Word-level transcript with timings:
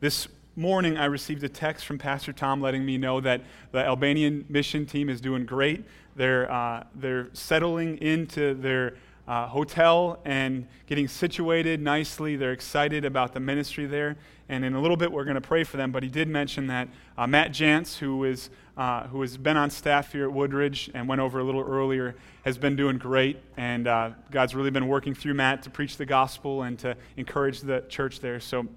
This 0.00 0.28
morning, 0.54 0.96
I 0.96 1.06
received 1.06 1.42
a 1.42 1.48
text 1.48 1.84
from 1.84 1.98
Pastor 1.98 2.32
Tom 2.32 2.60
letting 2.60 2.86
me 2.86 2.98
know 2.98 3.20
that 3.20 3.40
the 3.72 3.84
Albanian 3.84 4.44
mission 4.48 4.86
team 4.86 5.08
is 5.08 5.20
doing 5.20 5.44
great. 5.44 5.84
They're, 6.14 6.48
uh, 6.48 6.84
they're 6.94 7.30
settling 7.32 7.98
into 7.98 8.54
their 8.54 8.94
uh, 9.26 9.48
hotel 9.48 10.20
and 10.24 10.68
getting 10.86 11.08
situated 11.08 11.80
nicely. 11.80 12.36
They're 12.36 12.52
excited 12.52 13.04
about 13.04 13.34
the 13.34 13.40
ministry 13.40 13.86
there. 13.86 14.16
And 14.48 14.64
in 14.64 14.74
a 14.74 14.80
little 14.80 14.96
bit, 14.96 15.10
we're 15.10 15.24
going 15.24 15.34
to 15.34 15.40
pray 15.40 15.64
for 15.64 15.78
them. 15.78 15.90
But 15.90 16.04
he 16.04 16.08
did 16.08 16.28
mention 16.28 16.68
that 16.68 16.86
uh, 17.16 17.26
Matt 17.26 17.50
Jantz, 17.50 17.98
who, 17.98 18.22
is, 18.22 18.50
uh, 18.76 19.08
who 19.08 19.20
has 19.22 19.36
been 19.36 19.56
on 19.56 19.68
staff 19.68 20.12
here 20.12 20.26
at 20.26 20.32
Woodridge 20.32 20.92
and 20.94 21.08
went 21.08 21.20
over 21.20 21.40
a 21.40 21.44
little 21.44 21.64
earlier, 21.64 22.14
has 22.44 22.56
been 22.56 22.76
doing 22.76 22.98
great. 22.98 23.40
And 23.56 23.88
uh, 23.88 24.10
God's 24.30 24.54
really 24.54 24.70
been 24.70 24.86
working 24.86 25.12
through 25.12 25.34
Matt 25.34 25.64
to 25.64 25.70
preach 25.70 25.96
the 25.96 26.06
gospel 26.06 26.62
and 26.62 26.78
to 26.78 26.96
encourage 27.16 27.62
the 27.62 27.84
church 27.88 28.20
there. 28.20 28.38
So 28.38 28.68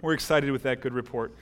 we're 0.00 0.12
excited 0.12 0.52
with 0.52 0.62
that 0.62 0.80
good 0.80 0.94
report. 0.94 1.34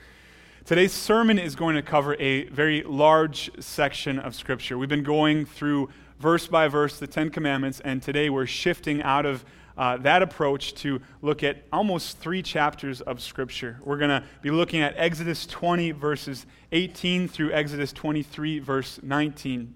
Today's 0.65 0.91
sermon 0.91 1.37
is 1.37 1.55
going 1.55 1.75
to 1.75 1.81
cover 1.81 2.15
a 2.19 2.45
very 2.45 2.81
large 2.83 3.51
section 3.59 4.17
of 4.19 4.35
Scripture. 4.35 4.77
We've 4.77 4.89
been 4.89 5.03
going 5.03 5.45
through 5.45 5.89
verse 6.19 6.47
by 6.47 6.67
verse 6.67 6.97
the 6.97 7.07
Ten 7.07 7.29
Commandments, 7.29 7.79
and 7.81 8.01
today 8.01 8.29
we're 8.29 8.47
shifting 8.47 9.01
out 9.03 9.25
of 9.25 9.45
uh, 9.77 9.97
that 9.97 10.23
approach 10.23 10.73
to 10.73 10.99
look 11.21 11.43
at 11.43 11.63
almost 11.71 12.17
three 12.17 12.41
chapters 12.41 12.99
of 13.01 13.21
Scripture. 13.21 13.79
We're 13.83 13.97
going 13.97 14.09
to 14.09 14.23
be 14.41 14.49
looking 14.49 14.81
at 14.81 14.95
Exodus 14.97 15.45
20, 15.45 15.91
verses 15.91 16.47
18 16.71 17.27
through 17.27 17.53
Exodus 17.53 17.93
23, 17.93 18.57
verse 18.57 18.99
19. 19.03 19.75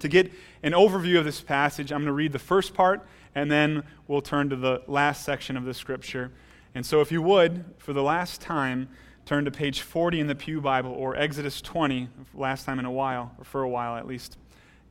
To 0.00 0.08
get 0.08 0.32
an 0.64 0.72
overview 0.72 1.18
of 1.18 1.24
this 1.24 1.40
passage, 1.40 1.92
I'm 1.92 2.00
going 2.00 2.06
to 2.06 2.12
read 2.12 2.32
the 2.32 2.40
first 2.40 2.74
part, 2.74 3.06
and 3.36 3.48
then 3.48 3.84
we'll 4.08 4.22
turn 4.22 4.50
to 4.50 4.56
the 4.56 4.82
last 4.88 5.24
section 5.24 5.56
of 5.56 5.64
the 5.64 5.74
Scripture. 5.74 6.32
And 6.78 6.86
so, 6.86 7.00
if 7.00 7.10
you 7.10 7.20
would, 7.22 7.64
for 7.78 7.92
the 7.92 8.04
last 8.04 8.40
time, 8.40 8.88
turn 9.26 9.44
to 9.46 9.50
page 9.50 9.80
40 9.80 10.20
in 10.20 10.28
the 10.28 10.36
Pew 10.36 10.60
Bible 10.60 10.92
or 10.92 11.16
Exodus 11.16 11.60
20, 11.60 12.08
last 12.34 12.66
time 12.66 12.78
in 12.78 12.84
a 12.84 12.90
while, 12.92 13.34
or 13.36 13.42
for 13.42 13.62
a 13.62 13.68
while 13.68 13.96
at 13.96 14.06
least. 14.06 14.38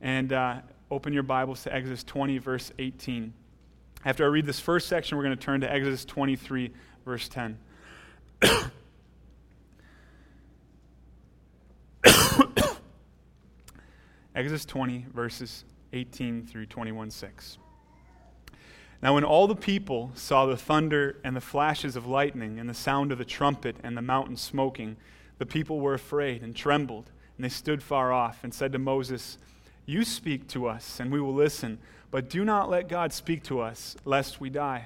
And 0.02 0.30
uh, 0.30 0.56
open 0.90 1.14
your 1.14 1.22
Bibles 1.22 1.62
to 1.62 1.74
Exodus 1.74 2.04
20, 2.04 2.36
verse 2.36 2.72
18. 2.78 3.32
After 4.04 4.22
I 4.24 4.26
read 4.26 4.44
this 4.44 4.60
first 4.60 4.86
section, 4.86 5.16
we're 5.16 5.24
going 5.24 5.38
to 5.38 5.42
turn 5.42 5.62
to 5.62 5.72
Exodus 5.72 6.04
23, 6.04 6.72
verse 7.06 7.26
10. 7.30 7.56
Exodus 14.34 14.66
20, 14.66 15.06
verses 15.14 15.64
18 15.94 16.44
through 16.44 16.66
21, 16.66 17.10
6. 17.10 17.58
Now, 19.00 19.14
when 19.14 19.24
all 19.24 19.46
the 19.46 19.54
people 19.54 20.10
saw 20.14 20.46
the 20.46 20.56
thunder 20.56 21.18
and 21.22 21.36
the 21.36 21.40
flashes 21.40 21.94
of 21.94 22.06
lightning 22.06 22.58
and 22.58 22.68
the 22.68 22.74
sound 22.74 23.12
of 23.12 23.18
the 23.18 23.24
trumpet 23.24 23.76
and 23.82 23.96
the 23.96 24.02
mountain 24.02 24.36
smoking, 24.36 24.96
the 25.38 25.46
people 25.46 25.78
were 25.78 25.94
afraid 25.94 26.42
and 26.42 26.54
trembled, 26.54 27.10
and 27.36 27.44
they 27.44 27.48
stood 27.48 27.82
far 27.82 28.12
off 28.12 28.42
and 28.42 28.52
said 28.52 28.72
to 28.72 28.78
Moses, 28.78 29.38
you 29.88 30.04
speak 30.04 30.46
to 30.48 30.66
us, 30.66 31.00
and 31.00 31.10
we 31.10 31.18
will 31.18 31.32
listen, 31.32 31.78
but 32.10 32.28
do 32.28 32.44
not 32.44 32.68
let 32.68 32.90
God 32.90 33.10
speak 33.10 33.42
to 33.44 33.60
us, 33.60 33.96
lest 34.04 34.38
we 34.38 34.50
die. 34.50 34.84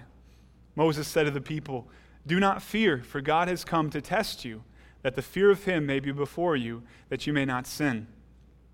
Moses 0.77 1.09
said 1.09 1.25
to 1.25 1.33
the 1.33 1.41
people, 1.41 1.89
Do 2.25 2.39
not 2.39 2.63
fear, 2.63 2.99
for 2.99 3.21
God 3.21 3.49
has 3.49 3.65
come 3.65 3.91
to 3.91 4.01
test 4.01 4.45
you, 4.45 4.63
that 5.03 5.17
the 5.17 5.21
fear 5.21 5.51
of 5.51 5.65
him 5.65 5.87
may 5.87 5.99
be 5.99 6.13
before 6.13 6.55
you, 6.55 6.85
that 7.09 7.27
you 7.27 7.33
may 7.33 7.45
not 7.45 7.67
sin. 7.67 8.07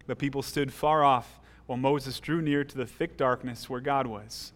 The 0.07 0.15
people 0.15 0.43
stood 0.43 0.71
far 0.71 1.03
off, 1.03 1.41
while 1.65 1.79
Moses 1.79 2.21
drew 2.21 2.43
near 2.43 2.63
to 2.63 2.77
the 2.77 2.85
thick 2.85 3.17
darkness 3.17 3.71
where 3.71 3.81
God 3.81 4.07
was. 4.07 4.53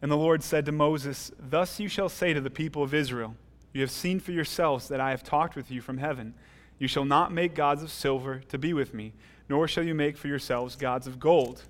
And 0.00 0.10
the 0.10 0.16
Lord 0.16 0.42
said 0.42 0.64
to 0.66 0.72
Moses, 0.72 1.32
Thus 1.38 1.80
you 1.80 1.88
shall 1.88 2.08
say 2.08 2.32
to 2.32 2.40
the 2.40 2.50
people 2.50 2.82
of 2.82 2.94
Israel, 2.94 3.34
You 3.72 3.80
have 3.80 3.90
seen 3.90 4.20
for 4.20 4.32
yourselves 4.32 4.88
that 4.88 5.00
I 5.00 5.10
have 5.10 5.22
talked 5.22 5.56
with 5.56 5.70
you 5.70 5.80
from 5.80 5.98
heaven. 5.98 6.34
You 6.78 6.86
shall 6.86 7.04
not 7.04 7.32
make 7.32 7.54
gods 7.54 7.82
of 7.82 7.90
silver 7.90 8.40
to 8.48 8.58
be 8.58 8.72
with 8.72 8.94
me 8.94 9.12
nor 9.48 9.66
shall 9.66 9.84
you 9.84 9.94
make 9.94 10.16
for 10.16 10.28
yourselves 10.28 10.76
gods 10.76 11.06
of 11.06 11.18
gold. 11.18 11.62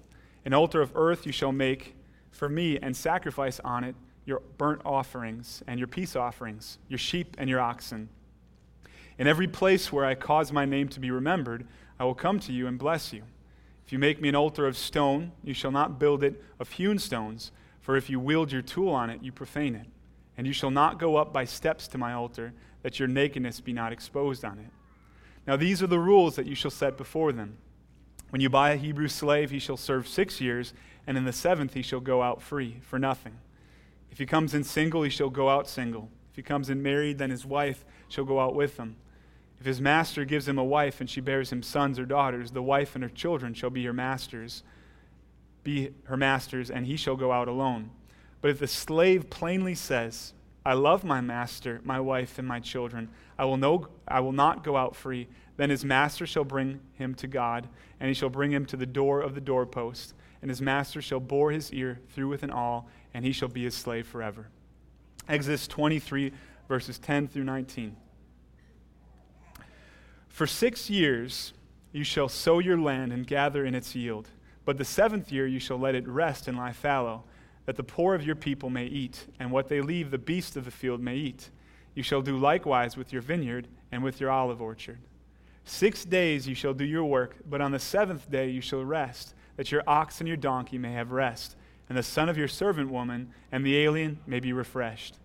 An 0.44 0.52
altar 0.52 0.80
of 0.80 0.92
earth 0.94 1.26
you 1.26 1.32
shall 1.32 1.52
make 1.52 1.94
for 2.30 2.48
me, 2.48 2.78
and 2.78 2.96
sacrifice 2.96 3.58
on 3.60 3.84
it 3.84 3.96
your 4.24 4.42
burnt 4.58 4.82
offerings 4.84 5.62
and 5.66 5.78
your 5.78 5.88
peace 5.88 6.14
offerings, 6.14 6.78
your 6.88 6.98
sheep 6.98 7.34
and 7.38 7.48
your 7.48 7.60
oxen. 7.60 8.08
In 9.18 9.26
every 9.26 9.48
place 9.48 9.90
where 9.90 10.04
I 10.04 10.14
cause 10.14 10.52
my 10.52 10.64
name 10.64 10.88
to 10.88 11.00
be 11.00 11.10
remembered, 11.10 11.66
I 11.98 12.04
will 12.04 12.14
come 12.14 12.38
to 12.40 12.52
you 12.52 12.66
and 12.66 12.78
bless 12.78 13.12
you. 13.12 13.22
If 13.86 13.92
you 13.92 13.98
make 13.98 14.20
me 14.20 14.28
an 14.28 14.36
altar 14.36 14.66
of 14.66 14.76
stone, 14.76 15.32
you 15.42 15.54
shall 15.54 15.70
not 15.70 15.98
build 15.98 16.22
it 16.22 16.40
of 16.60 16.70
hewn 16.72 16.98
stones, 16.98 17.50
for 17.88 17.96
if 17.96 18.10
you 18.10 18.20
wield 18.20 18.52
your 18.52 18.60
tool 18.60 18.90
on 18.90 19.08
it, 19.08 19.22
you 19.22 19.32
profane 19.32 19.74
it. 19.74 19.86
And 20.36 20.46
you 20.46 20.52
shall 20.52 20.70
not 20.70 20.98
go 20.98 21.16
up 21.16 21.32
by 21.32 21.46
steps 21.46 21.88
to 21.88 21.96
my 21.96 22.12
altar, 22.12 22.52
that 22.82 22.98
your 22.98 23.08
nakedness 23.08 23.62
be 23.62 23.72
not 23.72 23.94
exposed 23.94 24.44
on 24.44 24.58
it. 24.58 24.70
Now 25.46 25.56
these 25.56 25.82
are 25.82 25.86
the 25.86 25.98
rules 25.98 26.36
that 26.36 26.44
you 26.44 26.54
shall 26.54 26.70
set 26.70 26.98
before 26.98 27.32
them. 27.32 27.56
When 28.28 28.42
you 28.42 28.50
buy 28.50 28.72
a 28.72 28.76
Hebrew 28.76 29.08
slave, 29.08 29.50
he 29.50 29.58
shall 29.58 29.78
serve 29.78 30.06
six 30.06 30.38
years, 30.38 30.74
and 31.06 31.16
in 31.16 31.24
the 31.24 31.32
seventh 31.32 31.72
he 31.72 31.80
shall 31.80 32.00
go 32.00 32.20
out 32.20 32.42
free 32.42 32.76
for 32.82 32.98
nothing. 32.98 33.38
If 34.10 34.18
he 34.18 34.26
comes 34.26 34.52
in 34.52 34.64
single, 34.64 35.02
he 35.02 35.08
shall 35.08 35.30
go 35.30 35.48
out 35.48 35.66
single. 35.66 36.10
If 36.30 36.36
he 36.36 36.42
comes 36.42 36.68
in 36.68 36.82
married, 36.82 37.16
then 37.16 37.30
his 37.30 37.46
wife 37.46 37.86
shall 38.06 38.24
go 38.26 38.38
out 38.38 38.54
with 38.54 38.76
him. 38.76 38.96
If 39.60 39.64
his 39.64 39.80
master 39.80 40.26
gives 40.26 40.46
him 40.46 40.58
a 40.58 40.62
wife 40.62 41.00
and 41.00 41.08
she 41.08 41.22
bears 41.22 41.50
him 41.50 41.62
sons 41.62 41.98
or 41.98 42.04
daughters, 42.04 42.50
the 42.50 42.62
wife 42.62 42.94
and 42.94 43.02
her 43.02 43.08
children 43.08 43.54
shall 43.54 43.70
be 43.70 43.80
your 43.80 43.94
masters, 43.94 44.62
be 45.68 45.90
her 46.04 46.16
masters, 46.16 46.70
and 46.70 46.86
he 46.86 46.96
shall 46.96 47.14
go 47.14 47.30
out 47.30 47.46
alone. 47.46 47.90
But 48.40 48.50
if 48.50 48.58
the 48.58 48.66
slave 48.66 49.28
plainly 49.28 49.74
says, 49.74 50.32
I 50.64 50.72
love 50.72 51.04
my 51.04 51.20
master, 51.20 51.82
my 51.84 52.00
wife, 52.00 52.38
and 52.38 52.48
my 52.48 52.58
children, 52.58 53.10
I 53.38 53.44
will, 53.44 53.58
no, 53.58 53.88
I 54.06 54.20
will 54.20 54.32
not 54.32 54.64
go 54.64 54.78
out 54.78 54.96
free, 54.96 55.28
then 55.58 55.68
his 55.68 55.84
master 55.84 56.26
shall 56.26 56.44
bring 56.44 56.80
him 56.94 57.14
to 57.16 57.26
God, 57.26 57.68
and 58.00 58.08
he 58.08 58.14
shall 58.14 58.30
bring 58.30 58.50
him 58.50 58.64
to 58.64 58.78
the 58.78 58.86
door 58.86 59.20
of 59.20 59.34
the 59.34 59.42
doorpost, 59.42 60.14
and 60.40 60.50
his 60.50 60.62
master 60.62 61.02
shall 61.02 61.20
bore 61.20 61.50
his 61.50 61.70
ear 61.74 62.00
through 62.14 62.28
with 62.28 62.42
an 62.42 62.50
awl, 62.50 62.88
and 63.12 63.26
he 63.26 63.32
shall 63.32 63.48
be 63.48 63.64
his 63.64 63.74
slave 63.74 64.06
forever. 64.06 64.48
Exodus 65.28 65.68
23, 65.68 66.32
verses 66.66 66.98
10 66.98 67.28
through 67.28 67.44
19. 67.44 67.94
For 70.28 70.46
six 70.46 70.88
years 70.88 71.52
you 71.92 72.04
shall 72.04 72.30
sow 72.30 72.58
your 72.58 72.78
land 72.78 73.12
and 73.12 73.26
gather 73.26 73.66
in 73.66 73.74
its 73.74 73.94
yield, 73.94 74.30
but 74.68 74.76
the 74.76 74.84
seventh 74.84 75.32
year 75.32 75.46
you 75.46 75.58
shall 75.58 75.78
let 75.78 75.94
it 75.94 76.06
rest 76.06 76.46
and 76.46 76.58
lie 76.58 76.72
fallow, 76.72 77.24
that 77.64 77.76
the 77.76 77.82
poor 77.82 78.14
of 78.14 78.26
your 78.26 78.34
people 78.34 78.68
may 78.68 78.84
eat, 78.84 79.24
and 79.40 79.50
what 79.50 79.66
they 79.66 79.80
leave 79.80 80.10
the 80.10 80.18
beasts 80.18 80.56
of 80.56 80.66
the 80.66 80.70
field 80.70 81.00
may 81.00 81.16
eat. 81.16 81.48
You 81.94 82.02
shall 82.02 82.20
do 82.20 82.36
likewise 82.36 82.94
with 82.94 83.10
your 83.10 83.22
vineyard 83.22 83.66
and 83.90 84.04
with 84.04 84.20
your 84.20 84.30
olive 84.30 84.60
orchard. 84.60 84.98
Six 85.64 86.04
days 86.04 86.46
you 86.46 86.54
shall 86.54 86.74
do 86.74 86.84
your 86.84 87.06
work, 87.06 87.36
but 87.48 87.62
on 87.62 87.72
the 87.72 87.78
seventh 87.78 88.30
day 88.30 88.50
you 88.50 88.60
shall 88.60 88.84
rest, 88.84 89.34
that 89.56 89.72
your 89.72 89.82
ox 89.86 90.20
and 90.20 90.28
your 90.28 90.36
donkey 90.36 90.76
may 90.76 90.92
have 90.92 91.12
rest, 91.12 91.56
and 91.88 91.96
the 91.96 92.02
son 92.02 92.28
of 92.28 92.36
your 92.36 92.46
servant 92.46 92.90
woman 92.90 93.32
and 93.50 93.64
the 93.64 93.78
alien 93.78 94.18
may 94.26 94.38
be 94.38 94.52
refreshed. 94.52 95.16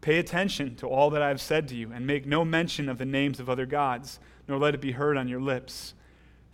Pay 0.00 0.18
attention 0.18 0.74
to 0.76 0.86
all 0.86 1.10
that 1.10 1.20
I 1.20 1.28
have 1.28 1.42
said 1.42 1.68
to 1.68 1.74
you, 1.74 1.92
and 1.92 2.06
make 2.06 2.24
no 2.24 2.46
mention 2.46 2.88
of 2.88 2.96
the 2.96 3.04
names 3.04 3.40
of 3.40 3.50
other 3.50 3.66
gods, 3.66 4.20
nor 4.48 4.56
let 4.56 4.72
it 4.72 4.80
be 4.80 4.92
heard 4.92 5.18
on 5.18 5.28
your 5.28 5.42
lips. 5.42 5.92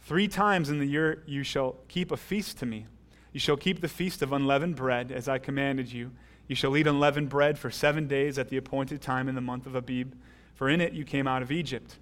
Three 0.07 0.29
times 0.29 0.71
in 0.71 0.79
the 0.79 0.87
year 0.87 1.25
you 1.27 1.43
shall 1.43 1.79
keep 1.89 2.13
a 2.13 2.17
feast 2.17 2.59
to 2.59 2.67
me. 2.67 2.87
You 3.33 3.41
shall 3.41 3.57
keep 3.57 3.81
the 3.81 3.89
feast 3.89 4.23
of 4.23 4.33
unleavened 4.33 4.77
bread, 4.77 5.11
as 5.11 5.27
I 5.27 5.39
commanded 5.39 5.93
you. 5.93 6.13
You 6.47 6.55
shall 6.55 6.77
eat 6.77 6.87
unleavened 6.87 7.29
bread 7.29 7.59
for 7.59 7.73
seven 7.73 8.07
days 8.07 8.39
at 8.39 8.49
the 8.49 8.57
appointed 8.57 9.03
time 9.03 9.29
in 9.29 9.35
the 9.35 9.41
month 9.41 9.67
of 9.67 9.75
Abib, 9.75 10.15
for 10.55 10.69
in 10.69 10.81
it 10.81 10.93
you 10.93 11.05
came 11.05 11.27
out 11.27 11.43
of 11.43 11.51
Egypt. 11.51 11.97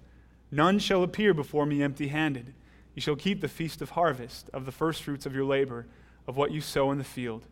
None 0.51 0.77
shall 0.77 1.01
appear 1.01 1.33
before 1.33 1.65
me 1.65 1.81
empty 1.81 2.09
handed. 2.09 2.53
You 2.93 3.01
shall 3.01 3.15
keep 3.15 3.41
the 3.41 3.47
feast 3.47 3.81
of 3.81 3.89
harvest, 3.89 4.51
of 4.53 4.67
the 4.67 4.71
firstfruits 4.71 5.25
of 5.25 5.33
your 5.33 5.45
labor, 5.45 5.87
of 6.27 6.37
what 6.37 6.51
you 6.51 6.61
sow 6.61 6.91
in 6.91 6.99
the 6.99 7.03
field. 7.03 7.47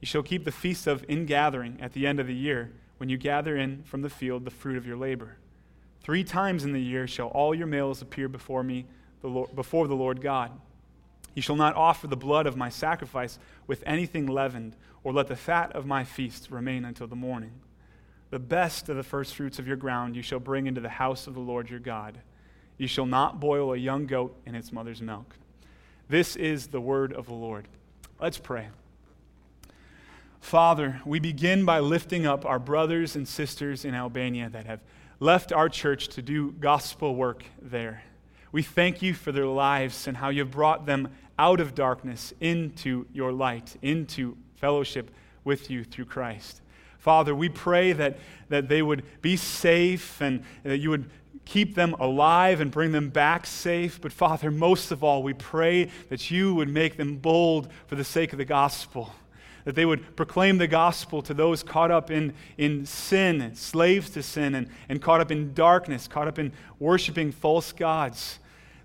You 0.00 0.06
shall 0.06 0.22
keep 0.22 0.46
the 0.46 0.50
feast 0.50 0.86
of 0.86 1.04
ingathering 1.06 1.76
at 1.82 1.92
the 1.92 2.06
end 2.06 2.18
of 2.18 2.26
the 2.26 2.34
year, 2.34 2.72
when 2.96 3.10
you 3.10 3.18
gather 3.18 3.58
in 3.58 3.82
from 3.82 4.00
the 4.00 4.08
field 4.08 4.46
the 4.46 4.50
fruit 4.50 4.78
of 4.78 4.86
your 4.86 4.96
labor. 4.96 5.36
Three 6.00 6.24
times 6.24 6.64
in 6.64 6.72
the 6.72 6.80
year 6.80 7.06
shall 7.06 7.28
all 7.28 7.54
your 7.54 7.66
males 7.66 8.00
appear 8.00 8.30
before 8.30 8.62
me, 8.62 8.86
the 9.20 9.28
Lord, 9.28 9.54
before 9.54 9.88
the 9.88 9.94
Lord 9.94 10.20
God. 10.20 10.52
You 11.34 11.42
shall 11.42 11.56
not 11.56 11.76
offer 11.76 12.06
the 12.06 12.16
blood 12.16 12.46
of 12.46 12.56
my 12.56 12.68
sacrifice 12.68 13.38
with 13.66 13.82
anything 13.86 14.26
leavened, 14.26 14.76
or 15.04 15.12
let 15.12 15.28
the 15.28 15.36
fat 15.36 15.74
of 15.76 15.86
my 15.86 16.04
feast 16.04 16.50
remain 16.50 16.84
until 16.84 17.06
the 17.06 17.16
morning. 17.16 17.52
The 18.30 18.38
best 18.38 18.88
of 18.88 18.96
the 18.96 19.02
first 19.02 19.34
fruits 19.34 19.58
of 19.58 19.66
your 19.66 19.76
ground 19.76 20.16
you 20.16 20.22
shall 20.22 20.40
bring 20.40 20.66
into 20.66 20.80
the 20.80 20.88
house 20.88 21.26
of 21.26 21.34
the 21.34 21.40
Lord 21.40 21.70
your 21.70 21.78
God. 21.78 22.18
You 22.76 22.86
shall 22.86 23.06
not 23.06 23.40
boil 23.40 23.72
a 23.72 23.76
young 23.76 24.06
goat 24.06 24.36
in 24.44 24.54
its 24.54 24.72
mother's 24.72 25.00
milk. 25.00 25.36
This 26.08 26.36
is 26.36 26.68
the 26.68 26.80
word 26.80 27.12
of 27.12 27.26
the 27.26 27.34
Lord. 27.34 27.68
Let's 28.20 28.38
pray. 28.38 28.68
Father, 30.40 31.00
we 31.04 31.20
begin 31.20 31.64
by 31.64 31.80
lifting 31.80 32.26
up 32.26 32.44
our 32.44 32.58
brothers 32.58 33.16
and 33.16 33.26
sisters 33.26 33.84
in 33.84 33.94
Albania 33.94 34.48
that 34.50 34.66
have 34.66 34.80
left 35.20 35.52
our 35.52 35.68
church 35.68 36.08
to 36.08 36.22
do 36.22 36.52
gospel 36.52 37.14
work 37.14 37.44
there. 37.60 38.02
We 38.52 38.62
thank 38.62 39.02
you 39.02 39.14
for 39.14 39.32
their 39.32 39.46
lives 39.46 40.06
and 40.06 40.16
how 40.16 40.30
you've 40.30 40.50
brought 40.50 40.86
them 40.86 41.08
out 41.38 41.60
of 41.60 41.74
darkness 41.74 42.32
into 42.40 43.06
your 43.12 43.32
light, 43.32 43.76
into 43.82 44.36
fellowship 44.56 45.10
with 45.44 45.70
you 45.70 45.84
through 45.84 46.06
Christ. 46.06 46.60
Father, 46.98 47.34
we 47.34 47.48
pray 47.48 47.92
that, 47.92 48.18
that 48.48 48.68
they 48.68 48.82
would 48.82 49.04
be 49.22 49.36
safe 49.36 50.20
and 50.20 50.42
that 50.64 50.78
you 50.78 50.90
would 50.90 51.08
keep 51.44 51.74
them 51.74 51.94
alive 51.94 52.60
and 52.60 52.70
bring 52.70 52.92
them 52.92 53.08
back 53.08 53.46
safe. 53.46 54.00
But 54.00 54.12
Father, 54.12 54.50
most 54.50 54.90
of 54.90 55.04
all, 55.04 55.22
we 55.22 55.32
pray 55.32 55.90
that 56.08 56.30
you 56.30 56.54
would 56.54 56.68
make 56.68 56.96
them 56.96 57.16
bold 57.16 57.68
for 57.86 57.94
the 57.94 58.04
sake 58.04 58.32
of 58.32 58.38
the 58.38 58.44
gospel 58.44 59.12
that 59.68 59.74
they 59.74 59.84
would 59.84 60.16
proclaim 60.16 60.56
the 60.56 60.66
gospel 60.66 61.20
to 61.20 61.34
those 61.34 61.62
caught 61.62 61.90
up 61.90 62.10
in, 62.10 62.32
in 62.56 62.86
sin, 62.86 63.54
slaves 63.54 64.08
to 64.08 64.22
sin, 64.22 64.54
and, 64.54 64.66
and 64.88 65.02
caught 65.02 65.20
up 65.20 65.30
in 65.30 65.52
darkness, 65.52 66.08
caught 66.08 66.26
up 66.26 66.38
in 66.38 66.54
worshiping 66.78 67.30
false 67.30 67.70
gods. 67.72 68.38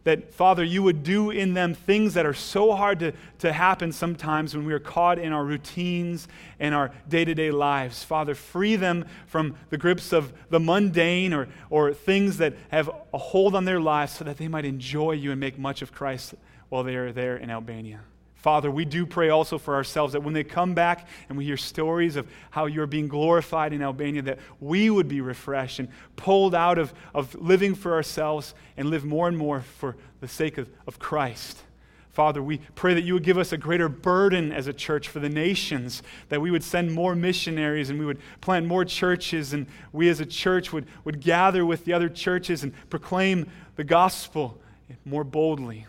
That, 0.04 0.34
Father, 0.34 0.62
you 0.62 0.84
would 0.84 1.02
do 1.02 1.32
in 1.32 1.54
them 1.54 1.74
things 1.74 2.16
that 2.16 2.26
are 2.26 2.34
so 2.34 2.74
hard 2.74 3.00
to, 3.00 3.14
to 3.40 3.54
happen 3.54 3.94
sometimes 3.94 4.58
when 4.58 4.66
we 4.66 4.74
are 4.74 4.80
caught 4.80 5.20
in 5.20 5.32
our 5.32 5.46
routines 5.46 6.28
and 6.60 6.76
our 6.76 6.92
day 7.08 7.24
to 7.24 7.34
day 7.34 7.50
lives. 7.50 8.04
Father, 8.04 8.36
free 8.36 8.76
them 8.76 9.06
from 9.26 9.56
the 9.70 9.78
grips 9.78 10.12
of 10.12 10.34
the 10.50 10.60
mundane 10.60 11.32
or, 11.32 11.48
or 11.70 11.94
things 11.94 12.40
that 12.40 12.56
have 12.72 12.90
a 13.14 13.18
hold 13.18 13.56
on 13.56 13.64
their 13.64 13.80
lives 13.80 14.12
so 14.12 14.26
that 14.26 14.38
they 14.38 14.50
might 14.50 14.66
enjoy 14.66 15.14
you 15.14 15.32
and 15.32 15.40
make 15.40 15.58
much 15.58 15.82
of 15.82 15.94
Christ 15.94 16.36
while 16.68 16.84
they 16.84 16.98
are 16.98 17.14
there 17.14 17.38
in 17.38 17.50
Albania. 17.50 18.02
Father, 18.44 18.70
we 18.70 18.84
do 18.84 19.06
pray 19.06 19.30
also 19.30 19.58
for 19.58 19.74
ourselves 19.74 20.12
that 20.12 20.22
when 20.22 20.34
they 20.34 20.44
come 20.44 20.74
back 20.74 21.08
and 21.30 21.38
we 21.38 21.46
hear 21.46 21.56
stories 21.56 22.18
of 22.18 22.28
how 22.52 22.66
you're 22.66 22.86
being 22.86 23.08
glorified 23.08 23.72
in 23.72 23.82
Albania, 23.82 24.22
that 24.24 24.40
we 24.60 24.90
would 24.90 25.08
be 25.08 25.22
refreshed 25.22 25.80
and 25.80 25.88
pulled 26.18 26.54
out 26.54 26.78
of, 26.78 26.94
of 27.16 27.34
living 27.36 27.74
for 27.74 27.94
ourselves 27.94 28.54
and 28.76 28.90
live 28.90 29.06
more 29.06 29.30
and 29.30 29.38
more 29.38 29.62
for 29.62 29.96
the 30.20 30.28
sake 30.28 30.58
of, 30.58 30.70
of 30.86 31.00
Christ. 31.00 31.64
Father, 32.10 32.44
we 32.44 32.58
pray 32.76 32.94
that 32.94 33.06
you 33.06 33.14
would 33.14 33.24
give 33.24 33.38
us 33.38 33.54
a 33.54 33.58
greater 33.58 33.88
burden 33.88 34.52
as 34.52 34.68
a 34.68 34.74
church 34.74 35.08
for 35.08 35.22
the 35.22 35.30
nations, 35.30 36.04
that 36.28 36.42
we 36.42 36.52
would 36.52 36.66
send 36.66 36.92
more 36.92 37.16
missionaries 37.16 37.90
and 37.90 37.98
we 37.98 38.06
would 38.06 38.20
plant 38.42 38.66
more 38.66 38.84
churches, 38.84 39.54
and 39.54 39.68
we 39.94 40.10
as 40.10 40.20
a 40.20 40.26
church 40.26 40.74
would, 40.74 40.86
would 41.06 41.22
gather 41.22 41.66
with 41.66 41.86
the 41.86 41.94
other 41.94 42.10
churches 42.10 42.62
and 42.62 42.74
proclaim 42.90 43.50
the 43.78 43.86
gospel 43.86 44.60
more 45.06 45.24
boldly. 45.24 45.88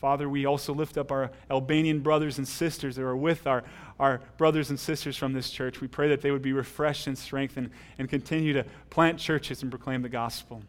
Father, 0.00 0.28
we 0.28 0.46
also 0.46 0.72
lift 0.72 0.96
up 0.96 1.10
our 1.10 1.30
Albanian 1.50 2.00
brothers 2.00 2.38
and 2.38 2.46
sisters 2.46 2.96
that 2.96 3.02
are 3.02 3.16
with 3.16 3.46
our, 3.46 3.64
our 3.98 4.20
brothers 4.36 4.70
and 4.70 4.78
sisters 4.78 5.16
from 5.16 5.32
this 5.32 5.50
church. 5.50 5.80
We 5.80 5.88
pray 5.88 6.08
that 6.08 6.20
they 6.20 6.30
would 6.30 6.42
be 6.42 6.52
refreshed 6.52 7.06
and 7.08 7.18
strengthened 7.18 7.70
and 7.98 8.08
continue 8.08 8.52
to 8.52 8.64
plant 8.90 9.18
churches 9.18 9.62
and 9.62 9.70
proclaim 9.70 10.02
the 10.02 10.08
gospel. 10.08 10.62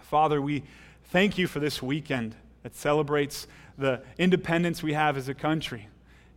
Father, 0.00 0.42
we 0.42 0.64
thank 1.10 1.38
you 1.38 1.46
for 1.46 1.60
this 1.60 1.80
weekend 1.80 2.34
that 2.64 2.74
celebrates 2.74 3.46
the 3.76 4.02
independence 4.18 4.82
we 4.82 4.92
have 4.92 5.16
as 5.16 5.28
a 5.28 5.34
country 5.34 5.88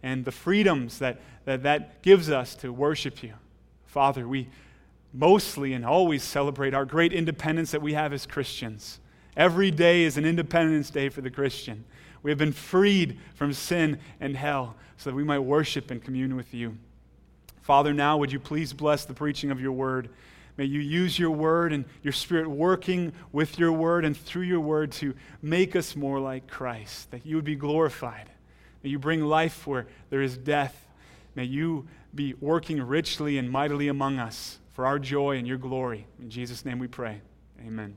and 0.03 0.23
the 0.23 0.31
freedoms 0.31 0.99
that 0.99 1.19
that, 1.45 1.63
that 1.63 2.01
gives 2.01 2.29
us 2.29 2.55
to 2.55 2.71
worship 2.71 3.23
you. 3.23 3.33
Father, 3.85 4.27
we 4.27 4.47
mostly 5.13 5.73
and 5.73 5.85
always 5.85 6.23
celebrate 6.23 6.73
our 6.73 6.85
great 6.85 7.11
independence 7.11 7.71
that 7.71 7.81
we 7.81 7.93
have 7.93 8.13
as 8.13 8.25
Christians. 8.25 8.99
Every 9.35 9.71
day 9.71 10.03
is 10.03 10.17
an 10.17 10.25
Independence 10.25 10.89
Day 10.89 11.09
for 11.09 11.21
the 11.21 11.31
Christian. 11.31 11.83
We 12.23 12.31
have 12.31 12.37
been 12.37 12.51
freed 12.51 13.19
from 13.33 13.53
sin 13.53 13.99
and 14.19 14.35
hell 14.35 14.75
so 14.97 15.09
that 15.09 15.15
we 15.15 15.23
might 15.23 15.39
worship 15.39 15.89
and 15.91 16.03
commune 16.03 16.35
with 16.35 16.53
you. 16.53 16.77
Father, 17.61 17.93
now 17.93 18.17
would 18.17 18.31
you 18.31 18.39
please 18.39 18.73
bless 18.73 19.05
the 19.05 19.13
preaching 19.13 19.51
of 19.51 19.59
your 19.59 19.71
word? 19.71 20.09
May 20.57 20.65
you 20.65 20.79
use 20.79 21.17
your 21.17 21.31
word 21.31 21.73
and 21.73 21.85
your 22.03 22.11
spirit 22.11 22.47
working 22.47 23.13
with 23.31 23.57
your 23.57 23.71
word 23.71 24.05
and 24.05 24.15
through 24.15 24.43
your 24.43 24.59
word 24.59 24.91
to 24.93 25.15
make 25.41 25.75
us 25.75 25.95
more 25.95 26.19
like 26.19 26.47
Christ, 26.47 27.11
that 27.11 27.25
you 27.25 27.35
would 27.35 27.45
be 27.45 27.55
glorified. 27.55 28.29
May 28.83 28.89
you 28.89 28.99
bring 28.99 29.21
life 29.21 29.65
where 29.65 29.87
there 30.09 30.21
is 30.21 30.37
death. 30.37 30.87
May 31.35 31.45
you 31.45 31.87
be 32.13 32.33
working 32.35 32.81
richly 32.81 33.37
and 33.37 33.49
mightily 33.49 33.87
among 33.87 34.19
us 34.19 34.59
for 34.73 34.85
our 34.85 34.99
joy 34.99 35.37
and 35.37 35.47
your 35.47 35.57
glory. 35.57 36.07
In 36.19 36.29
Jesus' 36.29 36.65
name 36.65 36.79
we 36.79 36.87
pray. 36.87 37.21
Amen. 37.65 37.95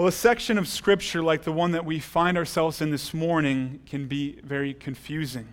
Well, 0.00 0.08
a 0.08 0.12
section 0.12 0.56
of 0.56 0.66
Scripture 0.66 1.22
like 1.22 1.42
the 1.42 1.52
one 1.52 1.72
that 1.72 1.84
we 1.84 1.98
find 1.98 2.38
ourselves 2.38 2.80
in 2.80 2.90
this 2.90 3.12
morning 3.12 3.80
can 3.84 4.06
be 4.06 4.40
very 4.42 4.72
confusing. 4.72 5.52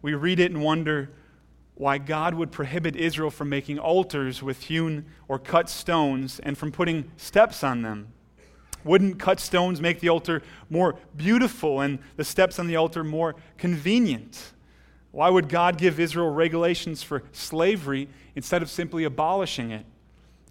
We 0.00 0.14
read 0.14 0.40
it 0.40 0.50
and 0.50 0.62
wonder 0.62 1.10
why 1.74 1.98
God 1.98 2.32
would 2.32 2.50
prohibit 2.50 2.96
Israel 2.96 3.30
from 3.30 3.50
making 3.50 3.78
altars 3.78 4.42
with 4.42 4.62
hewn 4.62 5.04
or 5.28 5.38
cut 5.38 5.68
stones 5.68 6.40
and 6.40 6.56
from 6.56 6.72
putting 6.72 7.10
steps 7.18 7.62
on 7.62 7.82
them. 7.82 8.14
Wouldn't 8.82 9.18
cut 9.18 9.38
stones 9.38 9.78
make 9.78 10.00
the 10.00 10.08
altar 10.08 10.40
more 10.70 10.96
beautiful 11.14 11.82
and 11.82 11.98
the 12.16 12.24
steps 12.24 12.58
on 12.58 12.68
the 12.68 12.76
altar 12.76 13.04
more 13.04 13.34
convenient? 13.58 14.54
Why 15.10 15.28
would 15.28 15.50
God 15.50 15.76
give 15.76 16.00
Israel 16.00 16.30
regulations 16.30 17.02
for 17.02 17.24
slavery 17.32 18.08
instead 18.34 18.62
of 18.62 18.70
simply 18.70 19.04
abolishing 19.04 19.70
it? 19.70 19.84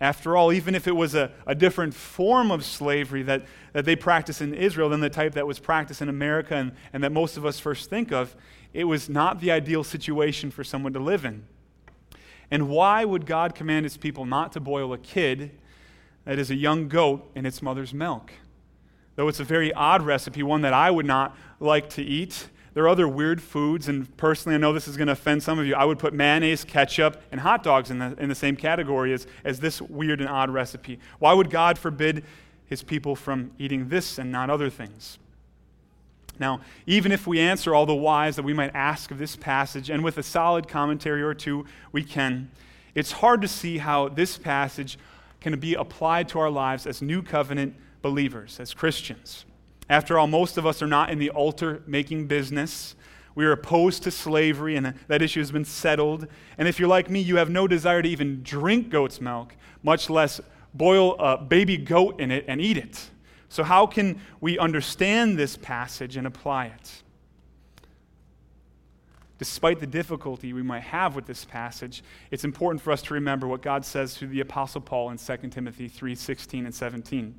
After 0.02 0.36
all, 0.36 0.52
even 0.52 0.74
if 0.74 0.88
it 0.88 0.96
was 0.96 1.14
a, 1.14 1.32
a 1.46 1.54
different 1.54 1.94
form 1.94 2.50
of 2.50 2.66
slavery 2.66 3.22
that, 3.22 3.46
that 3.74 3.86
they 3.86 3.96
practice 3.96 4.42
in 4.42 4.52
Israel 4.52 4.90
than 4.90 5.00
the 5.00 5.12
type 5.12 5.36
that 5.36 5.46
was 5.46 5.60
practiced 5.60 6.02
in 6.02 6.10
America 6.10 6.56
and, 6.56 6.72
and 6.92 7.04
that 7.04 7.12
most 7.12 7.38
of 7.38 7.46
us 7.46 7.60
first 7.60 7.88
think 7.88 8.12
of, 8.12 8.36
it 8.74 8.86
was 8.86 9.08
not 9.08 9.40
the 9.40 9.52
ideal 9.52 9.84
situation 9.84 10.50
for 10.50 10.64
someone 10.64 10.92
to 10.94 11.00
live 11.00 11.24
in. 11.24 11.46
And 12.50 12.68
why 12.68 13.06
would 13.06 13.28
God 13.28 13.54
command 13.54 13.86
his 13.86 13.96
people 13.96 14.26
not 14.26 14.52
to 14.54 14.60
boil 14.60 14.92
a 14.92 14.98
kid 14.98 15.52
that 16.26 16.40
is 16.40 16.50
a 16.50 16.56
young 16.56 16.88
goat 16.88 17.30
in 17.36 17.46
its 17.46 17.62
mother's 17.62 17.94
milk? 17.94 18.34
Though 19.16 19.28
it's 19.28 19.40
a 19.40 19.44
very 19.44 19.72
odd 19.72 20.02
recipe, 20.02 20.42
one 20.42 20.62
that 20.62 20.74
I 20.74 20.90
would 20.90 21.06
not 21.06 21.38
like 21.60 21.90
to 21.92 22.02
eat, 22.02 22.50
there 22.74 22.86
are 22.86 22.90
other 22.90 23.08
weird 23.08 23.42
foods, 23.42 23.90
and 23.90 24.16
personally, 24.16 24.56
I 24.56 24.58
know 24.58 24.72
this 24.72 24.88
is 24.88 24.96
going 24.96 25.08
to 25.08 25.14
offend 25.14 25.44
some 25.44 25.60
of 25.60 25.66
you. 25.66 25.76
I 25.76 25.84
would 25.84 26.00
put 26.00 26.14
mayonnaise, 26.14 26.64
ketchup, 26.64 27.22
and 27.32 27.42
hot 27.42 27.64
dogs 27.64 27.92
in 27.92 28.00
the, 28.00 28.16
in 28.18 28.30
the 28.30 28.36
same 28.36 28.56
category 28.56 29.12
as, 29.14 29.28
as 29.44 29.60
this 29.60 29.82
weird 29.82 30.22
and 30.22 30.30
odd 30.30 30.50
recipe. 30.50 30.98
Why 31.20 31.34
would 31.34 31.50
God 31.50 31.78
forbid 31.78 32.24
his 32.66 32.82
people 32.82 33.16
from 33.16 33.52
eating 33.60 33.90
this 33.90 34.18
and 34.18 34.32
not 34.32 34.50
other 34.50 34.70
things? 34.70 35.20
Now, 36.40 36.62
even 36.88 37.12
if 37.12 37.28
we 37.28 37.42
answer 37.42 37.76
all 37.76 37.86
the 37.86 37.94
whys 37.94 38.38
that 38.38 38.44
we 38.44 38.54
might 38.54 38.74
ask 38.74 39.12
of 39.12 39.18
this 39.18 39.36
passage, 39.36 39.90
and 39.90 40.02
with 40.02 40.18
a 40.18 40.24
solid 40.24 40.70
commentary 40.70 41.22
or 41.22 41.34
two, 41.34 41.66
we 41.92 42.04
can, 42.04 42.50
it's 42.96 43.12
hard 43.12 43.42
to 43.42 43.50
see 43.50 43.80
how 43.80 44.08
this 44.08 44.38
passage 44.38 44.98
can 45.42 45.60
be 45.60 45.74
applied 45.74 46.30
to 46.30 46.40
our 46.40 46.50
lives 46.50 46.88
as 46.88 47.02
new 47.02 47.22
covenant 47.22 47.76
believers, 48.02 48.60
as 48.62 48.74
Christians. 48.74 49.44
After 49.92 50.18
all, 50.18 50.26
most 50.26 50.58
of 50.58 50.66
us 50.66 50.82
are 50.82 50.88
not 50.88 51.10
in 51.10 51.20
the 51.20 51.32
altar 51.32 51.84
making 51.86 52.28
business. 52.28 52.96
We 53.36 53.44
are 53.44 53.52
opposed 53.52 54.04
to 54.04 54.12
slavery, 54.12 54.78
and 54.78 54.94
that 55.10 55.22
issue 55.22 55.42
has 55.42 55.52
been 55.52 55.66
settled. 55.66 56.28
And 56.58 56.66
if 56.70 56.80
you're 56.80 56.88
like 56.88 57.10
me, 57.10 57.20
you 57.20 57.36
have 57.36 57.50
no 57.50 57.68
desire 57.68 58.02
to 58.02 58.08
even 58.08 58.42
drink 58.42 58.90
goat's 58.90 59.20
milk, 59.20 59.54
much 59.84 60.10
less 60.10 60.40
boil 60.74 61.20
a 61.20 61.38
baby 61.38 61.76
goat 61.76 62.22
in 62.22 62.32
it 62.32 62.46
and 62.48 62.62
eat 62.62 62.78
it. 62.78 63.10
So, 63.50 63.66
how 63.66 63.86
can 63.86 64.22
we 64.40 64.58
understand 64.58 65.38
this 65.38 65.58
passage 65.58 66.16
and 66.16 66.26
apply 66.26 66.68
it? 66.68 67.04
Despite 69.40 69.82
the 69.82 69.88
difficulty 69.88 70.54
we 70.54 70.64
might 70.64 70.84
have 70.84 71.18
with 71.18 71.26
this 71.26 71.44
passage, 71.44 72.02
it's 72.32 72.46
important 72.46 72.82
for 72.82 72.94
us 72.94 73.02
to 73.02 73.14
remember 73.14 73.46
what 73.46 73.62
God 73.62 73.84
says 73.84 74.16
through 74.16 74.30
the 74.30 74.40
Apostle 74.40 74.80
Paul 74.80 75.10
in 75.10 75.18
2 75.18 75.50
Timothy 75.50 75.90
3 75.90 76.16
16 76.16 76.66
and 76.66 76.74
17. 76.74 77.36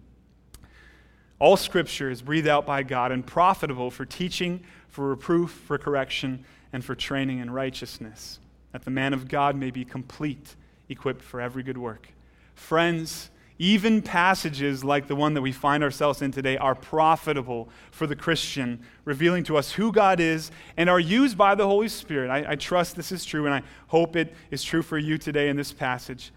All 1.42 1.56
scripture 1.56 2.08
is 2.08 2.22
breathed 2.22 2.46
out 2.46 2.66
by 2.66 2.84
God 2.84 3.10
and 3.10 3.26
profitable 3.26 3.90
for 3.90 4.04
teaching, 4.04 4.62
for 4.86 5.08
reproof, 5.08 5.50
for 5.50 5.76
correction, 5.76 6.44
and 6.72 6.84
for 6.84 6.94
training 6.94 7.40
in 7.40 7.50
righteousness, 7.50 8.38
that 8.70 8.84
the 8.84 8.92
man 8.92 9.12
of 9.12 9.26
God 9.26 9.56
may 9.56 9.72
be 9.72 9.84
complete, 9.84 10.54
equipped 10.88 11.20
for 11.20 11.40
every 11.40 11.64
good 11.64 11.76
work. 11.76 12.12
Friends, 12.54 13.28
even 13.58 14.02
passages 14.02 14.84
like 14.84 15.08
the 15.08 15.16
one 15.16 15.34
that 15.34 15.42
we 15.42 15.50
find 15.50 15.82
ourselves 15.82 16.22
in 16.22 16.30
today 16.30 16.56
are 16.58 16.76
profitable 16.76 17.68
for 17.90 18.06
the 18.06 18.14
Christian, 18.14 18.80
revealing 19.04 19.42
to 19.42 19.56
us 19.56 19.72
who 19.72 19.90
God 19.90 20.20
is 20.20 20.52
and 20.76 20.88
are 20.88 21.00
used 21.00 21.36
by 21.36 21.56
the 21.56 21.66
Holy 21.66 21.88
Spirit. 21.88 22.30
I, 22.30 22.52
I, 22.52 22.54
trust 22.54 22.94
this 22.94 23.10
is 23.10 23.24
true, 23.24 23.46
and 23.46 23.54
I 23.56 23.62
hope 23.88 24.14
it 24.14 24.32
is 24.52 24.62
true 24.62 24.82
for 24.82 24.96
you 24.96 25.18
today 25.18 25.48
in 25.48 25.56
this 25.56 25.72
passage 25.72 26.30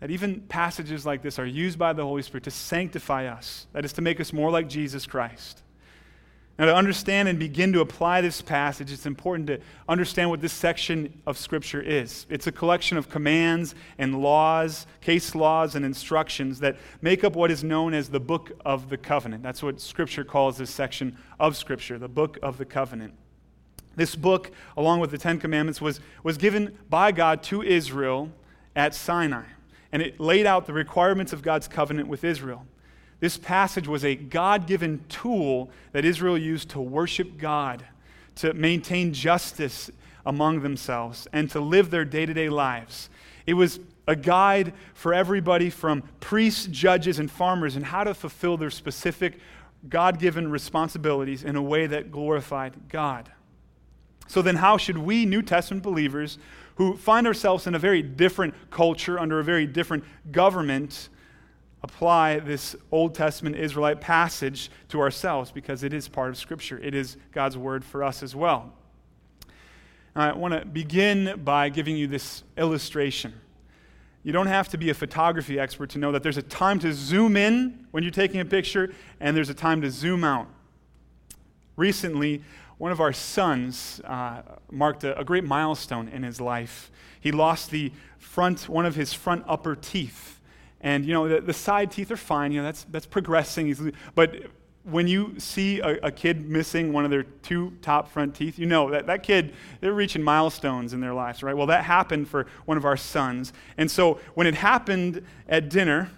that 0.00 0.10
even 0.10 0.40
passages 0.40 1.04
like 1.04 1.22
this 1.22 1.38
are 1.38 1.46
used 1.46 1.78
by 1.78 1.92
the 1.92 2.02
Holy 2.02 2.22
Spirit 2.22 2.44
to 2.44 2.50
sanctify 2.50 3.26
us, 3.26 3.66
that 3.72 3.84
is, 3.84 3.92
to 3.92 4.02
make 4.02 4.18
us 4.18 4.32
more 4.32 4.50
like 4.50 4.68
Jesus 4.68 5.06
Christ. 5.06 5.62
Now, 6.58 6.66
to 6.66 6.74
understand 6.74 7.28
and 7.28 7.38
begin 7.38 7.72
to 7.72 7.80
apply 7.80 8.20
this 8.20 8.42
passage, 8.42 8.92
it's 8.92 9.06
important 9.06 9.46
to 9.46 9.60
understand 9.88 10.28
what 10.28 10.42
this 10.42 10.52
section 10.52 11.22
of 11.26 11.38
Scripture 11.38 11.80
is. 11.80 12.26
It's 12.28 12.46
a 12.46 12.52
collection 12.52 12.98
of 12.98 13.08
commands 13.08 13.74
and 13.96 14.20
laws, 14.20 14.86
case 15.00 15.34
laws, 15.34 15.74
and 15.74 15.86
instructions 15.86 16.60
that 16.60 16.76
make 17.00 17.24
up 17.24 17.34
what 17.34 17.50
is 17.50 17.64
known 17.64 17.94
as 17.94 18.10
the 18.10 18.20
Book 18.20 18.52
of 18.64 18.90
the 18.90 18.98
Covenant. 18.98 19.42
That's 19.42 19.62
what 19.62 19.80
Scripture 19.80 20.24
calls 20.24 20.58
this 20.58 20.70
section 20.70 21.16
of 21.38 21.56
Scripture, 21.56 21.98
the 21.98 22.08
Book 22.08 22.38
of 22.42 22.58
the 22.58 22.66
Covenant. 22.66 23.14
This 23.96 24.14
book, 24.14 24.50
along 24.76 25.00
with 25.00 25.10
the 25.10 25.18
Ten 25.18 25.38
Commandments, 25.40 25.80
was, 25.80 26.00
was 26.22 26.36
given 26.36 26.76
by 26.90 27.10
God 27.10 27.42
to 27.44 27.62
Israel 27.62 28.30
at 28.76 28.94
Sinai 28.94 29.44
and 29.92 30.02
it 30.02 30.20
laid 30.20 30.46
out 30.46 30.66
the 30.66 30.72
requirements 30.72 31.32
of 31.32 31.42
God's 31.42 31.68
covenant 31.68 32.08
with 32.08 32.24
Israel. 32.24 32.66
This 33.20 33.36
passage 33.36 33.86
was 33.86 34.04
a 34.04 34.14
God 34.14 34.66
given 34.66 35.04
tool 35.08 35.70
that 35.92 36.04
Israel 36.04 36.38
used 36.38 36.70
to 36.70 36.80
worship 36.80 37.36
God, 37.36 37.84
to 38.36 38.54
maintain 38.54 39.12
justice 39.12 39.90
among 40.24 40.60
themselves 40.60 41.26
and 41.32 41.50
to 41.50 41.60
live 41.60 41.90
their 41.90 42.04
day 42.04 42.24
to 42.24 42.32
day 42.32 42.48
lives. 42.48 43.10
It 43.46 43.54
was 43.54 43.80
a 44.06 44.16
guide 44.16 44.72
for 44.94 45.12
everybody 45.12 45.70
from 45.70 46.02
priests, 46.18 46.66
judges, 46.66 47.18
and 47.18 47.30
farmers 47.30 47.76
in 47.76 47.82
how 47.82 48.04
to 48.04 48.14
fulfill 48.14 48.56
their 48.56 48.70
specific 48.70 49.38
God 49.88 50.18
given 50.18 50.50
responsibilities 50.50 51.42
in 51.42 51.56
a 51.56 51.62
way 51.62 51.86
that 51.86 52.10
glorified 52.10 52.88
God. 52.88 53.30
So, 54.26 54.42
then, 54.42 54.56
how 54.56 54.76
should 54.76 54.98
we, 54.98 55.26
New 55.26 55.42
Testament 55.42 55.82
believers, 55.82 56.38
who 56.80 56.96
find 56.96 57.26
ourselves 57.26 57.66
in 57.66 57.74
a 57.74 57.78
very 57.78 58.00
different 58.00 58.54
culture, 58.70 59.18
under 59.18 59.38
a 59.38 59.44
very 59.44 59.66
different 59.66 60.02
government, 60.32 61.10
apply 61.82 62.38
this 62.38 62.74
Old 62.90 63.14
Testament 63.14 63.54
Israelite 63.54 64.00
passage 64.00 64.70
to 64.88 64.98
ourselves 64.98 65.52
because 65.52 65.82
it 65.82 65.92
is 65.92 66.08
part 66.08 66.30
of 66.30 66.38
Scripture. 66.38 66.78
It 66.78 66.94
is 66.94 67.18
God's 67.32 67.58
word 67.58 67.84
for 67.84 68.02
us 68.02 68.22
as 68.22 68.34
well. 68.34 68.72
I 70.16 70.32
want 70.32 70.54
to 70.54 70.64
begin 70.64 71.42
by 71.44 71.68
giving 71.68 71.98
you 71.98 72.06
this 72.06 72.44
illustration. 72.56 73.34
You 74.22 74.32
don't 74.32 74.46
have 74.46 74.70
to 74.70 74.78
be 74.78 74.88
a 74.88 74.94
photography 74.94 75.58
expert 75.58 75.90
to 75.90 75.98
know 75.98 76.12
that 76.12 76.22
there's 76.22 76.38
a 76.38 76.42
time 76.42 76.78
to 76.78 76.94
zoom 76.94 77.36
in 77.36 77.88
when 77.90 78.04
you're 78.04 78.10
taking 78.10 78.40
a 78.40 78.46
picture, 78.46 78.90
and 79.20 79.36
there's 79.36 79.50
a 79.50 79.54
time 79.54 79.82
to 79.82 79.90
zoom 79.90 80.24
out. 80.24 80.48
Recently, 81.76 82.42
one 82.80 82.92
of 82.92 83.00
our 83.00 83.12
sons 83.12 84.00
uh, 84.06 84.40
marked 84.70 85.04
a, 85.04 85.18
a, 85.18 85.22
great 85.22 85.44
milestone 85.44 86.08
in 86.08 86.22
his 86.22 86.40
life. 86.40 86.90
He 87.20 87.30
lost 87.30 87.70
the 87.70 87.92
front, 88.16 88.70
one 88.70 88.86
of 88.86 88.94
his 88.94 89.12
front 89.12 89.44
upper 89.46 89.76
teeth. 89.76 90.40
And, 90.80 91.04
you 91.04 91.12
know, 91.12 91.28
the, 91.28 91.42
the 91.42 91.52
side 91.52 91.90
teeth 91.90 92.10
are 92.10 92.16
fine, 92.16 92.52
you 92.52 92.60
know, 92.60 92.64
that's, 92.64 92.84
that's 92.84 93.04
progressing. 93.04 93.92
But 94.14 94.46
when 94.84 95.06
you 95.06 95.34
see 95.38 95.80
a, 95.80 95.98
a, 96.04 96.10
kid 96.10 96.48
missing 96.48 96.90
one 96.90 97.04
of 97.04 97.10
their 97.10 97.24
two 97.24 97.76
top 97.82 98.10
front 98.10 98.34
teeth, 98.34 98.58
you 98.58 98.64
know 98.64 98.90
that 98.92 99.06
that 99.08 99.24
kid, 99.24 99.52
they're 99.82 99.92
reaching 99.92 100.22
milestones 100.22 100.94
in 100.94 101.02
their 101.02 101.12
lives, 101.12 101.42
right? 101.42 101.54
Well, 101.54 101.66
that 101.66 101.84
happened 101.84 102.28
for 102.28 102.46
one 102.64 102.78
of 102.78 102.86
our 102.86 102.96
sons. 102.96 103.52
And 103.76 103.90
so 103.90 104.20
when 104.32 104.46
it 104.46 104.54
happened 104.54 105.22
at 105.50 105.68
dinner, 105.68 106.10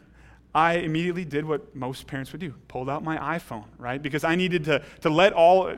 I 0.55 0.75
immediately 0.75 1.25
did 1.25 1.45
what 1.45 1.75
most 1.75 2.07
parents 2.07 2.31
would 2.31 2.41
do 2.41 2.55
pulled 2.69 2.89
out 2.89 3.03
my 3.03 3.37
iPhone, 3.37 3.65
right? 3.79 4.01
Because 4.01 4.23
I 4.23 4.37
needed 4.37 4.65
to, 4.67 4.81
to 5.01 5.11
let 5.11 5.33
all, 5.33 5.75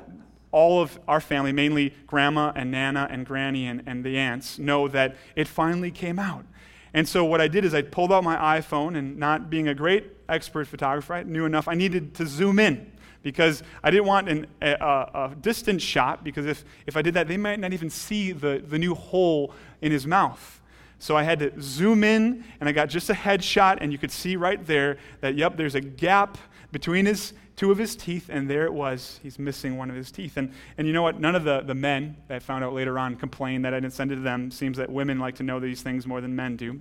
all 0.55 0.81
of 0.81 1.01
our 1.09 1.21
family, 1.21 1.53
mainly 1.53 1.93
grandma 2.07 2.53
and 2.55 2.71
nana 2.71 3.09
and 3.11 3.27
granny 3.27 3.67
and, 3.67 3.83
and 3.87 4.05
the 4.05 4.17
aunts, 4.17 4.57
know 4.57 4.87
that 4.87 5.17
it 5.35 5.49
finally 5.49 5.91
came 5.91 6.17
out. 6.19 6.47
And 6.95 7.09
so 7.09 7.25
what 7.25 7.41
I 7.41 7.49
did 7.49 7.65
is 7.65 7.75
I 7.75 7.83
pulled 7.83 8.13
out 8.13 8.23
my 8.23 8.61
iPhone, 8.61 8.97
and 8.97 9.19
not 9.19 9.51
being 9.51 9.67
a 9.67 9.75
great 9.75 10.13
expert 10.29 10.69
photographer, 10.69 11.13
I 11.13 11.25
knew 11.25 11.45
enough. 11.45 11.67
I 11.67 11.75
needed 11.75 12.15
to 12.15 12.27
zoom 12.27 12.61
in 12.61 12.93
because 13.23 13.65
I 13.83 13.91
didn't 13.91 14.07
want 14.07 14.29
an, 14.29 14.47
a, 14.63 14.71
a, 14.71 15.33
distant 15.41 15.83
shot, 15.83 16.23
because 16.23 16.47
if, 16.47 16.65
if 16.87 16.97
I 16.97 17.03
did 17.03 17.15
that, 17.15 17.27
they 17.27 17.37
might 17.37 17.59
not 17.59 17.73
even 17.73 17.91
see 17.91 18.31
the, 18.31 18.63
the 18.65 18.79
new 18.79 18.95
hole 18.95 19.53
in 19.81 19.91
his 19.91 20.07
mouth. 20.07 20.61
So 21.01 21.17
I 21.17 21.25
had 21.25 21.41
to 21.41 21.53
zoom 21.61 22.05
in, 22.05 22.45
and 22.61 22.69
I 22.69 22.73
got 22.73 22.91
just 22.91 23.11
a 23.11 23.15
headshot, 23.15 23.79
and 23.81 23.91
you 23.91 23.99
could 23.99 24.13
see 24.13 24.37
right 24.37 24.65
there 24.65 24.99
that, 25.21 25.35
yep, 25.35 25.57
there's 25.57 25.75
a 25.75 25.81
gap 25.81 26.39
between 26.75 27.07
his 27.07 27.33
two 27.55 27.71
of 27.71 27.79
his 27.79 27.95
teeth, 27.95 28.29
and 28.29 28.51
there 28.51 28.65
it 28.65 28.73
was. 28.75 29.21
He's 29.23 29.39
missing 29.39 29.77
one 29.77 29.91
of 29.91 29.97
his 29.97 30.11
teeth. 30.11 30.37
And, 30.37 30.53
and 30.77 30.89
you 30.89 30.93
know 30.93 31.03
what? 31.03 31.21
None 31.21 31.37
of 31.37 31.45
the, 31.45 31.61
the 31.61 31.75
men 31.75 32.17
that 32.27 32.35
I 32.35 32.39
found 32.41 32.65
out 32.65 32.73
later 32.73 32.99
on 32.99 33.15
complained 33.15 33.65
that 33.65 33.73
I 33.73 33.79
didn't 33.79 33.95
send 33.95 34.11
it 34.11 34.17
to 34.17 34.21
them. 34.21 34.51
Seems 34.51 34.77
that 34.79 34.91
women 34.91 35.21
like 35.21 35.37
to 35.37 35.45
know 35.45 35.61
these 35.61 35.83
things 35.83 36.05
more 36.05 36.21
than 36.21 36.35
men 36.35 36.57
do. 36.57 36.81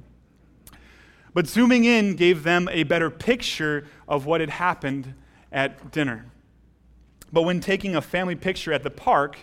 But 1.35 1.45
zooming 1.45 1.83
in 1.83 2.15
gave 2.15 2.41
them 2.41 2.67
a 2.71 2.81
better 2.83 3.12
picture 3.12 3.85
of 4.07 4.25
what 4.25 4.41
had 4.41 4.50
happened 4.50 5.13
at 5.51 5.91
dinner. 5.91 6.25
But 7.31 7.43
when 7.43 7.59
taking 7.59 7.95
a 7.95 8.01
family 8.01 8.35
picture 8.35 8.73
at 8.73 8.81
the 8.81 8.89
park, 8.89 9.38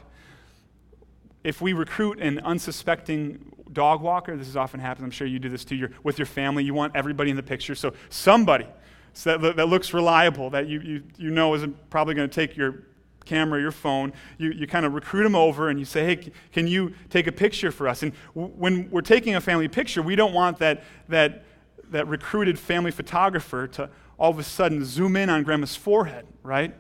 if 1.45 1.61
we 1.61 1.75
recruit 1.75 2.19
an 2.19 2.41
unsuspecting 2.41 3.53
dog 3.73 4.01
walker, 4.01 4.37
this 4.37 4.49
is 4.49 4.57
often 4.57 4.81
happens, 4.81 5.05
I'm 5.05 5.11
sure 5.13 5.29
you 5.29 5.39
do 5.39 5.49
this 5.49 5.65
too, 5.65 5.77
you're 5.77 5.93
with 6.03 6.19
your 6.19 6.27
family, 6.27 6.65
you 6.65 6.75
want 6.75 6.97
everybody 6.97 7.31
in 7.31 7.37
the 7.37 7.43
picture. 7.43 7.77
So 7.77 7.95
somebody 8.09 8.67
so 9.13 9.37
that, 9.37 9.57
that 9.57 9.67
looks 9.67 9.93
reliable, 9.93 10.51
that 10.51 10.67
you, 10.69 10.81
you, 10.81 11.03
you 11.17 11.31
know 11.31 11.55
is 11.55 11.67
probably 11.91 12.15
going 12.15 12.29
to 12.29 12.35
take 12.35 12.57
your 12.57 12.85
camera, 13.25 13.61
your 13.61 13.73
phone, 13.73 14.13
you, 14.39 14.51
you 14.51 14.67
kind 14.67 14.85
of 14.85 14.95
recruit 14.95 15.23
them 15.23 15.37
over 15.37 15.69
and 15.69 15.79
you 15.79 15.85
say, 15.85 16.05
hey, 16.05 16.33
can 16.53 16.67
you 16.67 16.95
take 17.11 17.27
a 17.27 17.33
picture 17.33 17.71
for 17.71 17.87
us? 17.87 18.03
And 18.03 18.13
w- 18.35 18.53
when 18.57 18.91
we're 18.91 19.03
taking 19.03 19.37
a 19.37 19.41
family 19.41 19.69
picture, 19.69 20.03
we 20.03 20.17
don't 20.17 20.33
want 20.33 20.59
that, 20.59 20.83
that, 21.09 21.45
that 21.91 22.09
recruited 22.09 22.59
family 22.59 22.91
photographer 22.91 23.69
to 23.69 23.91
all 24.19 24.31
of 24.31 24.39
a 24.39 24.43
sudden 24.43 24.85
zoom 24.85 25.17
in 25.17 25.31
on 25.31 25.43
grandma's 25.45 25.77
forehead, 25.77 26.27
right? 26.43 26.75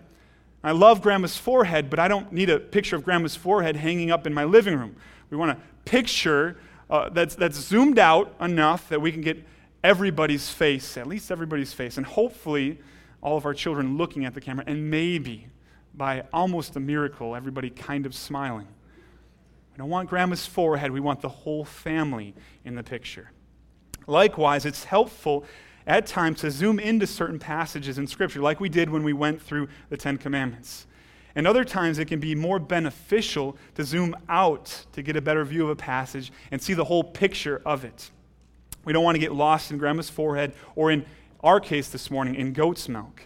I 0.62 0.72
love 0.72 1.00
grandma's 1.00 1.36
forehead, 1.36 1.88
but 1.88 1.98
I 1.98 2.08
don't 2.08 2.32
need 2.32 2.50
a 2.50 2.58
picture 2.58 2.96
of 2.96 3.04
grandma's 3.04 3.36
forehead 3.36 3.76
hanging 3.76 4.10
up 4.10 4.26
in 4.26 4.34
my 4.34 4.44
living 4.44 4.76
room. 4.76 4.96
We 5.30 5.36
want 5.36 5.52
a 5.52 5.56
picture 5.84 6.58
uh, 6.90 7.08
that's, 7.10 7.34
that's 7.34 7.56
zoomed 7.56 7.98
out 7.98 8.34
enough 8.40 8.88
that 8.88 9.00
we 9.00 9.12
can 9.12 9.20
get 9.20 9.42
everybody's 9.82 10.48
face, 10.50 10.96
at 10.96 11.06
least 11.06 11.30
everybody's 11.30 11.72
face, 11.72 11.96
and 11.96 12.06
hopefully 12.06 12.78
all 13.22 13.36
of 13.36 13.44
our 13.44 13.54
children 13.54 13.96
looking 13.96 14.24
at 14.24 14.34
the 14.34 14.40
camera, 14.40 14.64
and 14.66 14.90
maybe 14.90 15.48
by 15.94 16.24
almost 16.32 16.76
a 16.76 16.80
miracle, 16.80 17.34
everybody 17.34 17.70
kind 17.70 18.06
of 18.06 18.14
smiling. 18.14 18.68
We 19.72 19.78
don't 19.78 19.90
want 19.90 20.08
grandma's 20.08 20.46
forehead, 20.46 20.90
we 20.90 21.00
want 21.00 21.20
the 21.20 21.28
whole 21.28 21.64
family 21.64 22.34
in 22.64 22.74
the 22.74 22.82
picture. 22.82 23.30
Likewise, 24.06 24.64
it's 24.64 24.84
helpful 24.84 25.44
at 25.86 26.06
times 26.06 26.40
to 26.40 26.50
zoom 26.50 26.78
into 26.78 27.06
certain 27.06 27.38
passages 27.38 27.98
in 27.98 28.06
Scripture, 28.06 28.40
like 28.40 28.60
we 28.60 28.68
did 28.68 28.90
when 28.90 29.02
we 29.02 29.12
went 29.12 29.40
through 29.40 29.68
the 29.88 29.96
Ten 29.96 30.18
Commandments. 30.18 30.86
And 31.34 31.46
other 31.46 31.64
times 31.64 31.98
it 31.98 32.06
can 32.06 32.20
be 32.20 32.34
more 32.34 32.58
beneficial 32.58 33.56
to 33.76 33.84
zoom 33.84 34.16
out 34.28 34.84
to 34.92 35.02
get 35.02 35.16
a 35.16 35.20
better 35.20 35.44
view 35.44 35.64
of 35.64 35.70
a 35.70 35.76
passage 35.76 36.32
and 36.50 36.60
see 36.60 36.74
the 36.74 36.84
whole 36.84 37.04
picture 37.04 37.62
of 37.64 37.84
it. 37.84 38.10
We 38.84 38.92
don't 38.92 39.04
want 39.04 39.16
to 39.16 39.20
get 39.20 39.32
lost 39.32 39.70
in 39.70 39.78
grandma's 39.78 40.10
forehead 40.10 40.52
or, 40.74 40.90
in 40.90 41.04
our 41.40 41.60
case 41.60 41.88
this 41.88 42.10
morning, 42.10 42.34
in 42.34 42.52
goat's 42.52 42.88
milk. 42.88 43.22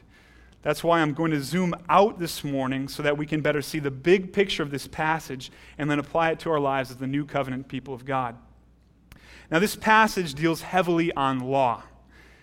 That's 0.62 0.82
why 0.82 1.00
I'm 1.00 1.12
going 1.12 1.30
to 1.32 1.42
zoom 1.42 1.74
out 1.88 2.18
this 2.18 2.42
morning 2.42 2.88
so 2.88 3.02
that 3.02 3.18
we 3.18 3.26
can 3.26 3.42
better 3.42 3.60
see 3.60 3.78
the 3.78 3.90
big 3.90 4.32
picture 4.32 4.62
of 4.62 4.70
this 4.70 4.86
passage 4.86 5.52
and 5.76 5.90
then 5.90 5.98
apply 5.98 6.30
it 6.30 6.40
to 6.40 6.50
our 6.50 6.58
lives 6.58 6.90
as 6.90 6.96
the 6.96 7.06
new 7.06 7.26
covenant 7.26 7.68
people 7.68 7.92
of 7.92 8.04
God. 8.06 8.36
Now, 9.50 9.58
this 9.58 9.76
passage 9.76 10.32
deals 10.32 10.62
heavily 10.62 11.12
on 11.12 11.40
law. 11.40 11.82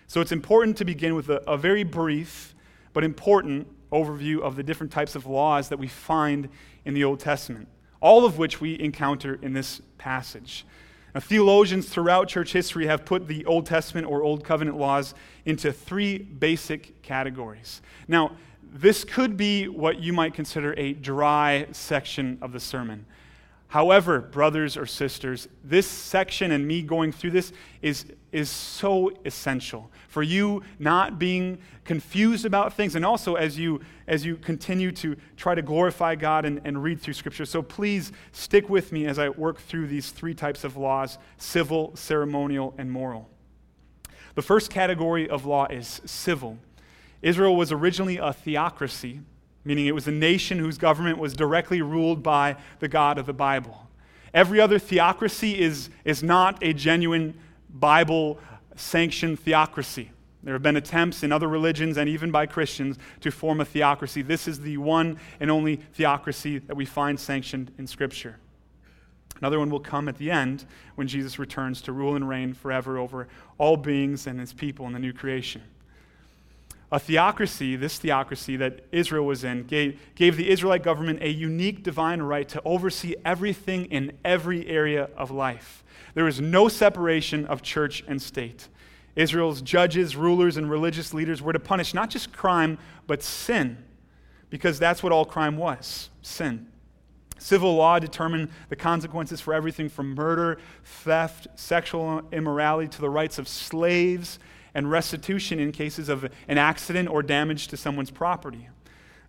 So 0.05 0.21
it's 0.21 0.31
important 0.31 0.77
to 0.77 0.85
begin 0.85 1.15
with 1.15 1.29
a, 1.29 1.37
a 1.49 1.57
very 1.57 1.83
brief 1.83 2.53
but 2.93 3.03
important 3.03 3.67
overview 3.91 4.41
of 4.41 4.55
the 4.55 4.63
different 4.63 4.91
types 4.91 5.15
of 5.15 5.25
laws 5.25 5.69
that 5.69 5.79
we 5.79 5.87
find 5.87 6.47
in 6.85 6.93
the 6.93 7.03
Old 7.03 7.19
Testament, 7.19 7.67
all 8.01 8.25
of 8.25 8.37
which 8.37 8.61
we 8.61 8.79
encounter 8.79 9.39
in 9.41 9.53
this 9.53 9.81
passage. 9.97 10.65
Now, 11.13 11.19
theologians 11.19 11.89
throughout 11.89 12.27
church 12.29 12.53
history 12.53 12.87
have 12.87 13.05
put 13.05 13.27
the 13.27 13.45
Old 13.45 13.65
Testament 13.65 14.07
or 14.07 14.23
Old 14.23 14.43
Covenant 14.43 14.77
laws 14.77 15.13
into 15.45 15.73
three 15.73 16.17
basic 16.17 17.01
categories. 17.01 17.81
Now, 18.07 18.37
this 18.73 19.03
could 19.03 19.35
be 19.35 19.67
what 19.67 19.99
you 19.99 20.13
might 20.13 20.33
consider 20.33 20.73
a 20.77 20.93
dry 20.93 21.67
section 21.73 22.37
of 22.41 22.53
the 22.53 22.59
sermon. 22.59 23.05
However, 23.71 24.19
brothers 24.19 24.75
or 24.75 24.85
sisters, 24.85 25.47
this 25.63 25.87
section 25.87 26.51
and 26.51 26.67
me 26.67 26.81
going 26.81 27.13
through 27.13 27.31
this 27.31 27.53
is, 27.81 28.03
is 28.33 28.49
so 28.49 29.13
essential 29.23 29.89
for 30.09 30.21
you 30.21 30.61
not 30.77 31.17
being 31.17 31.57
confused 31.85 32.43
about 32.43 32.73
things 32.73 32.95
and 32.97 33.05
also 33.05 33.35
as 33.35 33.57
you, 33.57 33.79
as 34.07 34.25
you 34.25 34.35
continue 34.35 34.91
to 34.91 35.15
try 35.37 35.55
to 35.55 35.61
glorify 35.61 36.15
God 36.15 36.43
and, 36.43 36.59
and 36.65 36.83
read 36.83 36.99
through 36.99 37.13
Scripture. 37.13 37.45
So 37.45 37.61
please 37.61 38.11
stick 38.33 38.67
with 38.69 38.91
me 38.91 39.05
as 39.05 39.17
I 39.17 39.29
work 39.29 39.57
through 39.57 39.87
these 39.87 40.09
three 40.09 40.33
types 40.33 40.65
of 40.65 40.75
laws 40.75 41.17
civil, 41.37 41.95
ceremonial, 41.95 42.73
and 42.77 42.91
moral. 42.91 43.29
The 44.35 44.41
first 44.41 44.69
category 44.69 45.29
of 45.29 45.45
law 45.45 45.67
is 45.67 46.01
civil. 46.03 46.57
Israel 47.21 47.55
was 47.55 47.71
originally 47.71 48.17
a 48.17 48.33
theocracy 48.33 49.21
meaning 49.63 49.85
it 49.85 49.95
was 49.95 50.07
a 50.07 50.11
nation 50.11 50.59
whose 50.59 50.77
government 50.77 51.17
was 51.17 51.33
directly 51.33 51.81
ruled 51.81 52.23
by 52.23 52.55
the 52.79 52.87
God 52.87 53.17
of 53.17 53.25
the 53.25 53.33
Bible. 53.33 53.87
Every 54.33 54.59
other 54.59 54.79
theocracy 54.79 55.59
is, 55.59 55.89
is 56.05 56.23
not 56.23 56.63
a 56.63 56.73
genuine 56.73 57.37
Bible 57.69 58.39
sanctioned 58.75 59.39
theocracy. 59.39 60.11
There 60.43 60.53
have 60.53 60.63
been 60.63 60.77
attempts 60.77 61.21
in 61.21 61.31
other 61.31 61.47
religions 61.47 61.97
and 61.97 62.09
even 62.09 62.31
by 62.31 62.47
Christians 62.47 62.97
to 63.19 63.29
form 63.29 63.61
a 63.61 63.65
theocracy. 63.65 64.23
This 64.23 64.47
is 64.47 64.59
the 64.59 64.77
one 64.77 65.19
and 65.39 65.51
only 65.51 65.75
theocracy 65.75 66.59
that 66.59 66.75
we 66.75 66.85
find 66.85 67.19
sanctioned 67.19 67.71
in 67.77 67.85
Scripture. 67.85 68.37
Another 69.37 69.59
one 69.59 69.69
will 69.69 69.79
come 69.79 70.07
at 70.07 70.17
the 70.17 70.31
end 70.31 70.65
when 70.95 71.07
Jesus 71.07 71.37
returns 71.37 71.81
to 71.83 71.91
rule 71.91 72.15
and 72.15 72.27
reign 72.27 72.53
forever 72.53 72.97
over 72.97 73.27
all 73.57 73.77
beings 73.77 74.25
and 74.25 74.39
his 74.39 74.53
people 74.53 74.87
in 74.87 74.93
the 74.93 74.99
new 74.99 75.13
creation 75.13 75.61
a 76.91 76.99
theocracy, 76.99 77.75
this 77.75 77.97
theocracy 77.97 78.57
that 78.57 78.85
Israel 78.91 79.25
was 79.25 79.43
in, 79.43 79.63
gave, 79.63 79.99
gave 80.15 80.35
the 80.35 80.49
Israelite 80.49 80.83
government 80.83 81.21
a 81.21 81.29
unique 81.29 81.83
divine 81.83 82.21
right 82.21 82.47
to 82.49 82.61
oversee 82.65 83.15
everything 83.23 83.85
in 83.85 84.17
every 84.25 84.67
area 84.67 85.09
of 85.15 85.31
life. 85.31 85.83
There 86.13 86.25
was 86.25 86.41
no 86.41 86.67
separation 86.67 87.45
of 87.45 87.61
church 87.61 88.03
and 88.07 88.21
state. 88.21 88.67
Israel's 89.15 89.61
judges, 89.61 90.15
rulers, 90.15 90.57
and 90.57 90.69
religious 90.69 91.13
leaders 91.13 91.41
were 91.41 91.53
to 91.53 91.59
punish 91.59 91.93
not 91.93 92.09
just 92.09 92.33
crime, 92.33 92.77
but 93.07 93.23
sin, 93.23 93.77
because 94.49 94.77
that's 94.77 95.01
what 95.01 95.13
all 95.13 95.25
crime 95.25 95.55
was 95.55 96.09
sin. 96.21 96.67
Civil 97.37 97.75
law 97.75 97.97
determined 97.99 98.49
the 98.69 98.75
consequences 98.75 99.41
for 99.41 99.53
everything 99.53 99.89
from 99.89 100.13
murder, 100.13 100.59
theft, 100.83 101.47
sexual 101.55 102.21
immorality 102.31 102.87
to 102.89 103.01
the 103.01 103.09
rights 103.09 103.39
of 103.39 103.47
slaves 103.47 104.37
and 104.73 104.89
restitution 104.89 105.59
in 105.59 105.71
cases 105.71 106.09
of 106.09 106.29
an 106.47 106.57
accident 106.57 107.09
or 107.09 107.21
damage 107.23 107.67
to 107.67 107.77
someone's 107.77 108.11
property. 108.11 108.69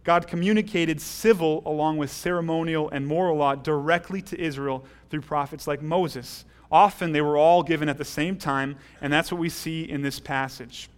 God 0.05 0.27
communicated 0.27 1.01
civil 1.01 1.63
along 1.65 1.97
with 1.97 2.11
ceremonial 2.11 2.91
and 2.91 3.07
moral 3.07 3.37
law 3.37 3.55
directly 3.55 4.21
to 4.23 4.41
Israel 4.41 4.85
through 5.11 5.21
prophets 5.21 5.67
like 5.67 5.81
Moses. 5.81 6.45
Often 6.71 7.13
they 7.13 7.21
were 7.21 7.37
all 7.37 7.63
given 7.63 7.89
at 7.89 7.99
the 7.99 8.05
same 8.05 8.37
time, 8.37 8.77
and 9.01 9.13
that's 9.13 9.31
what 9.31 9.41
we 9.41 9.49
see 9.49 9.83
in 9.83 10.03
this 10.03 10.19
passage. 10.19 10.89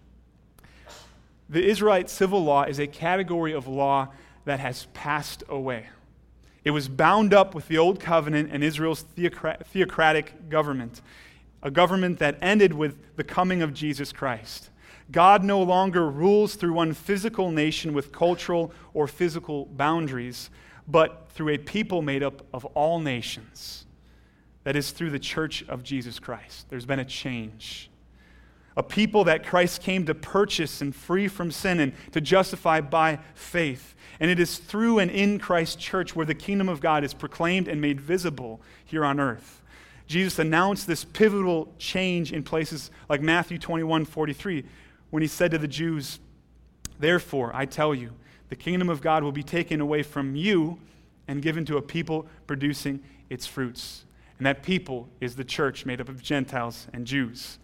The 1.49 1.63
Israelite 1.63 2.09
civil 2.09 2.43
law 2.43 2.63
is 2.63 2.79
a 2.79 2.87
category 2.87 3.53
of 3.53 3.67
law 3.67 4.09
that 4.45 4.59
has 4.59 4.87
passed 4.93 5.43
away. 5.49 5.87
It 6.63 6.71
was 6.71 6.87
bound 6.87 7.31
up 7.31 7.53
with 7.53 7.67
the 7.67 7.77
Old 7.77 7.99
Covenant 7.99 8.49
and 8.51 8.63
Israel's 8.63 9.01
theocratic 9.03 10.49
government, 10.49 11.01
a 11.65 11.71
government 11.71 12.19
that 12.19 12.37
ended 12.43 12.71
with 12.71 13.15
the 13.15 13.23
coming 13.23 13.63
of 13.63 13.73
Jesus 13.73 14.13
Christ. 14.13 14.69
God 15.11 15.43
no 15.43 15.63
longer 15.63 16.09
rules 16.09 16.53
through 16.53 16.73
one 16.73 16.93
physical 16.93 17.49
nation 17.49 17.91
with 17.91 18.11
cultural 18.11 18.71
or 18.93 19.07
physical 19.07 19.65
boundaries, 19.65 20.51
but 20.87 21.27
through 21.29 21.49
a 21.49 21.57
people 21.57 22.03
made 22.03 22.21
up 22.21 22.45
of 22.53 22.65
all 22.65 22.99
nations. 22.99 23.87
That 24.63 24.75
is 24.75 24.91
through 24.91 25.09
the 25.09 25.19
church 25.19 25.65
of 25.67 25.83
Jesus 25.83 26.19
Christ. 26.19 26.69
There's 26.69 26.85
been 26.85 26.99
a 26.99 27.05
change. 27.05 27.89
A 28.77 28.83
people 28.83 29.23
that 29.23 29.43
Christ 29.43 29.81
came 29.81 30.05
to 30.05 30.13
purchase 30.13 30.81
and 30.81 30.95
free 30.95 31.27
from 31.27 31.49
sin 31.49 31.79
and 31.79 31.93
to 32.11 32.21
justify 32.21 32.79
by 32.79 33.19
faith. 33.33 33.95
And 34.19 34.29
it 34.29 34.39
is 34.39 34.59
through 34.59 34.99
and 34.99 35.09
in 35.09 35.39
Christ's 35.39 35.77
church 35.77 36.15
where 36.15 36.27
the 36.27 36.35
kingdom 36.35 36.69
of 36.69 36.79
God 36.79 37.03
is 37.03 37.13
proclaimed 37.15 37.67
and 37.67 37.81
made 37.81 37.99
visible 37.99 38.61
here 38.85 39.03
on 39.03 39.19
earth. 39.19 39.63
Jesus 40.07 40.39
announced 40.39 40.87
this 40.87 41.03
pivotal 41.03 41.73
change 41.79 42.31
in 42.31 42.43
places 42.43 42.91
like 43.09 43.21
Matthew 43.21 43.57
21 43.57 44.05
43, 44.05 44.63
when 45.09 45.21
he 45.21 45.27
said 45.27 45.51
to 45.51 45.57
the 45.57 45.67
Jews, 45.67 46.19
Therefore, 46.99 47.51
I 47.53 47.65
tell 47.65 47.93
you, 47.93 48.11
the 48.49 48.55
kingdom 48.55 48.89
of 48.89 49.01
God 49.01 49.23
will 49.23 49.31
be 49.31 49.43
taken 49.43 49.81
away 49.81 50.03
from 50.03 50.35
you 50.35 50.79
and 51.27 51.41
given 51.41 51.65
to 51.65 51.77
a 51.77 51.81
people 51.81 52.27
producing 52.45 53.01
its 53.29 53.47
fruits. 53.47 54.05
And 54.37 54.45
that 54.45 54.63
people 54.63 55.09
is 55.19 55.35
the 55.35 55.43
church 55.43 55.85
made 55.85 56.01
up 56.01 56.09
of 56.09 56.21
Gentiles 56.21 56.87
and 56.93 57.07
Jews. 57.07 57.57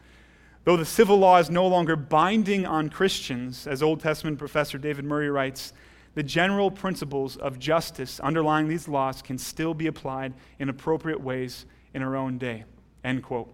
Though 0.64 0.78
the 0.78 0.86
civil 0.86 1.18
law 1.18 1.38
is 1.38 1.50
no 1.50 1.68
longer 1.68 1.96
binding 1.96 2.66
on 2.66 2.90
Christians, 2.90 3.68
as 3.68 3.84
Old 3.84 4.00
Testament 4.00 4.40
professor 4.40 4.78
David 4.78 5.06
Murray 5.06 5.30
writes, 5.30 5.74
the 6.14 6.24
general 6.24 6.70
principles 6.70 7.38
of 7.38 7.58
justice 7.58 8.20
underlying 8.20 8.68
these 8.68 8.88
laws 8.88 9.22
can 9.22 9.38
still 9.38 9.74
be 9.74 9.88
applied 9.88 10.34
in 10.60 10.70
appropriate 10.70 11.22
ways 11.22 11.66
in 11.94 12.02
our 12.02 12.16
own 12.16 12.38
day. 12.38 12.64
End 13.04 13.24
quote. 13.24 13.54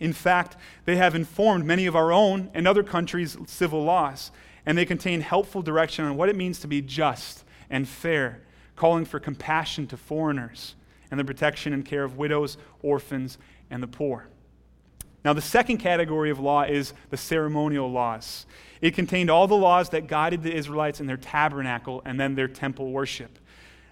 In 0.00 0.12
fact, 0.12 0.56
they 0.84 0.96
have 0.96 1.14
informed 1.14 1.64
many 1.64 1.86
of 1.86 1.96
our 1.96 2.12
own 2.12 2.50
and 2.54 2.68
other 2.68 2.82
countries' 2.82 3.36
civil 3.46 3.82
laws, 3.82 4.30
and 4.64 4.78
they 4.78 4.84
contain 4.84 5.20
helpful 5.20 5.62
direction 5.62 6.04
on 6.04 6.16
what 6.16 6.28
it 6.28 6.36
means 6.36 6.60
to 6.60 6.68
be 6.68 6.80
just 6.80 7.44
and 7.68 7.88
fair, 7.88 8.40
calling 8.76 9.04
for 9.04 9.18
compassion 9.18 9.86
to 9.88 9.96
foreigners 9.96 10.74
and 11.10 11.18
the 11.18 11.24
protection 11.24 11.72
and 11.72 11.84
care 11.84 12.04
of 12.04 12.16
widows, 12.16 12.58
orphans, 12.82 13.38
and 13.70 13.82
the 13.82 13.88
poor. 13.88 14.28
Now, 15.24 15.32
the 15.32 15.42
second 15.42 15.78
category 15.78 16.30
of 16.30 16.38
law 16.38 16.62
is 16.62 16.94
the 17.10 17.16
ceremonial 17.16 17.90
laws. 17.90 18.46
It 18.80 18.94
contained 18.94 19.30
all 19.30 19.48
the 19.48 19.56
laws 19.56 19.90
that 19.90 20.06
guided 20.06 20.42
the 20.42 20.54
Israelites 20.54 21.00
in 21.00 21.06
their 21.06 21.16
tabernacle 21.16 22.02
and 22.04 22.20
then 22.20 22.34
their 22.34 22.46
temple 22.46 22.92
worship. 22.92 23.37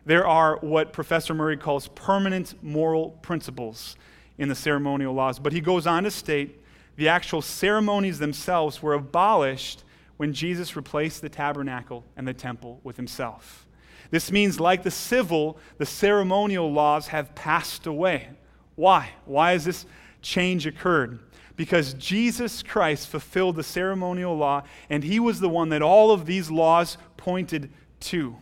There 0.07 0.27
are 0.27 0.57
what 0.61 0.93
Professor 0.93 1.35
Murray 1.35 1.57
calls 1.57 1.89
permanent 1.89 2.55
moral 2.63 3.11
principles 3.23 3.97
in 4.39 4.49
the 4.49 4.55
ceremonial 4.55 5.13
laws. 5.13 5.39
But 5.41 5.53
he 5.53 5.61
goes 5.61 5.87
on 5.87 6.05
to 6.05 6.11
state 6.11 6.63
the 6.97 7.09
actual 7.09 7.43
ceremonies 7.43 8.19
themselves 8.19 8.83
were 8.83 8.95
abolished 8.95 9.83
when 10.17 10.33
Jesus 10.33 10.77
replaced 10.77 11.21
the 11.21 11.29
tabernacle 11.29 12.05
and 12.17 12.27
the 12.27 12.33
temple 12.33 12.81
with 12.85 12.97
himself. 12.97 13.67
This 14.11 14.31
means, 14.31 14.61
like 14.61 14.85
the 14.85 14.91
civil, 14.91 15.59
the 15.79 15.85
ceremonial 15.85 16.73
laws 16.73 17.09
have 17.09 17.35
passed 17.35 17.87
away. 17.87 18.31
Why? 18.77 19.11
Why 19.25 19.53
has 19.53 19.65
this 19.65 19.85
change 20.23 20.67
occurred? 20.67 21.19
Because 21.57 21.95
Jesus 21.95 22.63
Christ 22.63 23.09
fulfilled 23.09 23.57
the 23.57 23.65
ceremonial 23.65 24.37
law, 24.37 24.63
and 24.89 25.03
he 25.03 25.19
was 25.19 25.41
the 25.41 25.49
one 25.49 25.71
that 25.71 25.83
all 25.83 26.13
of 26.13 26.27
these 26.27 26.51
laws 26.51 26.97
pointed 27.17 27.71
to. 28.01 28.37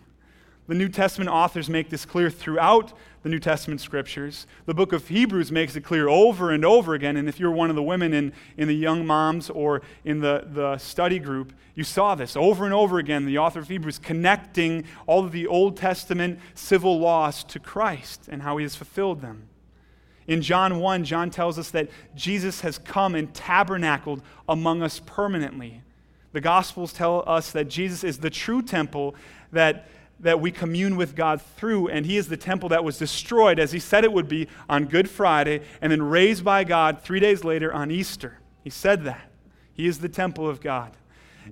The 0.67 0.75
New 0.75 0.89
Testament 0.89 1.29
authors 1.29 1.69
make 1.69 1.91
this 1.91 2.07
clear 2.07 2.31
throughout 2.31 2.95
the 3.23 3.29
New 3.29 3.39
Testament 3.39 3.83
scriptures. 3.83 4.47
The 4.65 4.73
book 4.73 4.95
of 4.95 5.09
Hebrews 5.09 5.53
makes 5.53 5.77
it 5.77 5.83
clear 5.83 6.09
over 6.09 6.51
and 6.51 6.65
over 6.65 6.95
again. 6.95 7.19
And 7.19 7.29
if 7.29 7.39
you're 7.39 7.51
one 7.51 7.69
of 7.69 7.77
the 7.77 7.83
women 7.83 8.15
in, 8.15 8.33
in 8.57 8.69
the 8.69 8.75
young 8.75 9.07
moms 9.07 9.51
or 9.51 9.83
in 10.05 10.21
the, 10.21 10.47
the 10.51 10.79
study 10.79 11.19
group, 11.19 11.53
you 11.75 11.85
saw 11.85 12.15
this 12.15 12.35
over 12.35 12.65
and 12.65 12.73
over 12.73 12.99
again. 12.99 13.27
The 13.27 13.37
author 13.37 13.61
of 13.61 13.69
Hebrews 13.69 13.99
connecting 13.99 14.85
all 15.07 15.25
of 15.25 15.33
the 15.33 15.47
Old 15.47 15.77
Testament 15.77 16.39
civil 16.55 16.99
laws 16.99 17.45
to 17.45 17.59
Christ 17.59 18.29
and 18.31 18.41
how 18.41 18.57
he 18.57 18.63
has 18.63 18.75
fulfilled 18.75 19.21
them. 19.21 19.49
In 20.27 20.41
John 20.41 20.79
1, 20.79 21.05
John 21.05 21.29
tells 21.29 21.59
us 21.59 21.71
that 21.73 21.91
Jesus 22.15 22.63
has 22.63 22.79
come 22.79 23.15
and 23.15 23.35
tabernacled 23.35 24.23
among 24.49 24.83
us 24.83 24.99
permanently. 25.05 25.83
The 26.33 26.41
Gospels 26.41 26.95
tell 26.95 27.23
us 27.27 27.53
that 27.53 27.69
Jesus 27.69 28.03
is 28.03 28.19
the 28.19 28.31
true 28.31 28.63
temple 28.63 29.15
that 29.53 29.87
that 30.25 30.41
we 30.41 30.51
commune 30.51 30.97
with 30.97 31.15
God 31.15 31.41
through, 31.41 31.89
and 31.89 32.05
He 32.05 32.17
is 32.17 32.29
the 32.29 32.37
temple 32.37 32.71
that 32.71 32.83
was 32.83 32.99
destroyed, 32.99 33.59
as 33.59 33.73
He 33.73 33.79
said 33.79 34.05
it 34.05 34.13
would 34.13 34.29
be, 34.29 34.49
on 34.69 34.87
Good 34.87 35.09
Friday, 35.09 35.61
and 35.81 35.93
then 35.93 36.03
raised 36.03 36.45
by 36.45 36.65
God 36.65 37.01
three 37.03 37.21
days 37.21 37.45
later 37.45 37.73
on 37.73 37.91
Easter. 37.91 38.39
He 38.63 38.71
said 38.71 39.05
that. 39.05 39.31
He 39.73 39.87
is 39.87 39.99
the 39.99 40.09
temple 40.09 40.49
of 40.49 40.61
God. 40.61 40.93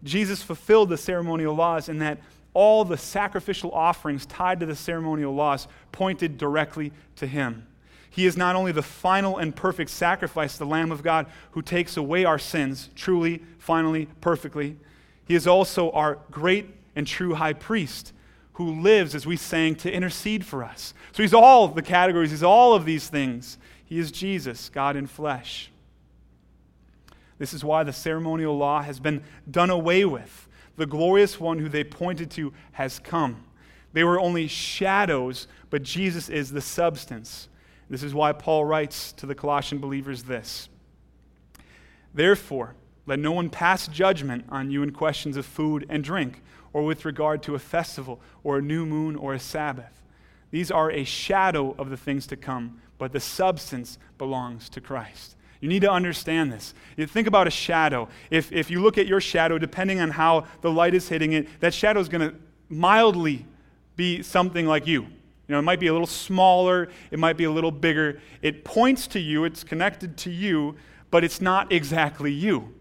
Jesus 0.02 0.42
fulfilled 0.42 0.88
the 0.88 0.96
ceremonial 0.96 1.54
laws 1.54 1.88
in 1.88 1.98
that 1.98 2.18
all 2.54 2.84
the 2.84 2.96
sacrificial 2.96 3.70
offerings 3.72 4.26
tied 4.26 4.60
to 4.60 4.66
the 4.66 4.76
ceremonial 4.76 5.34
laws 5.34 5.68
pointed 5.90 6.38
directly 6.38 6.92
to 7.16 7.26
Him. 7.26 7.66
He 8.08 8.26
is 8.26 8.36
not 8.36 8.56
only 8.56 8.72
the 8.72 8.82
final 8.82 9.38
and 9.38 9.54
perfect 9.54 9.90
sacrifice, 9.90 10.56
the 10.56 10.66
Lamb 10.66 10.92
of 10.92 11.02
God 11.02 11.26
who 11.52 11.62
takes 11.62 11.96
away 11.96 12.24
our 12.24 12.38
sins, 12.38 12.90
truly, 12.94 13.42
finally, 13.58 14.06
perfectly. 14.20 14.76
He 15.26 15.34
is 15.34 15.46
also 15.46 15.90
our 15.92 16.18
great 16.30 16.74
and 16.96 17.06
true 17.06 17.34
high 17.34 17.54
priest 17.54 18.12
who 18.54 18.80
lives, 18.80 19.14
as 19.14 19.26
we 19.26 19.36
sang, 19.36 19.74
to 19.76 19.92
intercede 19.92 20.44
for 20.44 20.62
us. 20.62 20.94
So 21.12 21.22
he's 21.22 21.34
all 21.34 21.68
the 21.68 21.82
categories, 21.82 22.30
he's 22.30 22.42
all 22.42 22.74
of 22.74 22.84
these 22.84 23.08
things. 23.08 23.58
He 23.84 23.98
is 23.98 24.10
Jesus, 24.10 24.68
God 24.68 24.96
in 24.96 25.06
flesh. 25.06 25.70
This 27.38 27.52
is 27.52 27.64
why 27.64 27.82
the 27.82 27.92
ceremonial 27.92 28.56
law 28.56 28.82
has 28.82 29.00
been 29.00 29.22
done 29.50 29.70
away 29.70 30.04
with. 30.04 30.48
The 30.76 30.86
glorious 30.86 31.40
one 31.40 31.58
who 31.58 31.68
they 31.68 31.84
pointed 31.84 32.30
to 32.32 32.52
has 32.72 32.98
come. 32.98 33.44
They 33.92 34.04
were 34.04 34.20
only 34.20 34.46
shadows, 34.46 35.48
but 35.68 35.82
Jesus 35.82 36.28
is 36.28 36.52
the 36.52 36.60
substance. 36.60 37.48
This 37.90 38.02
is 38.02 38.14
why 38.14 38.32
Paul 38.32 38.64
writes 38.64 39.12
to 39.12 39.26
the 39.26 39.34
Colossian 39.34 39.78
believers 39.78 40.22
this 40.22 40.68
Therefore, 42.14 42.74
let 43.06 43.18
no 43.18 43.32
one 43.32 43.50
pass 43.50 43.88
judgment 43.88 44.44
on 44.48 44.70
you 44.70 44.82
in 44.82 44.92
questions 44.92 45.36
of 45.36 45.44
food 45.44 45.84
and 45.88 46.04
drink 46.04 46.42
or 46.72 46.82
with 46.82 47.04
regard 47.04 47.42
to 47.44 47.54
a 47.54 47.58
festival 47.58 48.20
or 48.44 48.58
a 48.58 48.62
new 48.62 48.86
moon 48.86 49.16
or 49.16 49.34
a 49.34 49.40
Sabbath. 49.40 50.02
These 50.50 50.70
are 50.70 50.90
a 50.90 51.04
shadow 51.04 51.74
of 51.78 51.90
the 51.90 51.96
things 51.96 52.26
to 52.28 52.36
come, 52.36 52.80
but 52.98 53.12
the 53.12 53.20
substance 53.20 53.98
belongs 54.18 54.68
to 54.70 54.80
Christ. 54.80 55.36
You 55.60 55.68
need 55.68 55.82
to 55.82 55.90
understand 55.90 56.52
this. 56.52 56.74
You 56.96 57.06
think 57.06 57.28
about 57.28 57.46
a 57.46 57.50
shadow. 57.50 58.08
If, 58.30 58.52
if 58.52 58.70
you 58.70 58.82
look 58.82 58.98
at 58.98 59.06
your 59.06 59.20
shadow, 59.20 59.58
depending 59.58 60.00
on 60.00 60.10
how 60.10 60.46
the 60.60 60.70
light 60.70 60.92
is 60.92 61.08
hitting 61.08 61.32
it, 61.32 61.46
that 61.60 61.72
shadow 61.72 62.00
is 62.00 62.08
going 62.08 62.30
to 62.30 62.36
mildly 62.68 63.46
be 63.94 64.22
something 64.22 64.66
like 64.66 64.86
you. 64.86 65.02
You 65.02 65.08
know, 65.48 65.58
it 65.58 65.62
might 65.62 65.80
be 65.80 65.86
a 65.86 65.92
little 65.92 66.06
smaller, 66.06 66.88
it 67.10 67.18
might 67.18 67.36
be 67.36 67.44
a 67.44 67.50
little 67.50 67.70
bigger. 67.70 68.20
It 68.42 68.64
points 68.64 69.06
to 69.08 69.20
you, 69.20 69.44
it's 69.44 69.64
connected 69.64 70.16
to 70.18 70.30
you, 70.30 70.76
but 71.10 71.24
it's 71.24 71.40
not 71.40 71.70
exactly 71.70 72.32
you. 72.32 72.74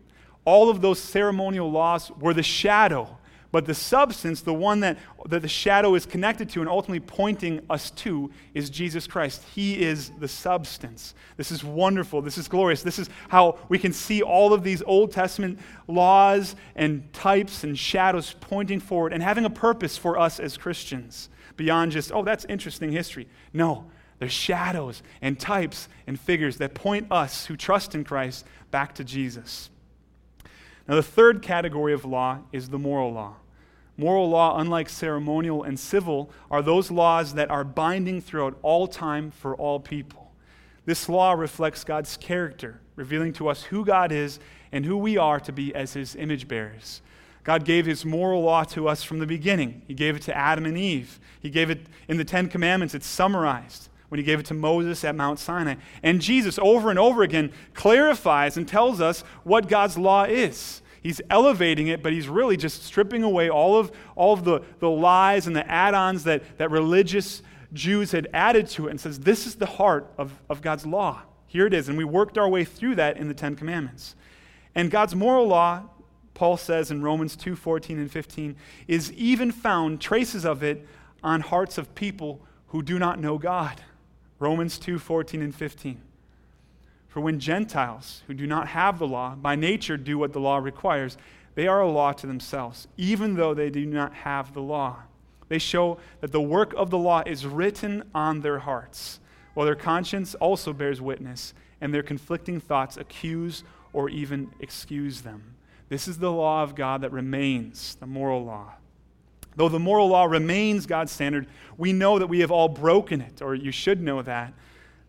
All 0.44 0.70
of 0.70 0.82
those 0.82 1.00
ceremonial 1.00 1.70
laws 1.70 2.12
were 2.12 2.34
the 2.34 2.44
shadow 2.44 3.18
but 3.52 3.66
the 3.66 3.74
substance, 3.74 4.42
the 4.42 4.54
one 4.54 4.80
that, 4.80 4.98
that 5.28 5.42
the 5.42 5.48
shadow 5.48 5.96
is 5.96 6.06
connected 6.06 6.50
to 6.52 6.62
and 6.62 6.70
ultimately 6.70 7.02
pointing 7.02 7.62
us 7.70 7.92
to, 7.92 8.32
is 8.54 8.70
Jesus 8.70 9.08
Christ. 9.08 9.44
He 9.54 9.82
is 9.82 10.12
the 10.20 10.28
substance. 10.28 11.14
This 11.36 11.52
is 11.52 11.64
wonderful. 11.64 12.22
This 12.22 12.38
is 12.38 12.48
glorious. 12.48 12.82
This 12.82 12.98
is 12.98 13.10
how 13.28 13.60
we 13.68 13.78
can 13.78 13.92
see 13.92 14.22
all 14.22 14.54
of 14.54 14.64
these 14.64 14.82
Old 14.84 15.12
Testament 15.12 15.60
laws 15.88 16.56
and 16.76 17.12
types 17.12 17.66
and 17.66 17.78
shadows 17.78 18.36
pointing 18.40 18.80
forward 18.80 19.12
and 19.12 19.22
having 19.22 19.44
a 19.44 19.50
purpose 19.50 19.98
for 19.98 20.18
us 20.18 20.40
as 20.40 20.56
Christians 20.56 21.30
beyond 21.58 21.92
just, 21.92 22.12
oh, 22.14 22.24
that's 22.24 22.46
interesting 22.46 22.92
history. 22.92 23.28
No, 23.52 23.86
there's 24.20 24.32
shadows 24.32 25.02
and 25.22 25.40
types 25.40 25.90
and 26.08 26.18
figures 26.18 26.58
that 26.58 26.74
point 26.74 27.08
us 27.12 27.48
who 27.48 27.58
trust 27.58 27.96
in 27.96 28.04
Christ 28.04 28.46
back 28.70 28.96
to 28.96 29.04
Jesus. 29.04 29.71
Now, 30.92 30.98
the 30.98 31.04
third 31.04 31.42
category 31.42 31.94
of 31.94 32.04
law 32.04 32.40
is 32.52 32.68
the 32.68 32.78
moral 32.78 33.14
law. 33.14 33.36
Moral 33.96 34.30
law, 34.30 34.60
unlike 34.60 34.90
ceremonial 34.90 35.64
and 35.64 35.80
civil, 35.80 36.30
are 36.50 36.62
those 36.62 36.92
laws 36.92 37.36
that 37.36 37.50
are 37.50 37.64
binding 37.64 38.20
throughout 38.20 38.58
all 38.62 38.90
time 38.90 39.32
for 39.32 39.56
all 39.56 39.80
people. 39.80 40.34
This 40.84 41.08
law 41.08 41.32
reflects 41.32 41.86
God's 41.86 42.18
character, 42.18 42.82
revealing 42.98 43.32
to 43.34 43.48
us 43.48 43.64
who 43.64 43.86
God 43.86 44.12
is 44.12 44.42
and 44.74 44.84
who 44.84 44.98
we 44.98 45.16
are 45.16 45.40
to 45.40 45.54
be 45.54 45.74
as 45.74 45.94
his 45.94 46.14
image 46.18 46.50
bearers. 46.50 47.02
God 47.46 47.64
gave 47.64 47.86
his 47.86 48.04
moral 48.04 48.42
law 48.42 48.66
to 48.66 48.90
us 48.90 49.02
from 49.02 49.20
the 49.20 49.26
beginning. 49.26 49.84
He 49.88 49.94
gave 49.94 50.18
it 50.18 50.24
to 50.24 50.36
Adam 50.36 50.66
and 50.66 50.78
Eve. 50.78 51.22
He 51.40 51.50
gave 51.50 51.70
it 51.70 51.86
in 52.10 52.18
the 52.18 52.26
Ten 52.26 52.50
Commandments. 52.50 52.94
It's 52.94 53.08
summarized 53.08 53.88
when 54.10 54.20
he 54.20 54.26
gave 54.26 54.42
it 54.42 54.46
to 54.48 54.54
Moses 54.54 55.06
at 55.06 55.16
Mount 55.16 55.40
Sinai. 55.40 55.76
And 56.04 56.20
Jesus, 56.20 56.60
over 56.62 56.90
and 56.90 57.00
over 57.00 57.24
again, 57.24 57.54
clarifies 57.74 58.58
and 58.58 58.68
tells 58.68 59.00
us 59.00 59.22
what 59.46 59.70
God's 59.70 59.98
law 59.98 60.26
is. 60.26 60.81
He's 61.02 61.22
elevating 61.30 61.88
it, 61.88 62.04
but 62.04 62.14
he's 62.14 62.30
really 62.30 62.58
just 62.58 62.84
stripping 62.84 63.24
away 63.24 63.50
all 63.50 63.78
of, 63.78 63.92
all 64.16 64.34
of 64.34 64.44
the, 64.44 64.62
the 64.80 64.90
lies 64.90 65.48
and 65.48 65.56
the 65.56 65.70
add 65.70 65.94
ons 65.94 66.24
that, 66.26 66.44
that 66.58 66.70
religious 66.70 67.42
Jews 67.74 68.12
had 68.12 68.28
added 68.34 68.68
to 68.70 68.88
it 68.88 68.92
and 68.92 69.02
says, 69.02 69.20
This 69.20 69.48
is 69.48 69.56
the 69.56 69.66
heart 69.66 70.12
of, 70.18 70.34
of 70.50 70.62
God's 70.62 70.86
law. 70.86 71.24
Here 71.48 71.66
it 71.66 71.74
is. 71.74 71.90
And 71.90 71.98
we 71.98 72.04
worked 72.04 72.38
our 72.38 72.48
way 72.48 72.64
through 72.64 72.96
that 72.96 73.18
in 73.18 73.28
the 73.28 73.34
Ten 73.34 73.56
Commandments. 73.56 74.16
And 74.76 74.92
God's 74.92 75.16
moral 75.16 75.48
law 75.48 75.90
Paul 76.42 76.58
says 76.58 76.90
in 76.92 77.04
Romans 77.04 77.36
2 77.36 77.56
14 77.56 78.00
and 78.00 78.12
15, 78.12 78.56
is 78.88 79.12
even 79.14 79.52
found 79.52 80.02
traces 80.02 80.46
of 80.46 80.64
it 80.64 80.88
on 81.24 81.42
hearts 81.42 81.78
of 81.78 81.94
people 81.94 82.42
who 82.68 82.82
do 82.82 82.98
not 82.98 83.20
know 83.20 83.38
God. 83.38 83.82
Romans 84.40 84.80
2 84.80 84.98
14 84.98 85.42
and 85.42 85.54
15. 85.54 86.02
For 87.12 87.20
when 87.20 87.42
Gentiles 87.42 88.24
who 88.28 88.34
do 88.34 88.48
not 88.48 88.70
have 88.70 88.98
the 88.98 89.06
law, 89.06 89.36
by 89.36 89.56
nature 89.58 89.98
do 89.98 90.18
what 90.18 90.32
the 90.32 90.40
law 90.40 90.58
requires, 90.58 91.18
they 91.56 91.68
are 91.68 91.82
a 91.82 91.92
law 91.92 92.14
to 92.14 92.26
themselves, 92.26 92.88
even 92.96 93.36
though 93.36 93.54
they 93.54 93.70
do 93.70 93.86
not 93.86 94.14
have 94.14 94.54
the 94.54 94.62
law. 94.62 95.04
They 95.50 95.60
show 95.60 95.98
that 96.22 96.32
the 96.32 96.42
work 96.42 96.74
of 96.78 96.90
the 96.90 96.98
law 96.98 97.22
is 97.26 97.46
written 97.46 98.10
on 98.16 98.40
their 98.40 98.60
hearts, 98.60 99.20
while 99.54 99.66
their 99.66 99.76
conscience 99.76 100.36
also 100.36 100.72
bears 100.72 101.02
witness, 101.02 101.54
and 101.82 101.94
their 101.94 102.02
conflicting 102.02 102.62
thoughts 102.62 102.96
accuse 102.96 103.66
or 103.92 104.08
even 104.08 104.50
excuse 104.62 105.20
them. 105.20 105.56
This 105.90 106.08
is 106.08 106.20
the 106.20 106.32
law 106.32 106.64
of 106.64 106.76
God 106.76 107.02
that 107.02 107.12
remains, 107.12 107.96
the 107.96 108.08
moral 108.08 108.46
law. 108.46 108.72
Though 109.58 109.68
the 109.68 109.80
moral 109.80 110.08
law 110.08 110.24
remains 110.24 110.86
God's 110.86 111.12
standard, 111.12 111.48
we 111.78 111.92
know 111.92 112.20
that 112.20 112.28
we 112.28 112.40
have 112.40 112.52
all 112.52 112.70
broken 112.70 113.20
it, 113.20 113.42
or 113.42 113.54
you 113.54 113.74
should 113.74 114.02
know 114.02 114.22
that. 114.22 114.54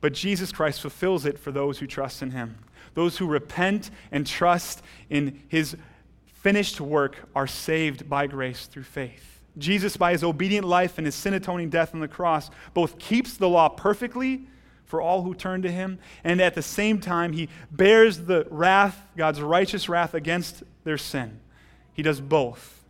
But 0.02 0.12
Jesus 0.12 0.52
Christ 0.52 0.82
fulfills 0.82 1.24
it 1.24 1.38
for 1.38 1.52
those 1.52 1.78
who 1.78 1.86
trust 1.86 2.20
in 2.20 2.32
him. 2.32 2.58
Those 2.92 3.16
who 3.16 3.26
repent 3.26 3.90
and 4.10 4.26
trust 4.26 4.82
in 5.08 5.40
his 5.48 5.76
finished 6.26 6.80
work 6.80 7.16
are 7.34 7.46
saved 7.46 8.10
by 8.10 8.26
grace 8.26 8.66
through 8.66 8.82
faith. 8.82 9.40
Jesus, 9.56 9.96
by 9.96 10.12
his 10.12 10.24
obedient 10.24 10.66
life 10.66 10.98
and 10.98 11.06
his 11.06 11.14
sin 11.14 11.34
atoning 11.34 11.70
death 11.70 11.94
on 11.94 12.00
the 12.00 12.08
cross, 12.08 12.50
both 12.74 12.98
keeps 12.98 13.36
the 13.36 13.48
law 13.48 13.68
perfectly 13.68 14.46
for 14.84 15.00
all 15.00 15.22
who 15.22 15.34
turn 15.34 15.62
to 15.62 15.70
him, 15.70 15.98
and 16.22 16.40
at 16.40 16.54
the 16.54 16.62
same 16.62 17.00
time, 17.00 17.32
he 17.32 17.48
bears 17.70 18.18
the 18.18 18.46
wrath, 18.50 19.06
God's 19.16 19.40
righteous 19.40 19.88
wrath 19.88 20.12
against 20.12 20.64
their 20.84 20.98
sin. 20.98 21.40
He 21.94 22.02
does 22.02 22.20
both. 22.20 22.81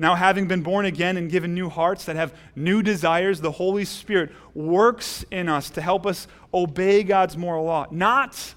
Now, 0.00 0.16
having 0.16 0.48
been 0.48 0.62
born 0.62 0.86
again 0.86 1.16
and 1.16 1.30
given 1.30 1.54
new 1.54 1.68
hearts 1.68 2.06
that 2.06 2.16
have 2.16 2.34
new 2.56 2.82
desires, 2.82 3.40
the 3.40 3.52
Holy 3.52 3.84
Spirit 3.84 4.32
works 4.54 5.24
in 5.30 5.48
us 5.48 5.70
to 5.70 5.80
help 5.80 6.06
us 6.06 6.26
obey 6.52 7.04
God's 7.04 7.36
moral 7.36 7.66
law, 7.66 7.86
not 7.92 8.54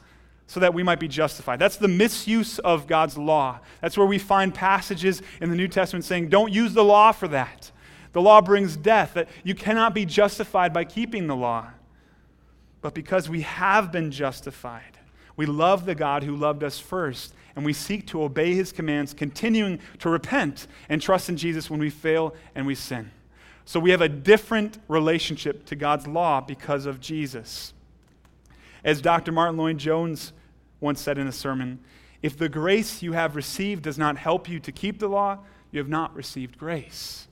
so 0.48 0.60
that 0.60 0.74
we 0.74 0.82
might 0.82 1.00
be 1.00 1.08
justified. 1.08 1.60
That's 1.60 1.78
the 1.78 1.88
misuse 1.88 2.58
of 2.60 2.88
God's 2.88 3.18
law. 3.18 3.60
That's 3.82 3.98
where 3.98 4.08
we 4.08 4.18
find 4.18 4.56
passages 4.56 5.22
in 5.42 5.52
the 5.52 5.56
New 5.56 5.68
Testament 5.68 6.06
saying, 6.06 6.30
don't 6.30 6.52
use 6.52 6.74
the 6.74 6.84
law 6.84 7.12
for 7.12 7.28
that. 7.28 7.72
The 8.14 8.22
law 8.22 8.42
brings 8.42 8.76
death, 8.76 9.14
that 9.16 9.28
you 9.44 9.54
cannot 9.54 9.94
be 9.94 10.06
justified 10.06 10.74
by 10.74 10.86
keeping 10.86 11.28
the 11.28 11.36
law 11.36 11.68
but 12.84 12.94
because 12.94 13.30
we 13.30 13.42
have 13.42 13.92
been 13.92 14.12
justified. 14.12 14.93
We 15.36 15.46
love 15.46 15.86
the 15.86 15.96
God 15.96 16.24
who 16.24 16.36
loved 16.36 16.64
us 16.64 16.80
first, 16.80 17.34
and 17.56 17.66
we 17.66 17.74
seek 17.74 18.08
to 18.08 18.24
obey 18.24 18.54
his 18.54 18.72
commands, 18.72 19.14
continuing 19.14 19.80
to 20.00 20.10
repent 20.10 20.68
and 20.90 21.02
trust 21.02 21.30
in 21.30 21.38
Jesus 21.38 21.70
when 21.70 21.80
we 21.80 21.90
fail 21.90 22.36
and 22.56 22.66
we 22.66 22.76
sin. 22.76 23.12
So 23.66 23.80
we 23.80 23.92
have 23.92 24.02
a 24.02 24.10
different 24.10 24.78
relationship 24.88 25.66
to 25.66 25.76
God's 25.76 26.08
law 26.08 26.42
because 26.42 26.86
of 26.86 27.00
Jesus. 27.00 27.74
As 28.84 29.02
Dr. 29.02 29.32
Martyn 29.32 29.58
Lloyd-Jones 29.58 30.34
once 30.82 31.02
said 31.02 31.18
in 31.18 31.28
a 31.28 31.32
sermon, 31.32 31.80
if 32.22 32.38
the 32.38 32.50
grace 32.50 33.02
you 33.02 33.14
have 33.14 33.36
received 33.36 33.84
does 33.84 33.98
not 33.98 34.18
help 34.18 34.50
you 34.50 34.60
to 34.60 34.72
keep 34.72 35.00
the 35.00 35.08
law, 35.08 35.40
you 35.72 35.80
have 35.80 35.90
not 35.90 36.16
received 36.16 36.58
grace. 36.58 37.28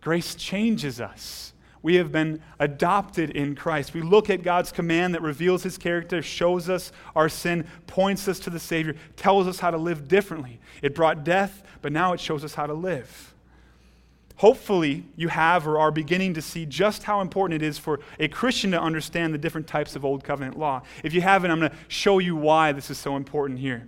Grace 0.00 0.34
changes 0.34 1.00
us. 1.00 1.52
We 1.82 1.94
have 1.94 2.12
been 2.12 2.42
adopted 2.58 3.30
in 3.30 3.54
Christ. 3.54 3.94
We 3.94 4.02
look 4.02 4.28
at 4.28 4.42
God's 4.42 4.70
command 4.70 5.14
that 5.14 5.22
reveals 5.22 5.62
his 5.62 5.78
character, 5.78 6.20
shows 6.20 6.68
us 6.68 6.92
our 7.16 7.28
sin, 7.28 7.66
points 7.86 8.28
us 8.28 8.38
to 8.40 8.50
the 8.50 8.60
Savior, 8.60 8.96
tells 9.16 9.46
us 9.46 9.60
how 9.60 9.70
to 9.70 9.78
live 9.78 10.06
differently. 10.06 10.60
It 10.82 10.94
brought 10.94 11.24
death, 11.24 11.62
but 11.80 11.92
now 11.92 12.12
it 12.12 12.20
shows 12.20 12.44
us 12.44 12.54
how 12.54 12.66
to 12.66 12.74
live. 12.74 13.34
Hopefully, 14.36 15.04
you 15.16 15.28
have 15.28 15.66
or 15.66 15.78
are 15.78 15.90
beginning 15.90 16.32
to 16.34 16.40
see 16.40 16.64
just 16.64 17.02
how 17.02 17.20
important 17.20 17.62
it 17.62 17.66
is 17.66 17.76
for 17.76 18.00
a 18.18 18.26
Christian 18.26 18.70
to 18.70 18.80
understand 18.80 19.34
the 19.34 19.38
different 19.38 19.66
types 19.66 19.96
of 19.96 20.04
Old 20.04 20.24
Covenant 20.24 20.58
law. 20.58 20.82
If 21.04 21.12
you 21.12 21.20
haven't, 21.20 21.50
I'm 21.50 21.58
going 21.58 21.70
to 21.70 21.76
show 21.88 22.18
you 22.18 22.36
why 22.36 22.72
this 22.72 22.90
is 22.90 22.96
so 22.96 23.16
important 23.16 23.58
here. 23.58 23.86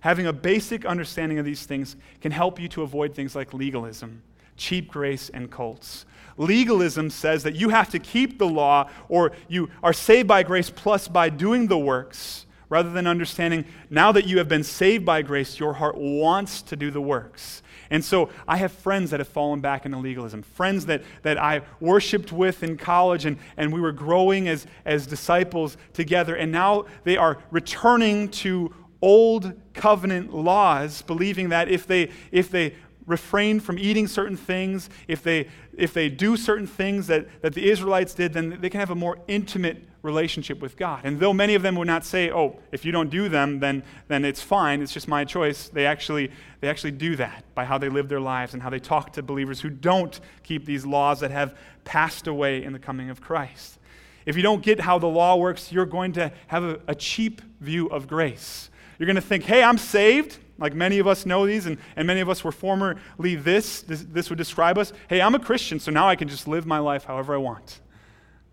Having 0.00 0.26
a 0.26 0.32
basic 0.32 0.86
understanding 0.86 1.38
of 1.38 1.44
these 1.44 1.64
things 1.64 1.96
can 2.22 2.32
help 2.32 2.58
you 2.58 2.66
to 2.68 2.82
avoid 2.82 3.14
things 3.14 3.36
like 3.36 3.52
legalism, 3.52 4.22
cheap 4.56 4.88
grace, 4.88 5.28
and 5.28 5.50
cults. 5.50 6.06
Legalism 6.40 7.10
says 7.10 7.42
that 7.42 7.54
you 7.54 7.68
have 7.68 7.90
to 7.90 7.98
keep 7.98 8.38
the 8.38 8.48
law 8.48 8.88
or 9.10 9.32
you 9.46 9.68
are 9.82 9.92
saved 9.92 10.26
by 10.26 10.42
grace 10.42 10.70
plus 10.70 11.06
by 11.06 11.28
doing 11.28 11.66
the 11.66 11.76
works, 11.76 12.46
rather 12.70 12.88
than 12.88 13.06
understanding 13.06 13.66
now 13.90 14.10
that 14.10 14.26
you 14.26 14.38
have 14.38 14.48
been 14.48 14.64
saved 14.64 15.04
by 15.04 15.20
grace, 15.20 15.60
your 15.60 15.74
heart 15.74 15.98
wants 15.98 16.62
to 16.62 16.76
do 16.76 16.90
the 16.90 17.00
works. 17.00 17.62
And 17.90 18.02
so 18.02 18.30
I 18.48 18.56
have 18.56 18.72
friends 18.72 19.10
that 19.10 19.20
have 19.20 19.28
fallen 19.28 19.60
back 19.60 19.84
into 19.84 19.98
legalism, 19.98 20.42
friends 20.42 20.86
that, 20.86 21.02
that 21.22 21.36
I 21.36 21.60
worshiped 21.78 22.32
with 22.32 22.62
in 22.62 22.78
college, 22.78 23.26
and, 23.26 23.36
and 23.58 23.70
we 23.70 23.80
were 23.80 23.92
growing 23.92 24.48
as, 24.48 24.66
as 24.86 25.06
disciples 25.06 25.76
together. 25.92 26.36
And 26.36 26.50
now 26.50 26.86
they 27.04 27.18
are 27.18 27.36
returning 27.50 28.28
to 28.28 28.72
old 29.02 29.52
covenant 29.74 30.32
laws, 30.32 31.02
believing 31.02 31.50
that 31.50 31.68
if 31.68 31.86
they, 31.86 32.10
if 32.30 32.50
they 32.50 32.76
refrain 33.10 33.60
from 33.60 33.78
eating 33.78 34.06
certain 34.06 34.36
things, 34.36 34.88
if 35.08 35.22
they, 35.22 35.48
if 35.76 35.92
they 35.92 36.08
do 36.08 36.36
certain 36.36 36.66
things 36.66 37.08
that, 37.08 37.42
that 37.42 37.54
the 37.54 37.68
Israelites 37.68 38.14
did, 38.14 38.32
then 38.32 38.58
they 38.60 38.70
can 38.70 38.80
have 38.80 38.90
a 38.90 38.94
more 38.94 39.18
intimate 39.26 39.82
relationship 40.02 40.60
with 40.60 40.76
God. 40.76 41.00
And 41.04 41.20
though 41.20 41.34
many 41.34 41.54
of 41.54 41.62
them 41.62 41.74
would 41.74 41.86
not 41.86 42.04
say, 42.06 42.30
oh, 42.30 42.58
if 42.72 42.84
you 42.84 42.92
don't 42.92 43.10
do 43.10 43.28
them, 43.28 43.60
then, 43.60 43.82
then 44.08 44.24
it's 44.24 44.40
fine, 44.40 44.80
it's 44.80 44.94
just 44.94 45.08
my 45.08 45.24
choice, 45.24 45.68
they 45.68 45.84
actually, 45.84 46.30
they 46.60 46.68
actually 46.68 46.92
do 46.92 47.16
that 47.16 47.44
by 47.54 47.64
how 47.64 47.76
they 47.76 47.88
live 47.88 48.08
their 48.08 48.20
lives 48.20 48.54
and 48.54 48.62
how 48.62 48.70
they 48.70 48.78
talk 48.78 49.12
to 49.14 49.22
believers 49.22 49.60
who 49.60 49.68
don't 49.68 50.20
keep 50.42 50.64
these 50.64 50.86
laws 50.86 51.20
that 51.20 51.30
have 51.30 51.54
passed 51.84 52.26
away 52.26 52.62
in 52.62 52.72
the 52.72 52.78
coming 52.78 53.10
of 53.10 53.20
Christ. 53.20 53.78
If 54.24 54.36
you 54.36 54.42
don't 54.42 54.62
get 54.62 54.80
how 54.80 54.98
the 54.98 55.06
law 55.06 55.36
works, 55.36 55.72
you're 55.72 55.86
going 55.86 56.12
to 56.12 56.32
have 56.46 56.62
a, 56.62 56.80
a 56.86 56.94
cheap 56.94 57.42
view 57.60 57.88
of 57.88 58.06
grace. 58.06 58.70
You're 58.98 59.06
going 59.06 59.16
to 59.16 59.22
think, 59.22 59.44
hey, 59.44 59.62
I'm 59.62 59.78
saved. 59.78 60.38
Like 60.60 60.74
many 60.74 60.98
of 60.98 61.06
us 61.06 61.24
know 61.24 61.46
these, 61.46 61.66
and, 61.66 61.78
and 61.96 62.06
many 62.06 62.20
of 62.20 62.28
us 62.28 62.44
were 62.44 62.52
formerly 62.52 63.34
this, 63.34 63.80
this. 63.82 64.04
This 64.04 64.28
would 64.28 64.38
describe 64.38 64.76
us. 64.78 64.92
Hey, 65.08 65.20
I'm 65.22 65.34
a 65.34 65.38
Christian, 65.38 65.80
so 65.80 65.90
now 65.90 66.06
I 66.06 66.16
can 66.16 66.28
just 66.28 66.46
live 66.46 66.66
my 66.66 66.78
life 66.78 67.04
however 67.04 67.34
I 67.34 67.38
want. 67.38 67.80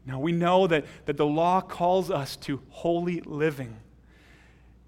Now, 0.06 0.20
we 0.20 0.32
know 0.32 0.68
that, 0.68 0.86
that 1.06 1.18
the 1.18 1.26
law 1.26 1.60
calls 1.60 2.10
us 2.10 2.38
to 2.38 2.62
holy 2.70 3.20
living. 3.22 3.76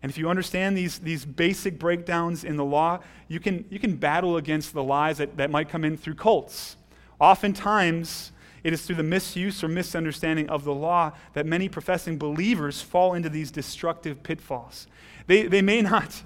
And 0.02 0.10
if 0.10 0.18
you 0.18 0.30
understand 0.30 0.78
these, 0.78 1.00
these 1.00 1.26
basic 1.26 1.78
breakdowns 1.78 2.46
in 2.46 2.56
the 2.56 2.64
law, 2.64 3.00
you 3.28 3.42
can, 3.42 3.66
you 3.70 3.80
can 3.80 3.98
battle 3.98 4.38
against 4.38 4.74
the 4.74 4.82
lies 4.82 5.18
that, 5.18 5.36
that 5.36 5.52
might 5.52 5.68
come 5.68 5.84
in 5.84 5.98
through 5.98 6.16
cults. 6.16 6.78
Oftentimes, 7.20 8.32
it 8.64 8.72
is 8.72 8.84
through 8.84 8.96
the 8.96 9.04
misuse 9.04 9.62
or 9.62 9.68
misunderstanding 9.68 10.50
of 10.50 10.64
the 10.64 10.74
law 10.74 11.12
that 11.34 11.46
many 11.46 11.68
professing 11.68 12.18
believers 12.18 12.82
fall 12.82 13.14
into 13.14 13.28
these 13.28 13.52
destructive 13.52 14.24
pitfalls. 14.24 14.88
They, 15.28 15.44
they 15.44 15.62
may 15.62 15.82
not 15.82 16.24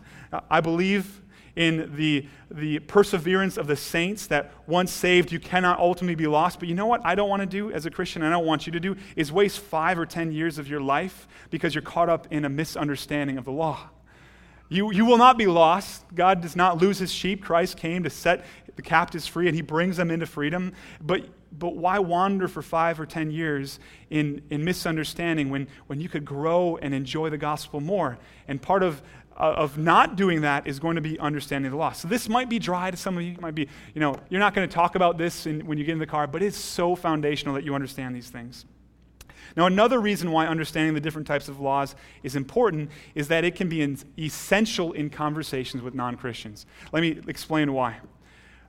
I 0.49 0.61
believe 0.61 1.21
in 1.55 1.95
the, 1.95 2.27
the 2.49 2.79
perseverance 2.79 3.57
of 3.57 3.67
the 3.67 3.75
saints 3.75 4.25
that 4.27 4.51
once 4.65 4.91
saved, 4.91 5.31
you 5.31 5.39
cannot 5.39 5.79
ultimately 5.79 6.15
be 6.15 6.25
lost. 6.25 6.59
But 6.59 6.67
you 6.67 6.73
know 6.73 6.87
what 6.87 7.05
I 7.05 7.13
don't 7.13 7.29
want 7.29 7.41
to 7.41 7.45
do 7.45 7.71
as 7.71 7.85
a 7.85 7.91
Christian, 7.91 8.23
and 8.23 8.33
I 8.33 8.37
don't 8.37 8.45
want 8.45 8.65
you 8.65 8.71
to 8.73 8.79
do, 8.79 8.95
is 9.15 9.31
waste 9.31 9.59
five 9.59 9.99
or 9.99 10.05
ten 10.05 10.31
years 10.31 10.57
of 10.57 10.67
your 10.67 10.81
life 10.81 11.27
because 11.51 11.75
you're 11.75 11.83
caught 11.83 12.09
up 12.09 12.27
in 12.31 12.45
a 12.45 12.49
misunderstanding 12.49 13.37
of 13.37 13.45
the 13.45 13.51
law. 13.51 13.89
You, 14.69 14.91
you 14.91 15.05
will 15.05 15.19
not 15.19 15.37
be 15.37 15.45
lost. 15.45 16.03
God 16.15 16.41
does 16.41 16.55
not 16.55 16.81
lose 16.81 16.97
his 16.97 17.11
sheep. 17.11 17.43
Christ 17.43 17.77
came 17.77 18.03
to 18.03 18.09
set 18.09 18.43
the 18.75 18.81
captives 18.81 19.27
free 19.27 19.47
and 19.47 19.55
he 19.55 19.61
brings 19.61 19.97
them 19.97 20.09
into 20.09 20.25
freedom. 20.25 20.73
But, 20.99 21.25
but 21.51 21.75
why 21.75 21.99
wander 21.99 22.47
for 22.47 22.63
five 22.63 22.99
or 22.99 23.05
ten 23.05 23.29
years 23.29 23.79
in, 24.09 24.41
in 24.49 24.63
misunderstanding 24.63 25.51
when, 25.51 25.67
when 25.85 26.01
you 26.01 26.09
could 26.09 26.25
grow 26.25 26.77
and 26.77 26.95
enjoy 26.95 27.29
the 27.29 27.37
gospel 27.37 27.81
more? 27.81 28.17
And 28.47 28.59
part 28.59 28.81
of 28.81 28.99
uh, 28.99 29.03
Uh, 29.35 29.53
of 29.57 29.79
not 29.79 30.15
doing 30.15 30.41
that 30.41 30.67
is 30.67 30.79
going 30.79 30.95
to 30.95 31.01
be 31.01 31.17
understanding 31.17 31.71
the 31.71 31.77
law. 31.77 31.91
So 31.91 32.07
this 32.07 32.29
might 32.29 32.49
be 32.49 32.59
dry 32.59 32.91
to 32.91 32.97
some 32.97 33.17
of 33.17 33.23
you. 33.23 33.31
It 33.31 33.41
might 33.41 33.55
be, 33.55 33.67
you 33.95 33.99
know, 33.99 34.15
you're 34.29 34.39
not 34.39 34.53
going 34.53 34.69
to 34.69 34.71
talk 34.71 34.93
about 34.93 35.17
this 35.17 35.47
in, 35.47 35.65
when 35.65 35.79
you 35.79 35.83
get 35.83 35.93
in 35.93 35.97
the 35.97 36.05
car, 36.05 36.27
but 36.27 36.43
it's 36.43 36.55
so 36.55 36.95
foundational 36.95 37.55
that 37.55 37.63
you 37.63 37.73
understand 37.73 38.15
these 38.15 38.29
things. 38.29 38.65
Now, 39.55 39.65
another 39.65 39.99
reason 39.99 40.31
why 40.31 40.45
understanding 40.45 40.93
the 40.93 41.01
different 41.01 41.27
types 41.27 41.47
of 41.47 41.59
laws 41.59 41.95
is 42.21 42.35
important 42.35 42.91
is 43.15 43.27
that 43.29 43.43
it 43.43 43.55
can 43.55 43.69
be 43.69 43.97
essential 44.19 44.93
in 44.93 45.09
conversations 45.09 45.81
with 45.81 45.95
non 45.95 46.15
Christians. 46.15 46.67
Let 46.91 47.01
me 47.01 47.19
explain 47.27 47.73
why. 47.73 47.97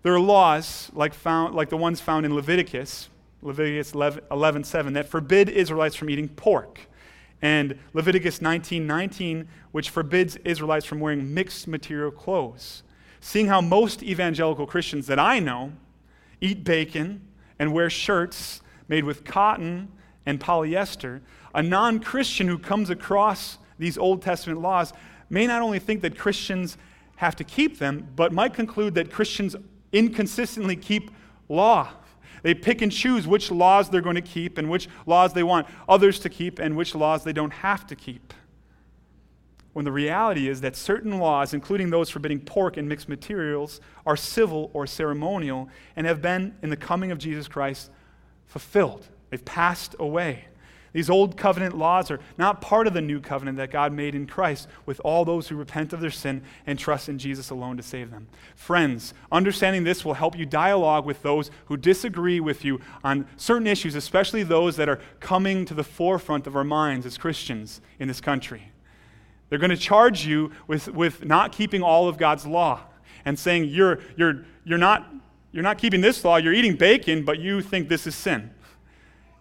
There 0.03 0.15
are 0.15 0.21
laws, 0.21 0.91
like, 0.95 1.13
found, 1.13 1.55
like 1.55 1.69
the 1.69 1.77
ones 1.77 2.01
found 2.01 2.27
in 2.27 2.35
Leviticus, 2.35 3.09
Leviticus 3.43 3.93
11 4.31 4.65
7, 4.65 4.93
that 4.95 5.09
forbid 5.09 5.49
Israelites 5.49 5.95
from 5.95 6.09
eating 6.11 6.29
pork 6.29 6.81
and 7.43 7.79
Leviticus 7.93 8.41
19:19, 8.41 9.47
which 9.73 9.91
forbids 9.91 10.37
Israelites 10.45 10.87
from 10.87 11.01
wearing 11.01 11.35
mixed 11.35 11.69
material 11.69 12.11
clothes. 12.11 12.83
Seeing 13.21 13.47
how 13.47 13.61
most 13.61 14.03
evangelical 14.03 14.67
Christians 14.67 15.07
that 15.07 15.19
I 15.19 15.39
know 15.41 15.73
eat 16.41 16.65
bacon 16.65 17.23
and 17.59 17.73
wear 17.73 17.89
shirts 17.89 18.61
made 18.89 19.05
with 19.05 19.25
cotton 19.25 19.89
and 20.27 20.41
polyester, 20.41 21.21
a 21.55 21.63
non-Christian 21.63 22.49
who 22.49 22.59
comes 22.59 22.91
across 22.91 23.59
these 23.79 23.97
Old 23.97 24.23
Testament 24.23 24.61
laws 24.61 24.93
may 25.31 25.47
not 25.47 25.63
only 25.63 25.79
think 25.79 26.03
that 26.03 26.19
Christians 26.19 26.77
have 27.17 27.37
to 27.37 27.45
keep 27.45 27.79
them, 27.79 28.09
but 28.17 28.33
might 28.33 28.55
conclude 28.55 28.95
that 28.95 29.11
Christians 29.11 29.57
inconsistently 29.93 30.77
keep 30.77 31.11
law. 31.49 31.91
They 32.45 32.53
pick 32.53 32.83
and 32.83 32.93
choose 32.93 33.27
which 33.27 33.51
laws 33.51 33.89
they're 33.89 34.03
going 34.03 34.17
to 34.17 34.21
keep 34.21 34.59
and 34.59 34.69
which 34.69 34.87
laws 35.07 35.33
they 35.33 35.43
want 35.43 35.67
others 35.89 36.19
to 36.21 36.29
keep 36.29 36.59
and 36.59 36.77
which 36.77 36.95
laws 36.95 37.25
they 37.25 37.33
don't 37.33 37.55
have 37.55 37.87
to 37.87 37.97
keep. 37.97 38.35
When 39.73 39.87
the 39.87 39.91
reality 39.91 40.47
is 40.47 40.61
that 40.61 40.77
certain 40.77 41.19
laws, 41.19 41.55
including 41.55 41.89
those 41.89 42.11
forbidding 42.11 42.41
pork 42.41 42.77
and 42.77 42.87
mixed 42.87 43.09
materials, 43.09 43.81
are 44.05 44.15
civil 44.15 44.71
or 44.75 44.87
ceremonial 44.87 45.71
and 45.97 46.07
have 46.07 46.21
been, 46.21 46.55
in 46.63 46.69
the 46.69 46.77
coming 46.77 47.11
of 47.11 47.17
Jesus 47.17 47.49
Christ, 47.49 47.91
fulfilled. 48.45 49.09
They've 49.31 49.43
passed 49.43 49.97
away. 49.99 50.45
These 50.95 51.11
old 51.11 51.37
covenant 51.37 51.77
laws 51.77 52.09
are 52.13 52.21
not 52.39 52.61
part 52.61 52.87
of 52.87 52.95
the 52.95 53.01
new 53.01 53.19
covenant 53.19 53.59
that 53.59 53.73
God 53.73 53.93
made 53.93 54.15
in 54.15 54.29
Christ 54.29 54.69
with 54.87 55.01
all 55.05 55.25
those 55.25 55.49
who 55.49 55.57
repent 55.57 55.93
of 55.93 56.01
their 56.01 56.09
sin 56.09 56.45
and 56.69 56.79
trust 56.79 57.09
in 57.09 57.19
Jesus 57.19 57.51
alone 57.51 57.77
to 57.79 57.83
save 57.83 58.13
them. 58.13 58.29
Friends, 58.55 59.13
understanding 59.33 59.83
this 59.83 60.05
will 60.05 60.15
help 60.15 60.39
you 60.39 60.47
dialogue 60.47 61.05
with 61.05 61.21
those 61.23 61.51
who 61.65 61.77
disagree 61.77 62.39
with 62.39 62.65
you 62.65 62.81
on 63.03 63.27
certain 63.37 63.67
issues, 63.67 63.97
especially 63.97 64.45
those 64.45 64.77
that 64.77 64.89
are 64.89 65.01
coming 65.19 65.65
to 65.65 65.75
the 65.75 65.83
forefront 65.83 66.47
of 66.47 66.55
our 66.55 66.63
minds 66.63 67.05
as 67.05 67.19
Christians 67.19 67.81
in 67.99 68.07
this 68.07 68.21
country. 68.21 68.71
They're 69.49 69.59
going 69.59 69.71
to 69.71 69.77
charge 69.77 70.25
you 70.25 70.53
with, 70.69 70.87
with 70.87 71.25
not 71.25 71.51
keeping 71.51 71.83
all 71.83 72.07
of 72.07 72.19
God's 72.19 72.47
law 72.47 72.83
and 73.25 73.37
saying 73.37 73.65
you're, 73.65 73.99
you're, 74.17 74.45
you're, 74.63 74.79
not, 74.79 75.13
you're 75.51 75.65
not 75.65 75.79
keeping 75.79 76.03
this 76.03 76.25
law, 76.25 76.37
you're 76.37 76.53
eating 76.53 76.77
bacon, 76.77 77.25
but 77.25 77.41
you 77.41 77.63
think 77.63 77.89
this 77.89 78.07
is 78.07 78.15
sin. 78.15 78.54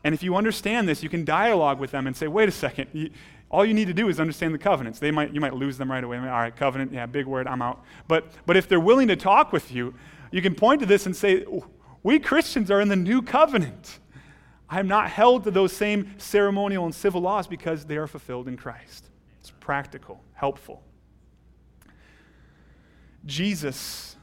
And 0.03 0.13
if 0.13 0.21
you 0.21 0.35
understand 0.35 0.87
this, 0.87 1.01
you 1.01 1.09
can 1.09 1.23
dialogue 1.23 1.79
with 1.79 1.91
them 1.91 2.07
and 2.07 2.15
say, 2.15 2.27
wait 2.27 2.49
a 2.49 2.51
second, 2.51 2.89
you, 2.93 3.09
all 3.49 3.63
you 3.65 3.73
need 3.73 3.85
to 3.85 3.93
do 3.93 4.09
is 4.09 4.19
understand 4.19 4.53
the 4.53 4.57
covenants. 4.59 4.99
They 4.99 5.11
might, 5.11 5.33
you 5.33 5.39
might 5.39 5.53
lose 5.53 5.77
them 5.77 5.89
right 5.89 6.03
away. 6.03 6.17
All 6.17 6.23
right, 6.23 6.55
covenant, 6.55 6.91
yeah, 6.91 7.05
big 7.05 7.25
word, 7.25 7.47
I'm 7.47 7.61
out. 7.61 7.83
But, 8.07 8.25
but 8.45 8.57
if 8.57 8.67
they're 8.67 8.79
willing 8.79 9.07
to 9.09 9.15
talk 9.15 9.53
with 9.53 9.71
you, 9.71 9.93
you 10.31 10.41
can 10.41 10.55
point 10.55 10.79
to 10.81 10.85
this 10.85 11.05
and 11.05 11.15
say, 11.15 11.45
we 12.01 12.19
Christians 12.19 12.69
are 12.69 12.81
in 12.81 12.89
the 12.89 12.95
new 12.95 13.21
covenant. 13.21 13.99
I 14.69 14.79
am 14.79 14.87
not 14.87 15.09
held 15.09 15.43
to 15.43 15.51
those 15.51 15.71
same 15.71 16.15
ceremonial 16.17 16.83
and 16.85 16.95
civil 16.95 17.21
laws 17.21 17.47
because 17.47 17.85
they 17.85 17.95
are 17.95 18.07
fulfilled 18.07 18.47
in 18.47 18.57
Christ. 18.57 19.05
It's 19.39 19.51
practical, 19.51 20.19
helpful. 20.33 20.81
Jesus 23.25 24.15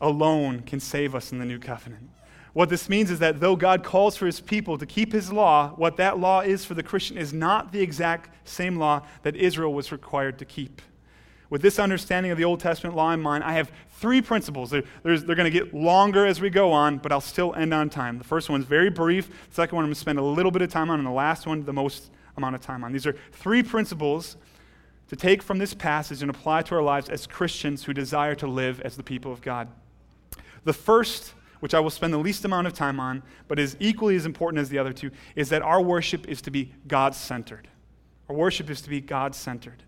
alone 0.00 0.60
can 0.60 0.80
save 0.80 1.14
us 1.14 1.32
in 1.32 1.38
the 1.38 1.44
new 1.44 1.58
covenant. 1.58 2.10
What 2.58 2.70
this 2.70 2.88
means 2.88 3.12
is 3.12 3.20
that 3.20 3.38
though 3.38 3.54
God 3.54 3.84
calls 3.84 4.16
for 4.16 4.26
his 4.26 4.40
people 4.40 4.78
to 4.78 4.84
keep 4.84 5.12
his 5.12 5.32
law, 5.32 5.68
what 5.76 5.96
that 5.98 6.18
law 6.18 6.40
is 6.40 6.64
for 6.64 6.74
the 6.74 6.82
Christian 6.82 7.16
is 7.16 7.32
not 7.32 7.70
the 7.70 7.80
exact 7.80 8.48
same 8.48 8.80
law 8.80 9.06
that 9.22 9.36
Israel 9.36 9.72
was 9.72 9.92
required 9.92 10.40
to 10.40 10.44
keep. 10.44 10.82
With 11.50 11.62
this 11.62 11.78
understanding 11.78 12.32
of 12.32 12.36
the 12.36 12.42
Old 12.42 12.58
Testament 12.58 12.96
law 12.96 13.12
in 13.12 13.20
mind, 13.20 13.44
I 13.44 13.52
have 13.52 13.70
three 13.90 14.20
principles. 14.20 14.70
They're, 14.70 14.82
they're 15.04 15.36
going 15.36 15.44
to 15.44 15.50
get 15.50 15.72
longer 15.72 16.26
as 16.26 16.40
we 16.40 16.50
go 16.50 16.72
on, 16.72 16.98
but 16.98 17.12
I'll 17.12 17.20
still 17.20 17.54
end 17.54 17.72
on 17.72 17.90
time. 17.90 18.18
The 18.18 18.24
first 18.24 18.50
one's 18.50 18.64
very 18.64 18.90
brief. 18.90 19.28
The 19.28 19.54
second 19.54 19.76
one 19.76 19.84
I'm 19.84 19.90
going 19.90 19.94
to 19.94 20.00
spend 20.00 20.18
a 20.18 20.22
little 20.22 20.50
bit 20.50 20.62
of 20.62 20.68
time 20.68 20.90
on, 20.90 20.98
and 20.98 21.06
the 21.06 21.12
last 21.12 21.46
one, 21.46 21.64
the 21.64 21.72
most 21.72 22.10
amount 22.36 22.56
of 22.56 22.60
time 22.60 22.82
on. 22.82 22.90
These 22.90 23.06
are 23.06 23.14
three 23.30 23.62
principles 23.62 24.36
to 25.06 25.14
take 25.14 25.44
from 25.44 25.58
this 25.58 25.74
passage 25.74 26.22
and 26.22 26.28
apply 26.28 26.62
to 26.62 26.74
our 26.74 26.82
lives 26.82 27.08
as 27.08 27.24
Christians 27.24 27.84
who 27.84 27.92
desire 27.92 28.34
to 28.34 28.48
live 28.48 28.80
as 28.80 28.96
the 28.96 29.04
people 29.04 29.32
of 29.32 29.42
God. 29.42 29.68
The 30.64 30.72
first 30.72 31.34
which 31.60 31.74
I 31.74 31.80
will 31.80 31.90
spend 31.90 32.12
the 32.12 32.18
least 32.18 32.44
amount 32.44 32.66
of 32.66 32.72
time 32.72 33.00
on, 33.00 33.22
but 33.46 33.58
is 33.58 33.76
equally 33.80 34.16
as 34.16 34.26
important 34.26 34.60
as 34.60 34.68
the 34.68 34.78
other 34.78 34.92
two, 34.92 35.10
is 35.36 35.48
that 35.48 35.62
our 35.62 35.80
worship 35.80 36.28
is 36.28 36.40
to 36.42 36.50
be 36.50 36.72
God 36.86 37.14
centered. 37.14 37.68
Our 38.28 38.36
worship 38.36 38.70
is 38.70 38.80
to 38.82 38.90
be 38.90 39.00
God 39.00 39.34
centered. 39.34 39.82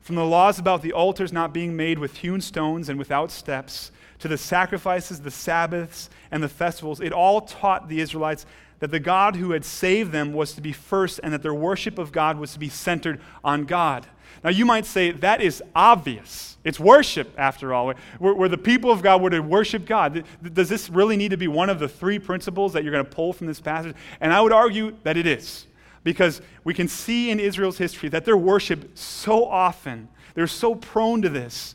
From 0.00 0.16
the 0.16 0.24
laws 0.24 0.58
about 0.58 0.82
the 0.82 0.92
altars 0.92 1.32
not 1.32 1.52
being 1.52 1.76
made 1.76 1.98
with 1.98 2.18
hewn 2.18 2.40
stones 2.40 2.88
and 2.88 2.98
without 2.98 3.30
steps, 3.30 3.90
to 4.18 4.28
the 4.28 4.38
sacrifices, 4.38 5.20
the 5.20 5.30
Sabbaths, 5.30 6.08
and 6.30 6.42
the 6.42 6.48
festivals, 6.48 7.00
it 7.00 7.12
all 7.12 7.40
taught 7.42 7.88
the 7.88 8.00
Israelites 8.00 8.46
that 8.78 8.90
the 8.90 9.00
God 9.00 9.36
who 9.36 9.52
had 9.52 9.64
saved 9.64 10.12
them 10.12 10.32
was 10.32 10.52
to 10.52 10.60
be 10.60 10.72
first 10.72 11.20
and 11.22 11.32
that 11.32 11.42
their 11.42 11.54
worship 11.54 11.98
of 11.98 12.12
God 12.12 12.38
was 12.38 12.52
to 12.52 12.58
be 12.58 12.68
centered 12.68 13.20
on 13.42 13.64
God. 13.64 14.06
Now, 14.42 14.50
you 14.50 14.64
might 14.64 14.86
say 14.86 15.10
that 15.10 15.40
is 15.40 15.62
obvious. 15.74 16.56
It's 16.64 16.80
worship, 16.80 17.32
after 17.38 17.72
all. 17.72 17.92
Where, 18.18 18.34
where, 18.34 18.48
the 18.48 18.58
people 18.58 18.90
of 18.90 19.02
God 19.02 19.22
were 19.22 19.30
to 19.30 19.40
worship 19.40 19.86
God. 19.86 20.24
Does 20.42 20.68
this 20.68 20.90
really 20.90 21.16
need 21.16 21.30
to 21.30 21.36
be 21.36 21.48
one 21.48 21.70
of 21.70 21.78
the 21.78 21.88
three 21.88 22.18
principles 22.18 22.72
that 22.72 22.82
you're 22.82 22.92
going 22.92 23.04
to 23.04 23.10
pull 23.10 23.32
from 23.32 23.46
this 23.46 23.60
passage? 23.60 23.94
And 24.20 24.32
I 24.32 24.40
would 24.40 24.52
argue 24.52 24.96
that 25.02 25.16
it 25.16 25.26
is. 25.26 25.66
Because 26.02 26.40
we 26.64 26.72
can 26.72 26.88
see 26.88 27.30
in 27.30 27.40
Israel's 27.40 27.78
history 27.78 28.08
that 28.08 28.24
their 28.24 28.36
worship 28.36 28.96
so 28.96 29.44
often, 29.44 30.08
they're 30.34 30.46
so 30.46 30.74
prone 30.74 31.22
to 31.22 31.28
this, 31.28 31.74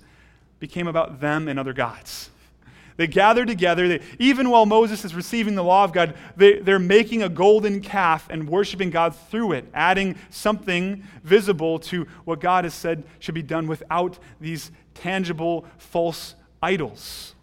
became 0.59 0.87
about 0.87 1.19
them 1.19 1.47
and 1.47 1.59
other 1.59 1.73
gods. 1.73 2.30
They 2.97 3.07
gather 3.07 3.45
together. 3.45 3.87
They, 3.87 4.01
even 4.19 4.49
while 4.49 4.65
Moses 4.65 5.05
is 5.05 5.15
receiving 5.15 5.55
the 5.55 5.63
law 5.63 5.83
of 5.83 5.93
God, 5.93 6.15
they, 6.35 6.59
they're 6.59 6.79
making 6.79 7.23
a 7.23 7.29
golden 7.29 7.81
calf 7.81 8.27
and 8.29 8.49
worshiping 8.49 8.89
God 8.89 9.15
through 9.15 9.53
it, 9.53 9.65
adding 9.73 10.15
something 10.29 11.03
visible 11.23 11.79
to 11.79 12.05
what 12.25 12.39
God 12.39 12.63
has 12.63 12.73
said 12.73 13.03
should 13.19 13.35
be 13.35 13.41
done 13.41 13.67
without 13.67 14.19
these 14.39 14.71
tangible 14.93 15.65
false 15.77 16.35
idols. 16.61 17.35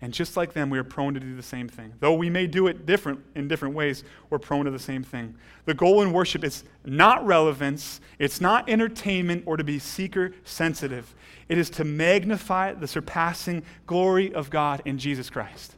And 0.00 0.14
just 0.14 0.36
like 0.36 0.52
them, 0.52 0.70
we 0.70 0.78
are 0.78 0.84
prone 0.84 1.14
to 1.14 1.20
do 1.20 1.34
the 1.34 1.42
same 1.42 1.68
thing. 1.68 1.92
Though 1.98 2.14
we 2.14 2.30
may 2.30 2.46
do 2.46 2.68
it 2.68 2.86
different 2.86 3.20
in 3.34 3.48
different 3.48 3.74
ways, 3.74 4.04
we're 4.30 4.38
prone 4.38 4.64
to 4.66 4.70
the 4.70 4.78
same 4.78 5.02
thing. 5.02 5.34
The 5.64 5.74
goal 5.74 6.02
in 6.02 6.12
worship 6.12 6.44
is 6.44 6.62
not 6.84 7.26
relevance, 7.26 8.00
it's 8.20 8.40
not 8.40 8.68
entertainment 8.68 9.42
or 9.44 9.56
to 9.56 9.64
be 9.64 9.80
seeker 9.80 10.32
sensitive. 10.44 11.14
It 11.48 11.58
is 11.58 11.68
to 11.70 11.84
magnify 11.84 12.74
the 12.74 12.86
surpassing 12.86 13.64
glory 13.86 14.32
of 14.32 14.50
God 14.50 14.82
in 14.84 14.98
Jesus 14.98 15.30
Christ. 15.30 15.74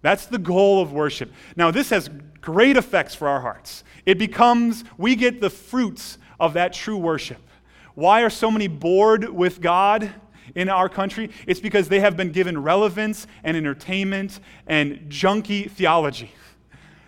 That's 0.00 0.26
the 0.26 0.38
goal 0.38 0.80
of 0.80 0.92
worship. 0.92 1.30
Now, 1.54 1.70
this 1.70 1.90
has 1.90 2.08
great 2.40 2.76
effects 2.76 3.14
for 3.14 3.28
our 3.28 3.40
hearts. 3.40 3.84
It 4.06 4.16
becomes, 4.16 4.84
we 4.96 5.14
get 5.14 5.40
the 5.40 5.50
fruits 5.50 6.16
of 6.40 6.54
that 6.54 6.72
true 6.72 6.96
worship. 6.96 7.42
Why 7.94 8.22
are 8.22 8.30
so 8.30 8.50
many 8.50 8.68
bored 8.68 9.28
with 9.28 9.60
God? 9.60 10.14
In 10.54 10.68
our 10.68 10.88
country, 10.88 11.30
it's 11.46 11.60
because 11.60 11.88
they 11.88 12.00
have 12.00 12.16
been 12.16 12.32
given 12.32 12.62
relevance 12.62 13.26
and 13.44 13.56
entertainment 13.56 14.40
and 14.66 15.10
junky 15.10 15.70
theology. 15.70 16.32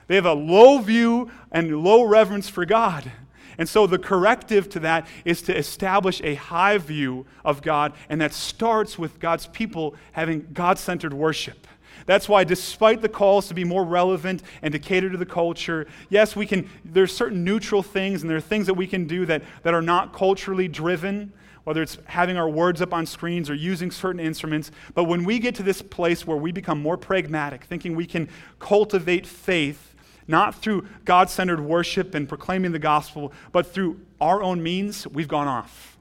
They 0.07 0.17
have 0.17 0.27
a 0.27 0.33
low 0.33 0.79
view 0.79 1.31
and 1.53 1.85
low 1.85 2.03
reverence 2.03 2.49
for 2.49 2.65
God. 2.65 3.13
And 3.59 3.69
so 3.69 3.87
the 3.87 3.99
corrective 3.99 4.69
to 4.71 4.81
that 4.81 5.07
is 5.25 5.43
to 5.43 5.57
establish 5.57 6.21
a 6.23 6.35
high 6.35 6.79
view 6.79 7.27
of 7.45 7.63
God, 7.63 7.93
and 8.09 8.21
that 8.21 8.33
starts 8.33 8.99
with 8.99 9.21
God's 9.21 9.47
people 9.49 9.95
having 10.13 10.49
God 10.53 10.79
centered 10.79 11.13
worship. 11.13 11.67
That's 12.07 12.29
why, 12.29 12.45
despite 12.45 13.03
the 13.03 13.09
calls 13.09 13.49
to 13.49 13.55
be 13.55 13.65
more 13.65 13.85
relevant 13.85 14.43
and 14.63 14.73
to 14.73 14.79
cater 14.79 15.11
to 15.11 15.19
the 15.19 15.27
culture, 15.27 15.87
yes, 16.09 16.35
we 16.35 16.47
can, 16.47 16.69
there's 16.85 17.15
certain 17.15 17.45
neutral 17.45 17.83
things 17.83 18.23
and 18.23 18.31
there 18.31 18.39
are 18.39 18.41
things 18.41 18.67
that 18.67 18.75
we 18.75 18.87
can 18.87 19.07
do 19.07 19.27
that, 19.27 19.43
that 19.63 19.75
are 19.75 19.83
not 19.83 20.13
culturally 20.13 20.67
driven 20.67 21.33
whether 21.71 21.83
it's 21.85 21.99
having 22.07 22.37
our 22.37 22.49
words 22.49 22.83
up 22.83 22.93
on 22.93 23.07
screens 23.07 23.49
or 23.49 23.55
using 23.55 23.93
certain 23.93 24.19
instruments. 24.19 24.73
But 24.93 25.05
when 25.05 25.23
we 25.23 25.39
get 25.39 25.55
to 25.55 25.63
this 25.63 25.83
place 25.83 26.27
where 26.27 26.37
we 26.37 26.51
become 26.51 26.83
more 26.83 26.97
pragmatic, 26.97 27.63
thinking 27.63 27.95
we 27.95 28.07
can 28.07 28.29
cultivate 28.59 29.25
faith, 29.25 29.95
not 30.27 30.57
through 30.57 30.89
God 31.05 31.31
centered 31.31 31.61
worship 31.61 32.13
and 32.17 32.29
proclaiming 32.29 32.73
the 32.73 32.81
gospel, 32.81 33.33
but 33.53 33.73
through 33.73 34.01
our 34.21 34.43
own 34.43 34.61
means, 34.65 35.07
we've 35.07 35.29
gone 35.29 35.47
off. 35.47 35.97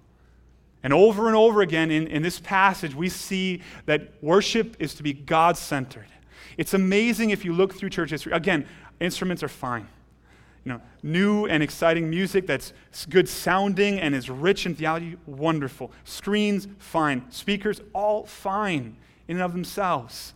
And 0.82 0.92
over 0.92 1.28
and 1.28 1.36
over 1.36 1.62
again 1.62 1.92
in, 1.92 2.08
in 2.08 2.24
this 2.24 2.40
passage, 2.40 2.96
we 2.96 3.08
see 3.08 3.62
that 3.86 4.10
worship 4.24 4.76
is 4.80 4.96
to 4.96 5.04
be 5.04 5.14
God 5.14 5.56
centered. 5.56 6.08
It's 6.58 6.74
amazing 6.74 7.30
if 7.30 7.46
you 7.46 7.54
look 7.54 7.76
through 7.76 7.92
church 7.92 8.10
history. 8.10 8.32
Again, 8.32 8.66
instruments 9.00 9.44
are 9.44 9.48
fine. 9.48 9.88
You 10.70 10.76
know, 10.76 10.82
new 11.02 11.48
and 11.48 11.64
exciting 11.64 12.12
music 12.12 12.46
that's 12.46 12.74
good 13.10 13.28
sounding 13.28 14.00
and 14.00 14.14
is 14.14 14.30
rich 14.30 14.68
in 14.68 14.76
theology, 14.76 15.18
wonderful. 15.26 15.92
Screens, 16.04 16.68
fine. 16.78 17.26
Speakers, 17.32 17.82
all 17.92 18.28
fine 18.28 18.96
in 19.28 19.38
and 19.38 19.44
of 19.44 19.54
themselves. 19.54 20.36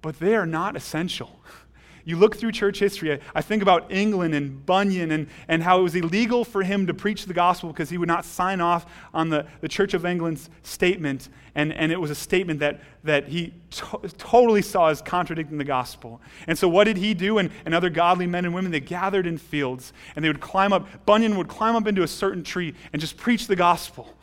But 0.00 0.20
they 0.20 0.36
are 0.36 0.46
not 0.46 0.76
essential. 0.76 1.40
You 2.04 2.16
look 2.16 2.36
through 2.36 2.52
church 2.52 2.78
history, 2.78 3.20
I 3.34 3.42
think 3.42 3.62
about 3.62 3.90
England 3.92 4.34
and 4.34 4.64
Bunyan 4.66 5.10
and, 5.12 5.28
and 5.48 5.62
how 5.62 5.78
it 5.78 5.82
was 5.82 5.94
illegal 5.94 6.44
for 6.44 6.62
him 6.62 6.86
to 6.88 6.94
preach 6.94 7.26
the 7.26 7.34
gospel 7.34 7.70
because 7.70 7.90
he 7.90 7.98
would 7.98 8.08
not 8.08 8.24
sign 8.24 8.60
off 8.60 8.86
on 9.14 9.28
the, 9.28 9.46
the 9.60 9.68
Church 9.68 9.94
of 9.94 10.04
England's 10.04 10.50
statement. 10.62 11.28
And, 11.54 11.72
and 11.72 11.92
it 11.92 12.00
was 12.00 12.10
a 12.10 12.14
statement 12.14 12.60
that, 12.60 12.80
that 13.04 13.28
he 13.28 13.52
to- 13.70 14.00
totally 14.18 14.62
saw 14.62 14.88
as 14.88 15.02
contradicting 15.02 15.58
the 15.58 15.64
gospel. 15.64 16.20
And 16.46 16.58
so, 16.58 16.68
what 16.68 16.84
did 16.84 16.96
he 16.96 17.14
do? 17.14 17.38
And, 17.38 17.50
and 17.64 17.74
other 17.74 17.90
godly 17.90 18.26
men 18.26 18.44
and 18.44 18.54
women, 18.54 18.72
they 18.72 18.80
gathered 18.80 19.26
in 19.26 19.38
fields 19.38 19.92
and 20.16 20.24
they 20.24 20.28
would 20.28 20.40
climb 20.40 20.72
up. 20.72 21.04
Bunyan 21.06 21.36
would 21.36 21.48
climb 21.48 21.76
up 21.76 21.86
into 21.86 22.02
a 22.02 22.08
certain 22.08 22.42
tree 22.42 22.74
and 22.92 23.00
just 23.00 23.16
preach 23.16 23.46
the 23.46 23.56
gospel. 23.56 24.14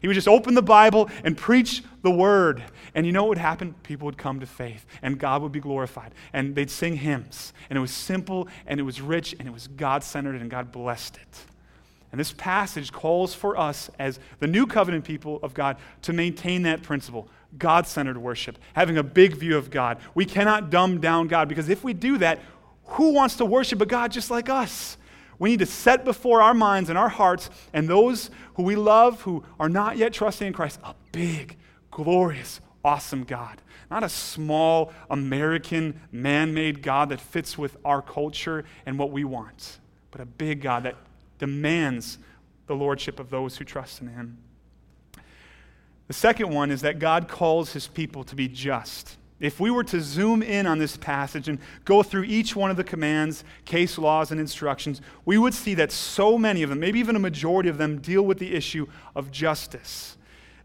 He 0.00 0.08
would 0.08 0.14
just 0.14 0.28
open 0.28 0.54
the 0.54 0.62
Bible 0.62 1.10
and 1.24 1.36
preach 1.36 1.82
the 2.02 2.10
word. 2.10 2.62
And 2.94 3.06
you 3.06 3.12
know 3.12 3.22
what 3.22 3.30
would 3.30 3.38
happen? 3.38 3.74
People 3.82 4.06
would 4.06 4.18
come 4.18 4.40
to 4.40 4.46
faith, 4.46 4.86
and 5.02 5.18
God 5.18 5.42
would 5.42 5.52
be 5.52 5.60
glorified. 5.60 6.12
And 6.32 6.54
they'd 6.54 6.70
sing 6.70 6.96
hymns. 6.96 7.52
And 7.68 7.76
it 7.76 7.80
was 7.80 7.90
simple, 7.90 8.48
and 8.66 8.80
it 8.80 8.84
was 8.84 9.00
rich, 9.00 9.34
and 9.38 9.48
it 9.48 9.52
was 9.52 9.68
God 9.68 10.02
centered, 10.02 10.40
and 10.40 10.50
God 10.50 10.72
blessed 10.72 11.16
it. 11.16 11.38
And 12.10 12.18
this 12.18 12.32
passage 12.32 12.90
calls 12.90 13.34
for 13.34 13.58
us, 13.58 13.90
as 13.98 14.18
the 14.38 14.46
new 14.46 14.66
covenant 14.66 15.04
people 15.04 15.40
of 15.42 15.52
God, 15.52 15.76
to 16.02 16.12
maintain 16.12 16.62
that 16.62 16.82
principle 16.82 17.28
God 17.58 17.86
centered 17.86 18.18
worship, 18.18 18.58
having 18.74 18.98
a 18.98 19.02
big 19.02 19.34
view 19.34 19.56
of 19.56 19.70
God. 19.70 19.98
We 20.14 20.24
cannot 20.24 20.70
dumb 20.70 21.00
down 21.00 21.28
God, 21.28 21.48
because 21.48 21.68
if 21.68 21.84
we 21.84 21.92
do 21.92 22.18
that, 22.18 22.40
who 22.84 23.12
wants 23.12 23.36
to 23.36 23.44
worship 23.44 23.80
a 23.80 23.86
God 23.86 24.12
just 24.12 24.30
like 24.30 24.48
us? 24.48 24.96
We 25.38 25.50
need 25.50 25.60
to 25.60 25.66
set 25.66 26.04
before 26.04 26.42
our 26.42 26.54
minds 26.54 26.88
and 26.88 26.98
our 26.98 27.08
hearts 27.08 27.48
and 27.72 27.88
those 27.88 28.30
who 28.54 28.62
we 28.64 28.76
love 28.76 29.22
who 29.22 29.44
are 29.60 29.68
not 29.68 29.96
yet 29.96 30.12
trusting 30.12 30.48
in 30.48 30.52
Christ 30.52 30.80
a 30.82 30.94
big, 31.12 31.56
glorious, 31.90 32.60
awesome 32.84 33.24
God. 33.24 33.62
Not 33.90 34.02
a 34.02 34.08
small 34.08 34.92
American 35.08 36.00
man 36.12 36.52
made 36.52 36.82
God 36.82 37.08
that 37.10 37.20
fits 37.20 37.56
with 37.56 37.76
our 37.84 38.02
culture 38.02 38.64
and 38.84 38.98
what 38.98 39.10
we 39.10 39.24
want, 39.24 39.78
but 40.10 40.20
a 40.20 40.26
big 40.26 40.60
God 40.60 40.82
that 40.82 40.96
demands 41.38 42.18
the 42.66 42.74
lordship 42.74 43.18
of 43.18 43.30
those 43.30 43.56
who 43.56 43.64
trust 43.64 44.00
in 44.00 44.08
Him. 44.08 44.38
The 46.08 46.12
second 46.14 46.50
one 46.50 46.70
is 46.70 46.82
that 46.82 46.98
God 46.98 47.28
calls 47.28 47.72
His 47.72 47.86
people 47.86 48.24
to 48.24 48.34
be 48.34 48.48
just. 48.48 49.16
If 49.40 49.60
we 49.60 49.70
were 49.70 49.84
to 49.84 50.00
zoom 50.00 50.42
in 50.42 50.66
on 50.66 50.78
this 50.78 50.96
passage 50.96 51.48
and 51.48 51.58
go 51.84 52.02
through 52.02 52.24
each 52.24 52.56
one 52.56 52.70
of 52.70 52.76
the 52.76 52.84
commands, 52.84 53.44
case 53.64 53.96
laws, 53.96 54.32
and 54.32 54.40
instructions, 54.40 55.00
we 55.24 55.38
would 55.38 55.54
see 55.54 55.74
that 55.74 55.92
so 55.92 56.36
many 56.36 56.62
of 56.64 56.70
them, 56.70 56.80
maybe 56.80 56.98
even 56.98 57.14
a 57.14 57.20
majority 57.20 57.68
of 57.68 57.78
them, 57.78 58.00
deal 58.00 58.22
with 58.22 58.38
the 58.38 58.54
issue 58.54 58.86
of 59.14 59.30
justice. 59.30 60.16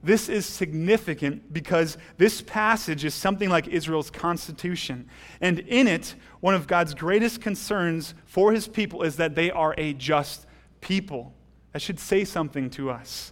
This 0.02 0.28
is 0.28 0.46
significant 0.46 1.54
because 1.54 1.98
this 2.18 2.42
passage 2.42 3.06
is 3.06 3.14
something 3.14 3.50
like 3.50 3.68
Israel's 3.68 4.10
constitution. 4.10 5.08
And 5.40 5.60
in 5.60 5.88
it, 5.88 6.16
one 6.42 6.56
of 6.56 6.68
God's 6.68 6.94
greatest 6.94 7.42
concerns 7.42 8.14
for 8.26 8.52
his 8.52 8.68
people 8.68 9.04
is 9.04 9.16
that 9.16 9.36
they 9.36 9.50
are 9.50 9.76
a 9.78 9.94
just 9.94 10.46
people. 10.82 11.34
That 11.72 11.82
should 11.82 12.00
say 12.00 12.26
something 12.26 12.70
to 12.72 12.90
us. 12.90 13.32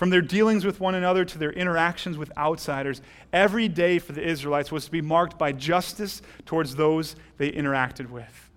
From 0.00 0.08
their 0.08 0.22
dealings 0.22 0.64
with 0.64 0.80
one 0.80 0.94
another 0.94 1.26
to 1.26 1.36
their 1.36 1.52
interactions 1.52 2.16
with 2.16 2.34
outsiders, 2.38 3.02
every 3.34 3.68
day 3.68 3.98
for 3.98 4.12
the 4.12 4.26
Israelites 4.26 4.72
was 4.72 4.86
to 4.86 4.90
be 4.90 5.02
marked 5.02 5.36
by 5.36 5.52
justice 5.52 6.22
towards 6.46 6.74
those 6.74 7.16
they 7.36 7.52
interacted 7.52 8.08
with. 8.08 8.48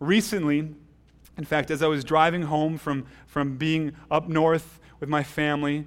Recently, 0.00 0.74
in 1.38 1.44
fact, 1.44 1.70
as 1.70 1.84
I 1.84 1.86
was 1.86 2.02
driving 2.02 2.42
home 2.42 2.78
from, 2.78 3.06
from 3.28 3.58
being 3.58 3.92
up 4.10 4.28
north 4.28 4.80
with 4.98 5.08
my 5.08 5.22
family, 5.22 5.86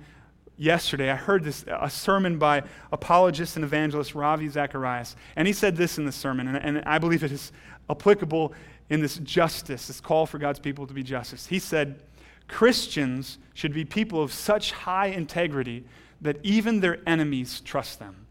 yesterday, 0.56 1.12
I 1.12 1.18
heard 1.18 1.44
this, 1.44 1.66
a 1.68 1.90
sermon 1.90 2.38
by 2.38 2.64
apologist 2.94 3.58
and 3.58 3.66
evangelist 3.66 4.16
Ravi 4.16 4.48
Zacharias. 4.48 5.18
And 5.36 5.46
he 5.46 5.54
said 5.54 5.76
this 5.76 5.98
in 5.98 6.06
the 6.06 6.14
sermon, 6.14 6.48
and, 6.48 6.56
and 6.56 6.84
I 6.86 7.00
believe 7.00 7.22
it 7.22 7.34
is 7.34 7.52
applicable 7.90 8.54
in 8.90 9.02
this 9.02 9.18
justice, 9.18 9.88
this 9.88 10.00
call 10.00 10.26
for 10.26 10.38
God's 10.38 10.60
people 10.60 10.88
to 10.88 10.94
be 10.94 11.04
justice. 11.04 11.48
He 11.48 11.60
said, 11.60 12.00
Christians 12.48 13.38
should 13.54 13.74
be 13.74 13.86
people 13.86 14.22
of 14.22 14.32
such 14.32 14.72
high 14.72 15.08
integrity 15.08 15.86
that 16.22 16.38
even 16.44 16.80
their 16.80 17.00
enemies 17.08 17.62
trust 17.62 18.00
them. 18.00 18.26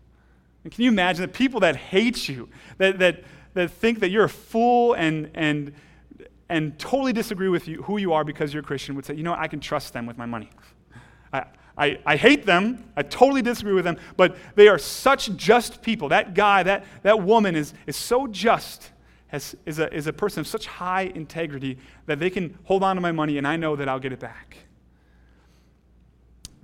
And 0.63 0.73
can 0.73 0.83
you 0.83 0.91
imagine 0.91 1.23
the 1.23 1.29
people 1.29 1.61
that 1.61 1.77
hate 1.77 2.29
you, 2.29 2.49
that, 2.79 2.99
that, 2.99 3.25
that 3.55 3.71
think 3.71 4.01
that 4.01 4.11
you're 4.11 4.25
a 4.25 4.29
fool 4.29 4.95
and, 4.95 5.31
and, 5.35 5.73
and 6.49 6.79
totally 6.79 7.13
disagree 7.13 7.49
with 7.49 7.69
you, 7.69 7.83
who 7.83 7.99
you 7.99 8.13
are 8.13 8.25
because 8.25 8.55
you're 8.55 8.63
a 8.63 8.67
Christian, 8.67 8.95
would 8.95 9.05
say, 9.05 9.15
you 9.15 9.23
know, 9.23 9.35
I 9.35 9.49
can 9.49 9.61
trust 9.61 9.93
them 9.93 10.07
with 10.07 10.17
my 10.17 10.27
money. 10.27 10.51
I, 11.33 11.45
I, 11.77 11.99
I 12.07 12.17
hate 12.17 12.47
them. 12.47 12.85
I 12.97 13.03
totally 13.03 13.43
disagree 13.43 13.75
with 13.75 13.85
them, 13.85 13.99
but 14.17 14.37
they 14.55 14.69
are 14.69 14.79
such 14.79 15.37
just 15.37 15.83
people. 15.83 16.09
That 16.09 16.35
guy, 16.35 16.63
that, 16.63 16.85
that 17.03 17.23
woman 17.23 17.57
is, 17.57 17.75
is 17.87 17.97
so 17.97 18.27
just 18.27 18.91
has, 19.35 19.57
is, 19.67 19.81
a, 19.81 19.93
is 19.93 20.07
a 20.07 20.13
person 20.13 20.41
of 20.41 20.47
such 20.47 20.67
high 20.67 21.11
integrity 21.13 21.77
that 22.07 22.21
they 22.21 22.31
can 22.31 22.57
hold 22.63 22.85
on 22.85 22.95
to 22.95 23.03
my 23.03 23.11
money 23.11 23.37
and 23.37 23.47
I 23.47 23.57
know 23.57 23.75
that 23.75 23.89
I'll 23.89 23.99
get 23.99 24.13
it 24.13 24.21
back. 24.21 24.59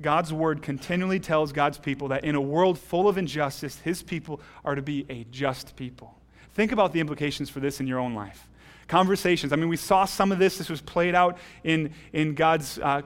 God's 0.01 0.33
word 0.33 0.63
continually 0.63 1.19
tells 1.19 1.53
God's 1.53 1.79
people 1.79 2.09
that 2.09 2.25
in 2.25 2.37
a 2.37 2.41
world 2.41 2.79
full 2.79 3.09
of 3.09 3.19
injustice, 3.19 3.81
his 3.81 4.03
people 4.05 4.41
are 4.65 4.77
to 4.77 4.83
be 4.83 5.05
a 5.11 5.25
just 5.33 5.75
people. 5.75 6.17
Think 6.55 6.71
about 6.71 6.93
the 6.93 7.01
implications 7.01 7.51
for 7.51 7.59
this 7.59 7.81
in 7.81 7.89
your 7.89 7.99
own 7.99 8.15
life. 8.15 8.49
Conversations. 8.87 9.53
I 9.53 9.57
mean, 9.57 9.69
we 9.69 9.77
saw 9.77 10.05
some 10.05 10.31
of 10.31 10.39
this. 10.39 10.57
This 10.57 10.71
was 10.71 10.81
played 10.81 11.17
out 11.17 11.39
in, 11.65 11.93
in 12.13 12.35
God's 12.35 12.79
uh, 12.79 13.03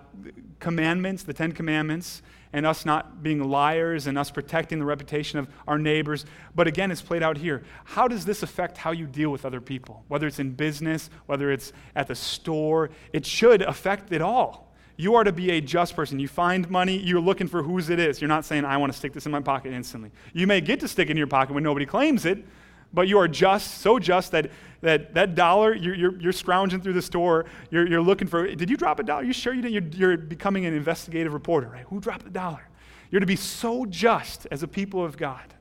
commandments, 0.61 1.23
the 1.23 1.35
Ten 1.35 1.53
Commandments 1.53 2.23
and 2.55 2.65
us 2.65 2.87
not 2.87 3.21
being 3.21 3.43
liars 3.43 4.07
and 4.07 4.17
us 4.17 4.31
protecting 4.31 4.79
the 4.79 4.85
reputation 4.85 5.41
of 5.41 5.49
our 5.67 5.77
neighbors. 5.77 6.25
But 6.55 6.69
again, 6.69 6.93
it's 6.93 7.03
played 7.03 7.23
out 7.23 7.37
here. 7.37 7.65
How 7.85 8.07
does 8.07 8.25
this 8.25 8.45
affect 8.45 8.79
how 8.79 8.93
you 8.93 9.07
deal 9.07 9.31
with 9.31 9.45
other 9.45 9.61
people? 9.61 10.05
Whether 10.07 10.29
it's 10.29 10.39
in 10.39 10.53
business, 10.53 11.11
whether 11.27 11.51
it's 11.51 11.73
at 11.97 12.07
the 12.07 12.15
store, 12.15 12.91
it 13.13 13.27
should 13.27 13.61
affect 13.61 14.13
it 14.13 14.23
all. 14.23 14.73
You 14.97 15.17
are 15.17 15.25
to 15.25 15.33
be 15.33 15.51
a 15.51 15.61
just 15.61 15.97
person. 15.97 16.21
You 16.21 16.29
find 16.29 16.71
money, 16.71 16.97
you're 16.97 17.21
looking 17.21 17.49
for 17.49 17.65
whose 17.65 17.91
it 17.91 17.99
is. 17.99 18.21
You're 18.21 18.29
not 18.29 18.45
saying, 18.45 18.65
I 18.65 18.77
want 18.77 18.93
to 18.93 18.97
stick 18.97 19.13
this 19.13 19.27
in 19.27 19.33
my 19.33 19.41
pocket 19.41 19.73
instantly. 19.73 20.13
You 20.33 20.47
may 20.47 20.61
get 20.61 20.79
to 20.81 20.89
stick 20.89 21.09
it 21.09 21.11
in 21.11 21.17
your 21.17 21.27
pocket 21.27 21.55
when 21.55 21.65
nobody 21.65 21.87
claims 21.87 22.25
it, 22.25 22.45
but 22.95 23.09
you 23.09 23.19
are 23.19 23.29
just, 23.29 23.81
so 23.83 23.99
just 23.99 24.31
that 24.33 24.51
that, 24.85 25.15
that 25.15 25.35
dollar, 25.35 25.75
you're, 25.75 25.95
you're, 25.95 26.21
you're 26.21 26.33
scrounging 26.33 26.81
through 26.81 26.93
the 26.93 27.03
store, 27.03 27.47
you're, 27.71 27.87
you're 27.87 28.03
looking 28.03 28.29
for, 28.29 28.47
did 28.55 28.69
you 28.69 28.77
drop 28.77 29.01
a 29.01 29.03
dollar? 29.03 29.23
You 29.23 29.33
sure 29.33 29.55
you 29.55 29.63
didn't? 29.63 29.73
You're, 29.73 30.11
you're 30.11 30.19
becoming 30.19 30.67
an 30.67 30.75
investigative 30.75 31.33
reporter, 31.33 31.69
right? 31.69 31.87
Who 31.89 32.01
dropped 32.01 32.25
the 32.25 32.31
dollar? 32.31 32.69
You're 33.11 33.21
to 33.21 33.27
be 33.27 33.37
so 33.37 33.87
just 33.87 34.47
as 34.51 34.63
a 34.63 34.69
people 34.69 35.03
of 35.03 35.17
God 35.17 35.55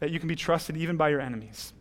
that 0.00 0.10
you 0.10 0.18
can 0.18 0.28
be 0.28 0.36
trusted 0.36 0.76
even 0.78 0.96
by 0.96 1.10
your 1.10 1.20
enemies. 1.20 1.74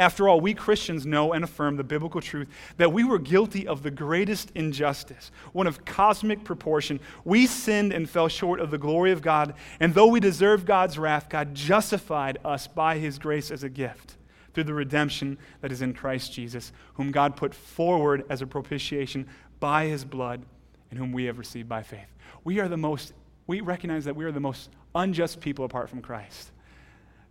After 0.00 0.30
all, 0.30 0.40
we 0.40 0.54
Christians 0.54 1.04
know 1.04 1.34
and 1.34 1.44
affirm 1.44 1.76
the 1.76 1.84
biblical 1.84 2.22
truth 2.22 2.48
that 2.78 2.90
we 2.90 3.04
were 3.04 3.18
guilty 3.18 3.66
of 3.66 3.82
the 3.82 3.90
greatest 3.90 4.50
injustice, 4.54 5.30
one 5.52 5.66
of 5.66 5.84
cosmic 5.84 6.42
proportion. 6.42 7.00
We 7.22 7.46
sinned 7.46 7.92
and 7.92 8.08
fell 8.08 8.28
short 8.28 8.60
of 8.60 8.70
the 8.70 8.78
glory 8.78 9.12
of 9.12 9.20
God, 9.20 9.52
and 9.78 9.92
though 9.92 10.06
we 10.06 10.18
deserved 10.18 10.64
God's 10.64 10.96
wrath, 10.96 11.28
God 11.28 11.54
justified 11.54 12.38
us 12.46 12.66
by 12.66 12.96
his 12.96 13.18
grace 13.18 13.50
as 13.50 13.62
a 13.62 13.68
gift 13.68 14.16
through 14.54 14.64
the 14.64 14.72
redemption 14.72 15.36
that 15.60 15.70
is 15.70 15.82
in 15.82 15.92
Christ 15.92 16.32
Jesus, 16.32 16.72
whom 16.94 17.10
God 17.10 17.36
put 17.36 17.54
forward 17.54 18.24
as 18.30 18.40
a 18.40 18.46
propitiation 18.46 19.28
by 19.60 19.84
his 19.84 20.06
blood, 20.06 20.46
and 20.88 20.98
whom 20.98 21.12
we 21.12 21.24
have 21.24 21.38
received 21.38 21.68
by 21.68 21.82
faith. 21.82 22.08
We 22.42 22.58
are 22.58 22.68
the 22.68 22.78
most, 22.78 23.12
we 23.46 23.60
recognize 23.60 24.06
that 24.06 24.16
we 24.16 24.24
are 24.24 24.32
the 24.32 24.40
most 24.40 24.70
unjust 24.94 25.42
people 25.42 25.66
apart 25.66 25.90
from 25.90 26.00
Christ. 26.00 26.52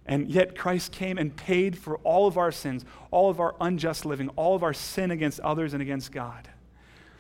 And 0.10 0.28
yet 0.28 0.58
Christ 0.58 0.92
came 0.92 1.20
and 1.20 1.34
paid 1.36 1.78
for 1.78 1.98
all 2.00 2.26
of 2.26 2.36
our 2.36 2.52
sins, 2.52 2.84
all 3.12 3.30
of 3.30 3.40
our 3.40 3.56
unjust 3.62 4.08
living, 4.08 4.30
all 4.30 4.56
of 4.56 4.64
our 4.64 4.74
sin 4.74 5.12
against 5.12 5.40
others 5.42 5.74
and 5.74 5.84
against 5.84 6.12
God. 6.12 6.50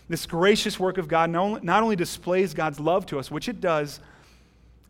This 0.09 0.25
gracious 0.25 0.79
work 0.79 0.97
of 0.97 1.07
God 1.07 1.29
not 1.29 1.83
only 1.83 1.95
displays 1.95 2.55
God's 2.55 2.79
love 2.79 3.05
to 3.05 3.19
us, 3.19 3.29
which 3.29 3.47
it 3.47 3.61
does, 3.61 3.99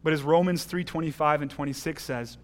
but 0.01 0.13
as 0.13 0.21
Romans 0.23 0.65
3:25 0.65 1.41
and 1.41 1.51
26 1.51 2.01
says, 2.01 2.37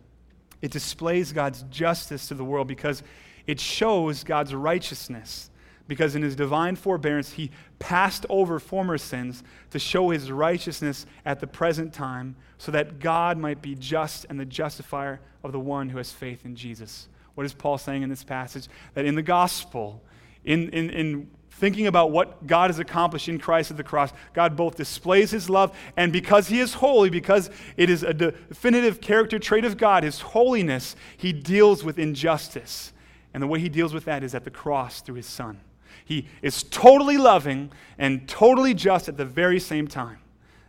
it 0.62 0.72
displays 0.72 1.32
God's 1.32 1.64
justice 1.72 2.28
to 2.28 2.34
the 2.34 2.44
world 2.44 2.68
because 2.68 3.02
it 3.48 3.62
shows 3.62 4.26
God's 4.26 4.54
righteousness. 4.54 5.50
Because 5.88 6.16
in 6.16 6.24
his 6.24 6.36
divine 6.36 6.76
forbearance, 6.76 7.34
he 7.34 7.52
passed 7.78 8.26
over 8.28 8.60
former 8.60 8.98
sins 8.98 9.44
to 9.70 9.78
show 9.78 10.10
his 10.10 10.32
righteousness 10.32 11.06
at 11.26 11.40
the 11.40 11.48
present 11.48 11.94
time, 11.94 12.36
so 12.58 12.72
that 12.72 13.00
God 13.00 13.38
might 13.38 13.62
be 13.62 13.76
just 13.76 14.26
and 14.30 14.40
the 14.40 14.46
justifier 14.46 15.20
of 15.44 15.52
the 15.52 15.60
one 15.60 15.90
who 15.90 15.98
has 15.98 16.12
faith 16.12 16.44
in 16.44 16.56
Jesus. 16.56 17.08
What 17.36 17.46
is 17.46 17.54
Paul 17.54 17.78
saying 17.78 18.02
in 18.02 18.10
this 18.10 18.24
passage? 18.24 18.68
That 18.96 19.06
in 19.06 19.16
the 19.16 19.22
gospel, 19.22 20.02
in, 20.44 20.70
in, 20.70 20.90
in 20.90 21.30
thinking 21.52 21.86
about 21.88 22.12
what 22.12 22.48
God 22.48 22.70
has 22.70 22.80
accomplished 22.80 23.30
in 23.30 23.40
Christ 23.40 23.72
at 23.72 23.78
the 23.78 23.84
cross, 23.84 24.12
God 24.34 24.56
both 24.56 24.76
displays 24.76 25.32
his 25.32 25.50
love, 25.50 25.78
and 25.96 26.12
because 26.12 26.48
he 26.48 26.60
is 26.60 26.76
holy, 26.76 27.10
because 27.10 27.50
it 27.78 27.90
is 27.90 28.04
a 28.04 28.14
definitive 28.14 29.02
character 29.02 29.38
trait 29.38 29.66
of 29.66 29.78
God, 29.78 30.04
his 30.04 30.22
holiness, 30.22 30.96
he 31.16 31.32
deals 31.32 31.84
with 31.84 32.00
injustice. 32.00 32.92
And 33.34 33.44
the 33.44 33.48
way 33.48 33.60
he 33.60 33.70
deals 33.70 33.94
with 33.94 34.06
that 34.06 34.24
is 34.24 34.34
at 34.34 34.46
the 34.46 34.50
cross 34.50 35.02
through 35.02 35.16
his 35.16 35.26
son. 35.26 35.60
He 36.06 36.28
is 36.42 36.64
totally 36.64 37.18
loving 37.18 37.72
and 37.98 38.28
totally 38.30 38.74
just 38.74 39.10
at 39.10 39.18
the 39.18 39.26
very 39.26 39.60
same 39.60 39.88
time. 39.88 40.20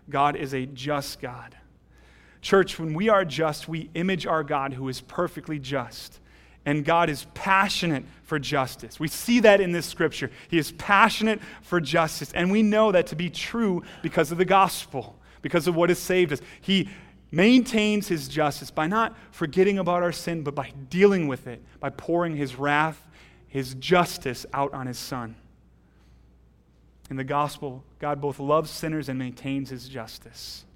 God 0.08 0.34
is 0.34 0.54
a 0.54 0.66
just 0.66 1.20
God. 1.20 1.56
Church, 2.40 2.78
when 2.78 2.94
we 2.94 3.08
are 3.08 3.24
just, 3.24 3.68
we 3.68 3.90
image 3.94 4.26
our 4.26 4.42
God 4.42 4.72
who 4.72 4.88
is 4.88 5.00
perfectly 5.00 5.58
just. 5.58 6.20
And 6.64 6.84
God 6.84 7.08
is 7.10 7.26
passionate 7.34 8.04
for 8.24 8.38
justice. 8.38 8.98
We 8.98 9.08
see 9.08 9.40
that 9.40 9.60
in 9.60 9.72
this 9.72 9.86
scripture. 9.86 10.30
He 10.48 10.58
is 10.58 10.72
passionate 10.72 11.40
for 11.62 11.80
justice. 11.80 12.32
And 12.32 12.50
we 12.50 12.62
know 12.62 12.90
that 12.90 13.06
to 13.08 13.16
be 13.16 13.30
true 13.30 13.84
because 14.02 14.32
of 14.32 14.38
the 14.38 14.44
gospel, 14.44 15.16
because 15.42 15.68
of 15.68 15.76
what 15.76 15.90
has 15.90 15.98
saved 15.98 16.32
us. 16.32 16.40
He 16.60 16.88
maintains 17.30 18.08
his 18.08 18.26
justice 18.26 18.70
by 18.70 18.86
not 18.86 19.16
forgetting 19.30 19.78
about 19.78 20.02
our 20.02 20.12
sin, 20.12 20.42
but 20.42 20.54
by 20.54 20.72
dealing 20.88 21.28
with 21.28 21.46
it, 21.46 21.62
by 21.78 21.90
pouring 21.90 22.36
his 22.36 22.56
wrath, 22.56 23.05
his 23.56 23.72
justice 23.76 24.44
out 24.52 24.74
on 24.74 24.86
his 24.86 24.98
son. 24.98 25.34
In 27.08 27.16
the 27.16 27.24
gospel, 27.24 27.82
God 27.98 28.20
both 28.20 28.38
loves 28.38 28.70
sinners 28.70 29.08
and 29.08 29.18
maintains 29.18 29.70
his 29.70 29.88
justice. 29.88 30.66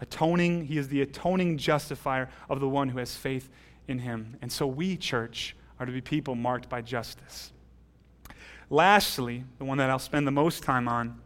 Atoning, 0.00 0.66
he 0.66 0.78
is 0.78 0.86
the 0.86 1.02
atoning 1.02 1.58
justifier 1.58 2.28
of 2.48 2.60
the 2.60 2.68
one 2.68 2.90
who 2.90 3.00
has 3.00 3.16
faith 3.16 3.50
in 3.88 3.98
him. 3.98 4.36
And 4.40 4.52
so 4.52 4.64
we, 4.64 4.96
church, 4.96 5.56
are 5.80 5.86
to 5.86 5.90
be 5.90 6.00
people 6.00 6.36
marked 6.36 6.68
by 6.68 6.82
justice. 6.82 7.50
Lastly, 8.68 9.42
the 9.58 9.64
one 9.64 9.78
that 9.78 9.90
I'll 9.90 9.98
spend 9.98 10.28
the 10.28 10.30
most 10.30 10.62
time 10.62 10.86
on 10.86 11.20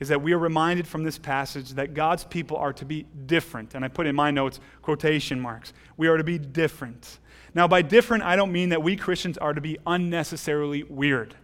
is 0.00 0.08
that 0.08 0.20
we 0.20 0.32
are 0.32 0.38
reminded 0.38 0.88
from 0.88 1.04
this 1.04 1.18
passage 1.18 1.70
that 1.74 1.94
God's 1.94 2.24
people 2.24 2.56
are 2.56 2.72
to 2.72 2.84
be 2.84 3.06
different. 3.26 3.76
And 3.76 3.84
I 3.84 3.88
put 3.88 4.08
in 4.08 4.16
my 4.16 4.32
notes 4.32 4.58
quotation 4.82 5.38
marks. 5.38 5.72
We 5.96 6.08
are 6.08 6.16
to 6.16 6.24
be 6.24 6.36
different. 6.36 7.20
Now, 7.54 7.66
by 7.66 7.82
different, 7.82 8.22
I 8.24 8.36
don't 8.36 8.52
mean 8.52 8.68
that 8.70 8.82
we 8.82 8.96
Christians 8.96 9.38
are 9.38 9.54
to 9.54 9.60
be 9.60 9.78
unnecessarily 9.86 10.84
weird. 10.84 11.34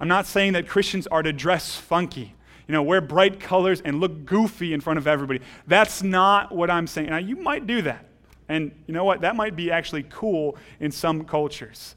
I'm 0.00 0.08
not 0.08 0.26
saying 0.26 0.52
that 0.52 0.68
Christians 0.68 1.06
are 1.08 1.22
to 1.22 1.32
dress 1.32 1.76
funky, 1.76 2.34
you 2.66 2.72
know, 2.72 2.82
wear 2.82 3.00
bright 3.00 3.40
colors 3.40 3.80
and 3.80 4.00
look 4.00 4.24
goofy 4.24 4.72
in 4.72 4.80
front 4.80 4.98
of 4.98 5.06
everybody. 5.06 5.40
That's 5.66 6.02
not 6.02 6.54
what 6.54 6.70
I'm 6.70 6.86
saying. 6.86 7.10
Now, 7.10 7.18
you 7.18 7.36
might 7.36 7.66
do 7.66 7.82
that. 7.82 8.04
And 8.48 8.72
you 8.86 8.94
know 8.94 9.04
what? 9.04 9.20
That 9.22 9.36
might 9.36 9.56
be 9.56 9.70
actually 9.70 10.04
cool 10.08 10.56
in 10.80 10.90
some 10.90 11.24
cultures. 11.24 11.94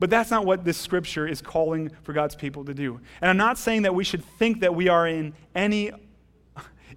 But 0.00 0.10
that's 0.10 0.30
not 0.30 0.44
what 0.44 0.64
this 0.64 0.76
scripture 0.78 1.28
is 1.28 1.40
calling 1.40 1.90
for 2.02 2.12
God's 2.12 2.34
people 2.34 2.64
to 2.64 2.74
do. 2.74 3.00
And 3.20 3.30
I'm 3.30 3.36
not 3.36 3.56
saying 3.56 3.82
that 3.82 3.94
we 3.94 4.02
should 4.02 4.24
think 4.24 4.60
that 4.60 4.74
we 4.74 4.88
are 4.88 5.06
in 5.06 5.34
any 5.54 5.92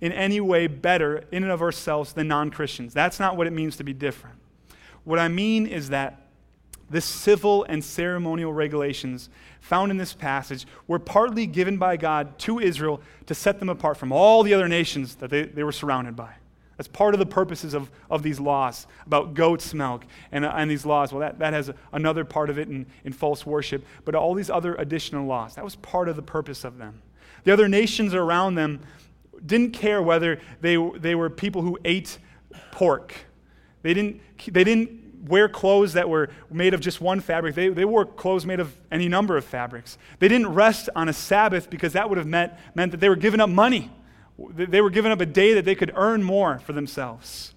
in 0.02 0.12
any 0.12 0.42
way 0.42 0.68
better 0.68 1.24
in 1.32 1.44
and 1.44 1.52
of 1.52 1.62
ourselves 1.62 2.14
than 2.14 2.28
non-Christians. 2.28 2.94
That's 2.94 3.20
not 3.20 3.38
what 3.38 3.48
it 3.48 3.54
means 3.54 3.78
to 3.78 3.84
be 3.84 3.94
different. 3.94 4.38
What 5.06 5.20
I 5.20 5.28
mean 5.30 5.66
is 5.66 5.90
that 5.90 6.22
the 6.90 7.02
civil 7.02 7.64
and 7.64 7.84
ceremonial 7.84 8.54
regulations 8.54 9.30
found 9.60 9.92
in 9.92 9.98
this 9.98 10.14
passage 10.14 10.68
were 10.88 11.00
partly 11.00 11.48
given 11.48 11.78
by 11.78 11.98
God 11.98 12.38
to 12.40 12.60
Israel 12.60 13.02
to 13.26 13.34
set 13.34 13.60
them 13.60 13.70
apart 13.70 13.98
from 13.98 14.12
all 14.12 14.44
the 14.44 14.54
other 14.54 14.68
nations 14.68 15.16
that 15.16 15.30
they, 15.30 15.44
they 15.44 15.64
were 15.64 15.72
surrounded 15.72 16.16
by. 16.16 16.34
That's 16.78 16.88
part 16.90 17.14
of 17.14 17.20
the 17.20 17.26
purposes 17.26 17.74
of, 17.74 17.90
of 18.10 18.22
these 18.22 18.40
laws 18.40 18.86
about 19.06 19.34
goat's 19.34 19.74
milk 19.74 20.06
and, 20.32 20.44
uh, 20.44 20.54
and 20.56 20.70
these 20.70 20.86
laws. 20.86 21.14
Well, 21.14 21.22
that, 21.22 21.40
that 21.40 21.54
has 21.54 21.72
another 21.94 22.26
part 22.26 22.50
of 22.50 22.60
it 22.60 22.68
in, 22.68 22.86
in 23.06 23.14
false 23.14 23.46
worship, 23.46 23.86
but 24.04 24.14
all 24.14 24.34
these 24.34 24.50
other 24.50 24.76
additional 24.76 25.26
laws. 25.26 25.56
That 25.56 25.64
was 25.64 25.78
part 25.78 26.10
of 26.10 26.16
the 26.16 26.22
purpose 26.22 26.64
of 26.64 26.78
them. 26.78 27.02
The 27.46 27.54
other 27.54 27.70
nations 27.70 28.14
around 28.14 28.56
them 28.56 28.82
didn't 29.46 29.72
care 29.72 30.02
whether 30.02 30.40
they, 30.62 30.76
they 30.98 31.16
were 31.16 31.30
people 31.30 31.62
who 31.62 31.80
ate 31.86 32.18
pork. 32.72 33.14
They 33.86 33.94
didn't, 33.94 34.20
they 34.52 34.64
didn't 34.64 35.28
wear 35.28 35.48
clothes 35.48 35.94
that 35.94 36.10
were 36.10 36.32
made 36.50 36.74
of 36.74 36.82
just 36.82 37.02
one 37.02 37.20
fabric. 37.20 37.54
They, 37.54 37.70
they 37.70 37.86
wore 37.86 38.04
clothes 38.04 38.44
made 38.44 38.60
of 38.60 38.76
any 38.92 39.08
number 39.08 39.38
of 39.38 39.46
fabrics. 39.46 40.00
They 40.18 40.28
didn't 40.28 40.48
rest 40.48 40.90
on 40.96 41.08
a 41.08 41.14
Sabbath 41.14 41.70
because 41.70 41.94
that 41.94 42.10
would 42.10 42.18
have 42.18 42.26
meant, 42.26 42.54
meant 42.74 42.94
that 42.94 43.00
they 43.00 43.10
were 43.10 43.16
giving 43.16 43.40
up 43.40 43.50
money. 43.52 43.92
They 44.40 44.82
were 44.82 44.90
giving 44.90 45.12
up 45.12 45.22
a 45.22 45.26
day 45.28 45.54
that 45.54 45.66
they 45.66 45.76
could 45.76 45.92
earn 45.96 46.24
more 46.24 46.58
for 46.58 46.74
themselves. 46.74 47.54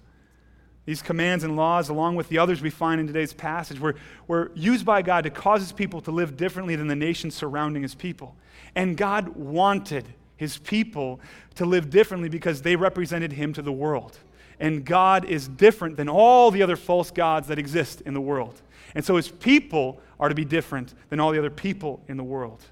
These 0.85 1.01
commands 1.01 1.43
and 1.43 1.55
laws, 1.55 1.89
along 1.89 2.15
with 2.15 2.29
the 2.29 2.37
others 2.37 2.61
we 2.61 2.69
find 2.69 3.01
in 3.01 3.07
today's 3.07 3.33
passage, 3.33 3.79
were, 3.79 3.95
were 4.27 4.51
used 4.53 4.85
by 4.85 5.01
God 5.01 5.23
to 5.23 5.31
cause 5.31 5.61
his 5.61 5.71
people 5.71 5.99
to 6.01 6.11
live 6.11 6.37
differently 6.37 6.75
than 6.75 6.85
the 6.85 6.95
nations 6.95 7.33
surrounding 7.33 7.81
his 7.81 7.95
people. 7.95 8.35
And 8.75 8.95
God 8.95 9.29
wanted 9.29 10.05
his 10.37 10.59
people 10.59 11.21
to 11.55 11.65
live 11.65 11.89
differently 11.89 12.29
because 12.29 12.61
they 12.61 12.75
represented 12.75 13.31
him 13.31 13.51
to 13.53 13.63
the 13.63 13.71
world. 13.71 14.19
And 14.59 14.83
God 14.85 15.25
is 15.25 15.47
different 15.47 15.95
than 15.95 16.09
all 16.09 16.51
the 16.51 16.61
other 16.61 16.75
false 16.75 17.11
gods 17.11 17.47
that 17.47 17.57
exist 17.57 18.01
in 18.01 18.13
the 18.13 18.21
world. 18.21 18.61
And 18.93 19.05
so 19.05 19.15
his 19.15 19.29
people 19.29 20.01
are 20.19 20.29
to 20.29 20.35
be 20.35 20.45
different 20.45 20.93
than 21.09 21.19
all 21.19 21.31
the 21.31 21.39
other 21.39 21.49
people 21.49 22.03
in 22.07 22.17
the 22.17 22.23
world. 22.23 22.63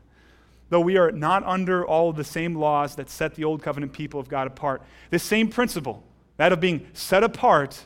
Though 0.69 0.81
we 0.81 0.97
are 0.97 1.11
not 1.11 1.43
under 1.45 1.85
all 1.85 2.09
of 2.09 2.17
the 2.17 2.25
same 2.25 2.55
laws 2.55 2.95
that 2.95 3.09
set 3.09 3.35
the 3.35 3.45
old 3.45 3.61
covenant 3.61 3.93
people 3.93 4.19
of 4.19 4.27
God 4.27 4.47
apart, 4.47 4.81
this 5.09 5.23
same 5.23 5.47
principle, 5.47 6.03
that 6.35 6.51
of 6.51 6.59
being 6.59 6.87
set 6.93 7.23
apart, 7.23 7.85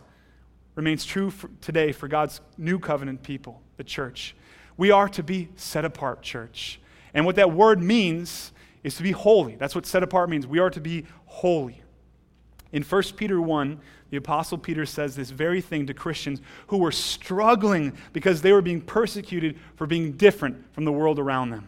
remains 0.73 1.05
true 1.05 1.29
for 1.29 1.49
today 1.61 1.91
for 1.91 2.07
God's 2.07 2.41
new 2.57 2.79
covenant 2.79 3.21
people, 3.21 3.61
the 3.77 3.83
church. 3.83 4.35
We 4.77 4.89
are 4.89 5.07
to 5.09 5.21
be 5.21 5.49
set 5.55 5.85
apart, 5.85 6.23
church. 6.23 6.79
And 7.13 7.25
what 7.25 7.35
that 7.35 7.51
word 7.51 7.83
means 7.83 8.51
is 8.83 8.95
to 8.95 9.03
be 9.03 9.11
holy. 9.11 9.55
That's 9.55 9.75
what 9.75 9.85
set 9.85 10.01
apart 10.01 10.29
means. 10.29 10.47
We 10.47 10.59
are 10.59 10.69
to 10.71 10.81
be 10.81 11.05
holy. 11.25 11.83
In 12.71 12.83
1 12.83 13.03
Peter 13.15 13.41
1, 13.41 13.79
the 14.11 14.17
Apostle 14.17 14.57
Peter 14.57 14.85
says 14.85 15.15
this 15.15 15.29
very 15.29 15.61
thing 15.61 15.87
to 15.87 15.93
Christians 15.93 16.41
who 16.67 16.77
were 16.77 16.91
struggling 16.91 17.93
because 18.13 18.41
they 18.41 18.51
were 18.51 18.61
being 18.61 18.81
persecuted 18.81 19.57
for 19.75 19.87
being 19.87 20.13
different 20.13 20.73
from 20.73 20.85
the 20.85 20.91
world 20.91 21.19
around 21.19 21.49
them. 21.49 21.67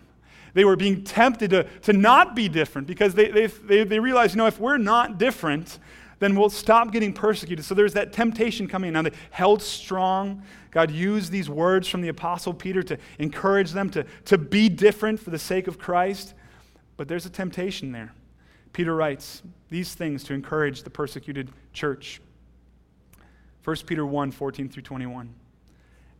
They 0.53 0.65
were 0.65 0.75
being 0.75 1.03
tempted 1.03 1.49
to, 1.51 1.63
to 1.81 1.93
not 1.93 2.35
be 2.35 2.47
different 2.47 2.87
because 2.87 3.15
they, 3.15 3.29
they, 3.29 3.47
they, 3.47 3.83
they 3.83 3.99
realized, 3.99 4.35
you 4.35 4.37
know, 4.37 4.45
if 4.45 4.59
we're 4.59 4.77
not 4.77 5.17
different, 5.17 5.79
then 6.19 6.35
we'll 6.35 6.49
stop 6.49 6.91
getting 6.91 7.11
persecuted. 7.11 7.65
So 7.65 7.73
there's 7.75 7.93
that 7.93 8.13
temptation 8.13 8.67
coming. 8.67 8.93
Now 8.93 9.01
they 9.01 9.11
held 9.31 9.61
strong. 9.61 10.43
God 10.71 10.91
used 10.91 11.31
these 11.31 11.49
words 11.49 11.87
from 11.87 12.01
the 12.01 12.09
Apostle 12.09 12.53
Peter 12.53 12.83
to 12.83 12.97
encourage 13.19 13.71
them 13.71 13.89
to, 13.91 14.05
to 14.25 14.37
be 14.37 14.69
different 14.69 15.19
for 15.19 15.31
the 15.31 15.39
sake 15.39 15.67
of 15.67 15.79
Christ. 15.79 16.33
But 16.97 17.07
there's 17.07 17.25
a 17.25 17.29
temptation 17.29 17.91
there. 17.91 18.13
Peter 18.73 18.95
writes 18.95 19.43
these 19.73 19.95
things 19.95 20.23
to 20.23 20.33
encourage 20.35 20.83
the 20.83 20.89
persecuted 20.89 21.49
church. 21.73 22.21
1 23.63 23.77
Peter 23.87 24.05
1 24.05 24.31
14 24.31 24.69
through 24.69 24.83
21. 24.83 25.33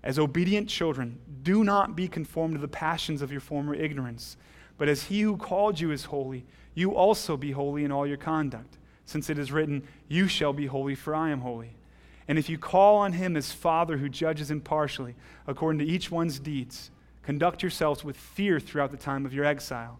As 0.02 0.18
obedient 0.18 0.68
children, 0.68 1.20
do 1.44 1.64
not 1.64 1.96
be 1.96 2.08
conformed 2.08 2.56
to 2.56 2.60
the 2.60 2.68
passions 2.68 3.22
of 3.22 3.32
your 3.32 3.40
former 3.40 3.76
ignorance, 3.76 4.38
but 4.78 4.90
as 4.90 5.04
he 5.04 5.22
who 5.22 5.38
called 5.38 5.80
you 5.80 5.92
is 5.92 6.06
holy, 6.06 6.46
you 6.74 6.96
also 6.96 7.38
be 7.38 7.52
holy 7.52 7.86
in 7.86 7.92
all 7.92 8.08
your 8.08 8.18
conduct, 8.18 8.78
since 9.06 9.30
it 9.30 9.38
is 9.38 9.52
written, 9.52 9.88
You 10.08 10.28
shall 10.28 10.52
be 10.52 10.66
holy, 10.66 10.96
for 10.96 11.14
I 11.14 11.30
am 11.30 11.42
holy. 11.42 11.76
And 12.28 12.40
if 12.40 12.50
you 12.50 12.58
call 12.58 12.98
on 12.98 13.14
him 13.14 13.38
as 13.38 13.52
Father 13.52 13.98
who 13.98 14.10
judges 14.10 14.50
impartially, 14.50 15.14
according 15.46 15.78
to 15.80 15.86
each 15.86 16.10
one's 16.10 16.40
deeds, 16.40 16.90
conduct 17.22 17.62
yourselves 17.62 18.04
with 18.04 18.18
fear 18.18 18.60
throughout 18.60 18.90
the 18.90 18.98
time 18.98 19.28
of 19.28 19.34
your 19.34 19.46
exile, 19.46 20.00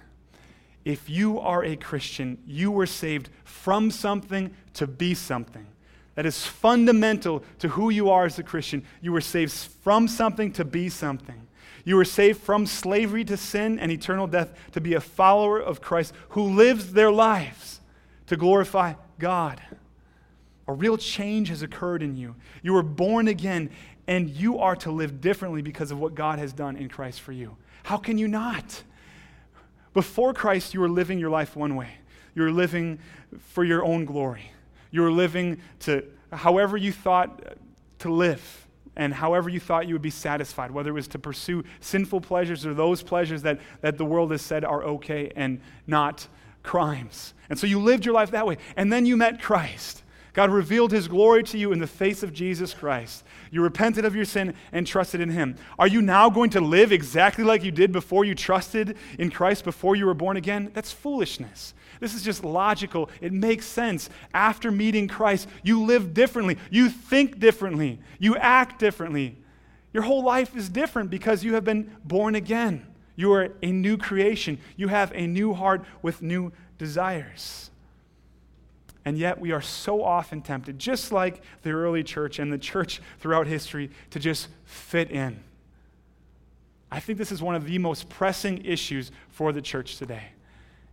If 0.83 1.09
you 1.09 1.39
are 1.39 1.63
a 1.63 1.75
Christian, 1.75 2.37
you 2.45 2.71
were 2.71 2.85
saved 2.85 3.29
from 3.43 3.91
something 3.91 4.55
to 4.73 4.87
be 4.87 5.13
something. 5.13 5.67
That 6.15 6.25
is 6.25 6.45
fundamental 6.45 7.43
to 7.59 7.69
who 7.69 7.89
you 7.89 8.09
are 8.09 8.25
as 8.25 8.37
a 8.37 8.43
Christian. 8.43 8.83
You 9.01 9.11
were 9.11 9.21
saved 9.21 9.53
from 9.53 10.07
something 10.07 10.51
to 10.53 10.65
be 10.65 10.89
something. 10.89 11.47
You 11.85 11.95
were 11.95 12.05
saved 12.05 12.41
from 12.41 12.65
slavery 12.65 13.23
to 13.25 13.37
sin 13.37 13.79
and 13.79 13.91
eternal 13.91 14.27
death 14.27 14.53
to 14.73 14.81
be 14.81 14.93
a 14.93 15.01
follower 15.01 15.59
of 15.59 15.81
Christ 15.81 16.13
who 16.29 16.43
lives 16.43 16.93
their 16.93 17.11
lives 17.11 17.81
to 18.27 18.37
glorify 18.37 18.93
God. 19.19 19.61
A 20.67 20.73
real 20.73 20.97
change 20.97 21.49
has 21.49 21.61
occurred 21.61 22.03
in 22.03 22.15
you. 22.15 22.35
You 22.61 22.73
were 22.73 22.83
born 22.83 23.27
again, 23.27 23.71
and 24.07 24.29
you 24.29 24.59
are 24.59 24.75
to 24.77 24.91
live 24.91 25.21
differently 25.21 25.61
because 25.61 25.91
of 25.91 25.99
what 25.99 26.15
God 26.15 26.39
has 26.39 26.53
done 26.53 26.75
in 26.75 26.87
Christ 26.87 27.21
for 27.21 27.31
you. 27.31 27.57
How 27.83 27.97
can 27.97 28.17
you 28.17 28.27
not? 28.27 28.83
Before 29.93 30.33
Christ, 30.33 30.73
you 30.73 30.79
were 30.79 30.89
living 30.89 31.19
your 31.19 31.29
life 31.29 31.55
one 31.55 31.75
way. 31.75 31.89
You 32.33 32.43
were 32.43 32.51
living 32.51 32.99
for 33.39 33.63
your 33.63 33.83
own 33.83 34.05
glory. 34.05 34.51
You 34.89 35.01
were 35.01 35.11
living 35.11 35.61
to 35.81 36.03
however 36.31 36.77
you 36.77 36.91
thought 36.91 37.57
to 37.99 38.11
live 38.11 38.67
and 38.95 39.13
however 39.13 39.49
you 39.49 39.59
thought 39.59 39.87
you 39.87 39.95
would 39.95 40.01
be 40.01 40.09
satisfied, 40.09 40.71
whether 40.71 40.89
it 40.89 40.93
was 40.93 41.07
to 41.09 41.19
pursue 41.19 41.63
sinful 41.79 42.21
pleasures 42.21 42.65
or 42.65 42.73
those 42.73 43.01
pleasures 43.01 43.41
that, 43.43 43.59
that 43.81 43.97
the 43.97 44.05
world 44.05 44.31
has 44.31 44.41
said 44.41 44.65
are 44.65 44.83
okay 44.83 45.31
and 45.35 45.61
not 45.87 46.27
crimes. 46.63 47.33
And 47.49 47.57
so 47.57 47.67
you 47.67 47.79
lived 47.79 48.05
your 48.05 48.13
life 48.13 48.31
that 48.31 48.45
way. 48.45 48.57
And 48.75 48.91
then 48.91 49.05
you 49.05 49.17
met 49.17 49.41
Christ. 49.41 50.03
God 50.33 50.49
revealed 50.49 50.91
his 50.91 51.07
glory 51.07 51.43
to 51.43 51.57
you 51.57 51.73
in 51.73 51.79
the 51.79 51.87
face 51.87 52.23
of 52.23 52.31
Jesus 52.31 52.73
Christ. 52.73 53.23
You 53.51 53.61
repented 53.61 54.05
of 54.05 54.15
your 54.15 54.23
sin 54.23 54.53
and 54.71 54.87
trusted 54.87 55.19
in 55.19 55.29
him. 55.29 55.55
Are 55.77 55.87
you 55.87 56.01
now 56.01 56.29
going 56.29 56.51
to 56.51 56.61
live 56.61 56.93
exactly 56.93 57.43
like 57.43 57.63
you 57.63 57.71
did 57.71 57.91
before 57.91 58.23
you 58.23 58.33
trusted 58.33 58.97
in 59.19 59.29
Christ, 59.29 59.65
before 59.65 59.95
you 59.95 60.05
were 60.05 60.13
born 60.13 60.37
again? 60.37 60.71
That's 60.73 60.91
foolishness. 60.91 61.73
This 61.99 62.13
is 62.15 62.23
just 62.23 62.45
logical. 62.45 63.09
It 63.19 63.33
makes 63.33 63.65
sense. 63.65 64.09
After 64.33 64.71
meeting 64.71 65.09
Christ, 65.09 65.49
you 65.63 65.83
live 65.83 66.13
differently, 66.13 66.57
you 66.69 66.89
think 66.89 67.39
differently, 67.39 67.99
you 68.17 68.37
act 68.37 68.79
differently. 68.79 69.37
Your 69.93 70.03
whole 70.03 70.23
life 70.23 70.55
is 70.55 70.69
different 70.69 71.09
because 71.09 71.43
you 71.43 71.55
have 71.55 71.65
been 71.65 71.95
born 72.05 72.35
again. 72.35 72.87
You 73.17 73.33
are 73.33 73.49
a 73.61 73.71
new 73.71 73.97
creation. 73.97 74.59
You 74.77 74.87
have 74.87 75.11
a 75.13 75.27
new 75.27 75.53
heart 75.53 75.83
with 76.01 76.21
new 76.21 76.53
desires. 76.77 77.70
And 79.03 79.17
yet, 79.17 79.39
we 79.39 79.51
are 79.51 79.61
so 79.61 80.03
often 80.03 80.41
tempted, 80.41 80.77
just 80.77 81.11
like 81.11 81.41
the 81.63 81.71
early 81.71 82.03
church 82.03 82.37
and 82.37 82.53
the 82.53 82.57
church 82.57 83.01
throughout 83.19 83.47
history, 83.47 83.89
to 84.11 84.19
just 84.19 84.47
fit 84.63 85.09
in. 85.09 85.43
I 86.91 86.99
think 86.99 87.17
this 87.17 87.31
is 87.31 87.41
one 87.41 87.55
of 87.55 87.65
the 87.65 87.77
most 87.79 88.09
pressing 88.09 88.63
issues 88.63 89.11
for 89.29 89.51
the 89.53 89.61
church 89.61 89.97
today, 89.97 90.33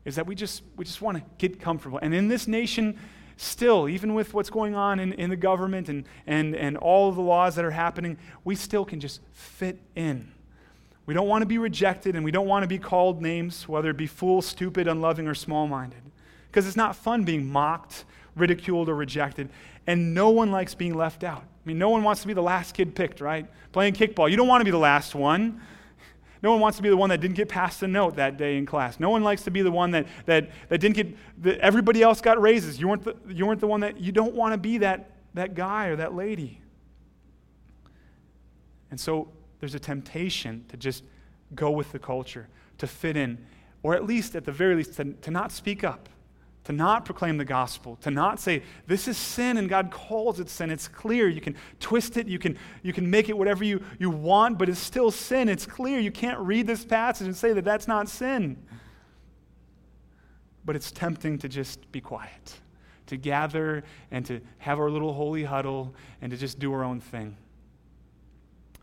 is 0.06 0.16
that 0.16 0.26
we 0.26 0.34
just, 0.34 0.62
we 0.76 0.84
just 0.84 1.02
want 1.02 1.18
to 1.18 1.24
get 1.36 1.60
comfortable. 1.60 1.98
And 2.00 2.14
in 2.14 2.28
this 2.28 2.48
nation, 2.48 2.98
still, 3.36 3.88
even 3.88 4.14
with 4.14 4.32
what's 4.32 4.48
going 4.48 4.74
on 4.74 5.00
in, 5.00 5.12
in 5.14 5.28
the 5.28 5.36
government 5.36 5.90
and, 5.90 6.04
and, 6.26 6.56
and 6.56 6.78
all 6.78 7.10
of 7.10 7.16
the 7.16 7.22
laws 7.22 7.56
that 7.56 7.64
are 7.64 7.72
happening, 7.72 8.16
we 8.42 8.54
still 8.54 8.86
can 8.86 9.00
just 9.00 9.20
fit 9.32 9.78
in. 9.96 10.32
We 11.04 11.12
don't 11.12 11.28
want 11.28 11.42
to 11.42 11.46
be 11.46 11.58
rejected 11.58 12.16
and 12.16 12.24
we 12.24 12.30
don't 12.30 12.46
want 12.46 12.62
to 12.62 12.68
be 12.68 12.78
called 12.78 13.20
names, 13.20 13.68
whether 13.68 13.90
it 13.90 13.96
be 13.96 14.06
fool, 14.06 14.40
stupid, 14.40 14.88
unloving, 14.88 15.26
or 15.26 15.34
small 15.34 15.66
minded 15.66 16.07
because 16.50 16.66
it's 16.66 16.76
not 16.76 16.96
fun 16.96 17.24
being 17.24 17.46
mocked, 17.46 18.04
ridiculed, 18.34 18.88
or 18.88 18.94
rejected. 18.94 19.48
And 19.86 20.14
no 20.14 20.30
one 20.30 20.50
likes 20.50 20.74
being 20.74 20.94
left 20.94 21.24
out. 21.24 21.42
I 21.42 21.68
mean, 21.68 21.78
no 21.78 21.90
one 21.90 22.02
wants 22.02 22.22
to 22.22 22.26
be 22.26 22.34
the 22.34 22.42
last 22.42 22.74
kid 22.74 22.94
picked, 22.94 23.20
right? 23.20 23.46
Playing 23.72 23.94
kickball. 23.94 24.30
You 24.30 24.36
don't 24.36 24.48
want 24.48 24.60
to 24.60 24.64
be 24.64 24.70
the 24.70 24.78
last 24.78 25.14
one. 25.14 25.60
No 26.42 26.52
one 26.52 26.60
wants 26.60 26.76
to 26.76 26.82
be 26.82 26.88
the 26.88 26.96
one 26.96 27.10
that 27.10 27.20
didn't 27.20 27.36
get 27.36 27.48
passed 27.48 27.80
the 27.80 27.88
note 27.88 28.16
that 28.16 28.36
day 28.36 28.56
in 28.56 28.64
class. 28.64 29.00
No 29.00 29.10
one 29.10 29.24
likes 29.24 29.42
to 29.44 29.50
be 29.50 29.62
the 29.62 29.72
one 29.72 29.90
that, 29.90 30.06
that, 30.26 30.50
that 30.68 30.78
didn't 30.78 30.94
get, 30.94 31.42
that 31.42 31.58
everybody 31.58 32.02
else 32.02 32.20
got 32.20 32.40
raises. 32.40 32.80
You 32.80 32.88
weren't, 32.88 33.04
the, 33.04 33.16
you 33.28 33.44
weren't 33.44 33.60
the 33.60 33.66
one 33.66 33.80
that, 33.80 34.00
you 34.00 34.12
don't 34.12 34.34
want 34.34 34.54
to 34.54 34.58
be 34.58 34.78
that, 34.78 35.10
that 35.34 35.54
guy 35.54 35.88
or 35.88 35.96
that 35.96 36.14
lady. 36.14 36.60
And 38.90 39.00
so 39.00 39.28
there's 39.58 39.74
a 39.74 39.80
temptation 39.80 40.64
to 40.68 40.76
just 40.76 41.02
go 41.54 41.70
with 41.70 41.90
the 41.92 41.98
culture, 41.98 42.48
to 42.78 42.86
fit 42.86 43.16
in, 43.16 43.44
or 43.82 43.94
at 43.94 44.06
least, 44.06 44.36
at 44.36 44.44
the 44.44 44.52
very 44.52 44.76
least, 44.76 44.94
to, 44.94 45.04
to 45.04 45.30
not 45.30 45.50
speak 45.50 45.82
up 45.82 46.08
to 46.68 46.74
not 46.74 47.06
proclaim 47.06 47.38
the 47.38 47.46
gospel, 47.46 47.96
to 48.02 48.10
not 48.10 48.38
say, 48.38 48.62
this 48.86 49.08
is 49.08 49.16
sin 49.16 49.56
and 49.56 49.70
God 49.70 49.90
calls 49.90 50.38
it 50.38 50.50
sin. 50.50 50.68
It's 50.70 50.86
clear. 50.86 51.26
You 51.26 51.40
can 51.40 51.56
twist 51.80 52.18
it, 52.18 52.28
you 52.28 52.38
can, 52.38 52.58
you 52.82 52.92
can 52.92 53.08
make 53.08 53.30
it 53.30 53.38
whatever 53.38 53.64
you, 53.64 53.82
you 53.98 54.10
want, 54.10 54.58
but 54.58 54.68
it's 54.68 54.78
still 54.78 55.10
sin. 55.10 55.48
It's 55.48 55.64
clear. 55.64 55.98
You 55.98 56.12
can't 56.12 56.38
read 56.38 56.66
this 56.66 56.84
passage 56.84 57.26
and 57.26 57.34
say 57.34 57.54
that 57.54 57.64
that's 57.64 57.88
not 57.88 58.06
sin. 58.06 58.62
But 60.66 60.76
it's 60.76 60.90
tempting 60.90 61.38
to 61.38 61.48
just 61.48 61.90
be 61.90 62.02
quiet, 62.02 62.56
to 63.06 63.16
gather 63.16 63.82
and 64.10 64.26
to 64.26 64.42
have 64.58 64.78
our 64.78 64.90
little 64.90 65.14
holy 65.14 65.44
huddle 65.44 65.94
and 66.20 66.30
to 66.32 66.36
just 66.36 66.58
do 66.58 66.70
our 66.74 66.84
own 66.84 67.00
thing. 67.00 67.34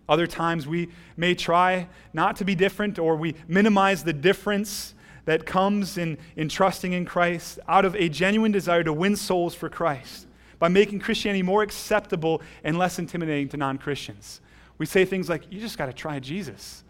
Other 0.09 0.25
times 0.25 0.65
we 0.65 0.89
may 1.17 1.35
try 1.35 1.87
not 2.13 2.37
to 2.37 2.45
be 2.45 2.55
different 2.55 2.97
or 2.97 3.15
we 3.15 3.35
minimize 3.47 4.03
the 4.03 4.13
difference 4.13 4.94
that 5.25 5.45
comes 5.45 5.97
in, 5.97 6.17
in 6.35 6.49
trusting 6.49 6.93
in 6.93 7.05
Christ 7.05 7.59
out 7.67 7.85
of 7.85 7.95
a 7.95 8.09
genuine 8.09 8.51
desire 8.51 8.83
to 8.83 8.93
win 8.93 9.15
souls 9.15 9.55
for 9.55 9.69
Christ 9.69 10.27
by 10.59 10.67
making 10.67 10.99
Christianity 10.99 11.41
more 11.41 11.63
acceptable 11.63 12.41
and 12.63 12.77
less 12.77 12.99
intimidating 12.99 13.49
to 13.49 13.57
non 13.57 13.77
Christians. 13.77 14.41
We 14.77 14.85
say 14.85 15.05
things 15.05 15.29
like, 15.29 15.51
you 15.51 15.59
just 15.59 15.77
got 15.77 15.87
to 15.87 15.93
try 15.93 16.19
Jesus. 16.19 16.83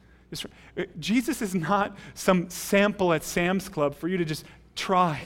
Uh, 0.77 0.83
Jesus 0.99 1.41
is 1.41 1.55
not 1.55 1.95
some 2.13 2.49
sample 2.49 3.13
at 3.13 3.23
Sam's 3.23 3.69
Club 3.69 3.95
for 3.95 4.07
you 4.07 4.17
to 4.17 4.25
just 4.25 4.45
try. 4.75 5.21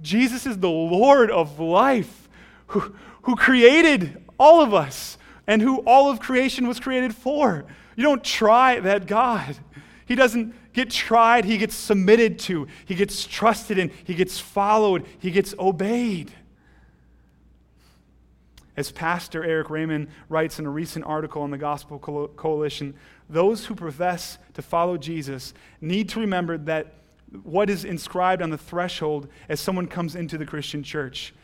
Jesus 0.00 0.46
is 0.46 0.58
the 0.58 0.70
Lord 0.70 1.30
of 1.30 1.58
life 1.58 2.28
who, 2.68 2.94
who 3.22 3.36
created 3.36 4.22
all 4.38 4.62
of 4.62 4.72
us 4.74 5.18
and 5.46 5.60
who 5.60 5.78
all 5.78 6.10
of 6.10 6.20
creation 6.20 6.68
was 6.68 6.78
created 6.78 7.14
for. 7.14 7.64
You 7.96 8.04
don't 8.04 8.22
try 8.22 8.80
that 8.80 9.06
God. 9.06 9.56
He 10.06 10.14
doesn't 10.14 10.54
get 10.72 10.90
tried, 10.90 11.44
he 11.44 11.58
gets 11.58 11.74
submitted 11.74 12.38
to, 12.40 12.66
he 12.84 12.94
gets 12.94 13.24
trusted 13.26 13.78
in, 13.78 13.90
he 14.04 14.14
gets 14.14 14.38
followed, 14.38 15.06
he 15.18 15.30
gets 15.30 15.54
obeyed. 15.58 16.32
As 18.76 18.90
Pastor 18.90 19.44
Erik 19.44 19.68
Raymond 19.68 20.08
writes 20.28 20.58
in 20.58 20.64
a 20.64 20.70
recent 20.70 21.04
article 21.04 21.42
on 21.42 21.50
the 21.50 21.58
Gospel 21.58 21.98
Coalition, 21.98 22.94
those 23.28 23.66
who 23.66 23.74
profess 23.74 24.38
to 24.54 24.62
follow 24.62 24.96
Jesus 24.96 25.52
need 25.80 26.08
to 26.10 26.20
remember 26.20 26.56
that 26.56 26.94
what 27.42 27.68
is 27.68 27.84
inscribed 27.84 28.42
on 28.42 28.50
the 28.50 28.58
threshold 28.58 29.28
as 29.48 29.60
someone 29.60 29.86
comes 29.86 30.14
into 30.14 30.38
the 30.38 30.46
Christian 30.46 30.82
church. 30.82 31.34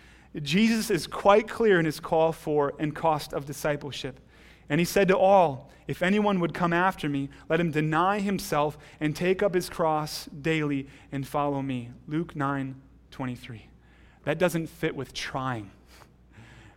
Jesus 0.43 0.91
is 0.91 1.07
quite 1.07 1.49
clear 1.49 1.79
in 1.79 1.87
his 1.87 2.01
call 2.01 2.33
for 2.33 2.75
and 2.79 2.95
cost 2.95 3.33
of 3.33 3.47
discipleship. 3.47 4.21
And 4.69 4.81
he 4.81 4.85
said 4.85 5.09
to 5.09 5.19
all, 5.19 5.71
If 5.87 6.03
anyone 6.03 6.41
would 6.41 6.55
come 6.55 6.73
after 6.73 7.09
me, 7.09 7.31
let 7.49 7.61
him 7.61 7.71
deny 7.71 8.21
himself 8.21 8.79
and 9.01 9.15
take 9.17 9.43
up 9.43 9.55
his 9.55 9.69
cross 9.69 10.27
daily 10.27 10.89
and 11.11 11.27
follow 11.27 11.63
me. 11.63 11.91
Luke 12.07 12.37
9 12.37 12.81
23. 13.11 13.67
That 14.25 14.39
doesn't 14.39 14.67
fit 14.67 14.95
with 14.95 15.15
trying. 15.15 15.71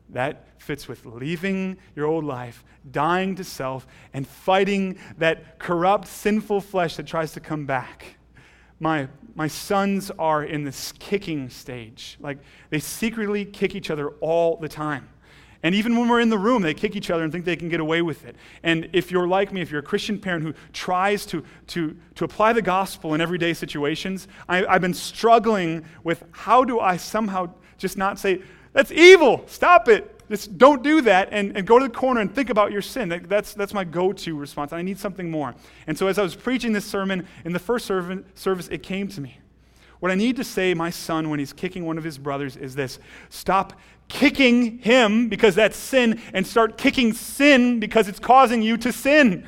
That 0.10 0.48
fits 0.58 0.88
with 0.88 1.06
leaving 1.06 1.78
your 1.96 2.06
old 2.06 2.24
life, 2.24 2.64
dying 2.90 3.36
to 3.36 3.44
self, 3.44 3.88
and 4.14 4.28
fighting 4.28 4.98
that 5.18 5.60
corrupt, 5.60 6.08
sinful 6.08 6.62
flesh 6.62 6.98
that 6.98 7.08
tries 7.08 7.32
to 7.34 7.40
come 7.40 7.66
back. 7.66 8.18
My, 8.80 9.08
my 9.36 9.48
sons 9.48 10.12
are 10.18 10.44
in 10.44 10.64
this 10.64 10.92
kicking 11.00 11.50
stage. 11.50 12.18
Like, 12.20 12.40
they 12.70 12.80
secretly 12.80 13.46
kick 13.46 13.76
each 13.76 13.90
other 13.90 14.10
all 14.22 14.58
the 14.58 14.70
time. 14.70 15.08
And 15.64 15.76
even 15.76 15.98
when 15.98 16.10
we're 16.10 16.20
in 16.20 16.30
the 16.30 16.38
room, 16.38 16.62
they 16.64 16.74
kick 16.74 16.96
each 16.96 17.12
other 17.12 17.24
and 17.24 17.32
think 17.32 17.46
they 17.46 17.56
can 17.56 17.70
get 17.70 17.80
away 17.80 18.02
with 18.02 18.26
it. 18.26 18.36
And 18.64 18.90
if 18.94 19.12
you're 19.12 19.28
like 19.28 19.54
me, 19.54 19.62
if 19.62 19.70
you're 19.70 19.82
a 19.82 19.84
Christian 19.84 20.20
parent 20.20 20.44
who 20.44 20.54
tries 20.74 21.26
to, 21.28 21.44
to, 21.68 21.96
to 22.16 22.24
apply 22.26 22.54
the 22.54 22.62
gospel 22.62 23.14
in 23.14 23.22
everyday 23.22 23.54
situations, 23.54 24.28
I, 24.50 24.66
I've 24.66 24.82
been 24.82 24.94
struggling 24.94 25.86
with 26.04 26.24
how 26.32 26.64
do 26.64 26.80
I 26.80 26.98
somehow 26.98 27.54
just 27.78 27.98
not 27.98 28.18
say, 28.18 28.42
that's 28.74 28.92
evil, 28.92 29.44
stop 29.48 29.88
it. 29.88 30.18
Just 30.30 30.58
don't 30.58 30.82
do 30.82 31.02
that 31.02 31.28
and, 31.34 31.58
and 31.58 31.68
go 31.68 31.78
to 31.78 31.86
the 31.86 31.94
corner 31.94 32.22
and 32.22 32.34
think 32.34 32.50
about 32.50 32.72
your 32.72 32.82
sin. 32.82 33.10
That, 33.10 33.28
that's, 33.28 33.54
that's 33.54 33.74
my 33.74 33.84
go 33.84 34.14
to 34.14 34.38
response. 34.38 34.72
I 34.72 34.82
need 34.82 34.98
something 34.98 35.30
more. 35.30 35.54
And 35.88 35.98
so, 35.98 36.08
as 36.08 36.18
I 36.18 36.24
was 36.24 36.38
preaching 36.38 36.72
this 36.72 36.86
sermon 36.86 37.28
in 37.44 37.52
the 37.52 37.60
first 37.60 37.86
service, 37.86 38.68
it 38.70 38.82
came 38.82 39.10
to 39.10 39.20
me. 39.20 39.41
What 40.02 40.12
I 40.12 40.16
need 40.16 40.36
to 40.38 40.44
say, 40.44 40.74
my 40.74 40.90
son, 40.90 41.30
when 41.30 41.38
he's 41.38 41.54
kicking 41.54 41.86
one 41.86 42.00
of 42.00 42.04
his 42.04 42.18
brothers, 42.18 42.58
is 42.58 42.74
this 42.74 42.98
stop 43.30 43.80
kicking 44.08 44.80
him 44.80 45.30
because 45.30 45.54
that's 45.54 45.78
sin 45.78 46.20
and 46.34 46.46
start 46.46 46.76
kicking 46.76 47.14
sin 47.14 47.80
because 47.80 48.08
it's 48.08 48.18
causing 48.20 48.64
you 48.64 48.78
to 48.78 48.92
sin. 48.92 49.46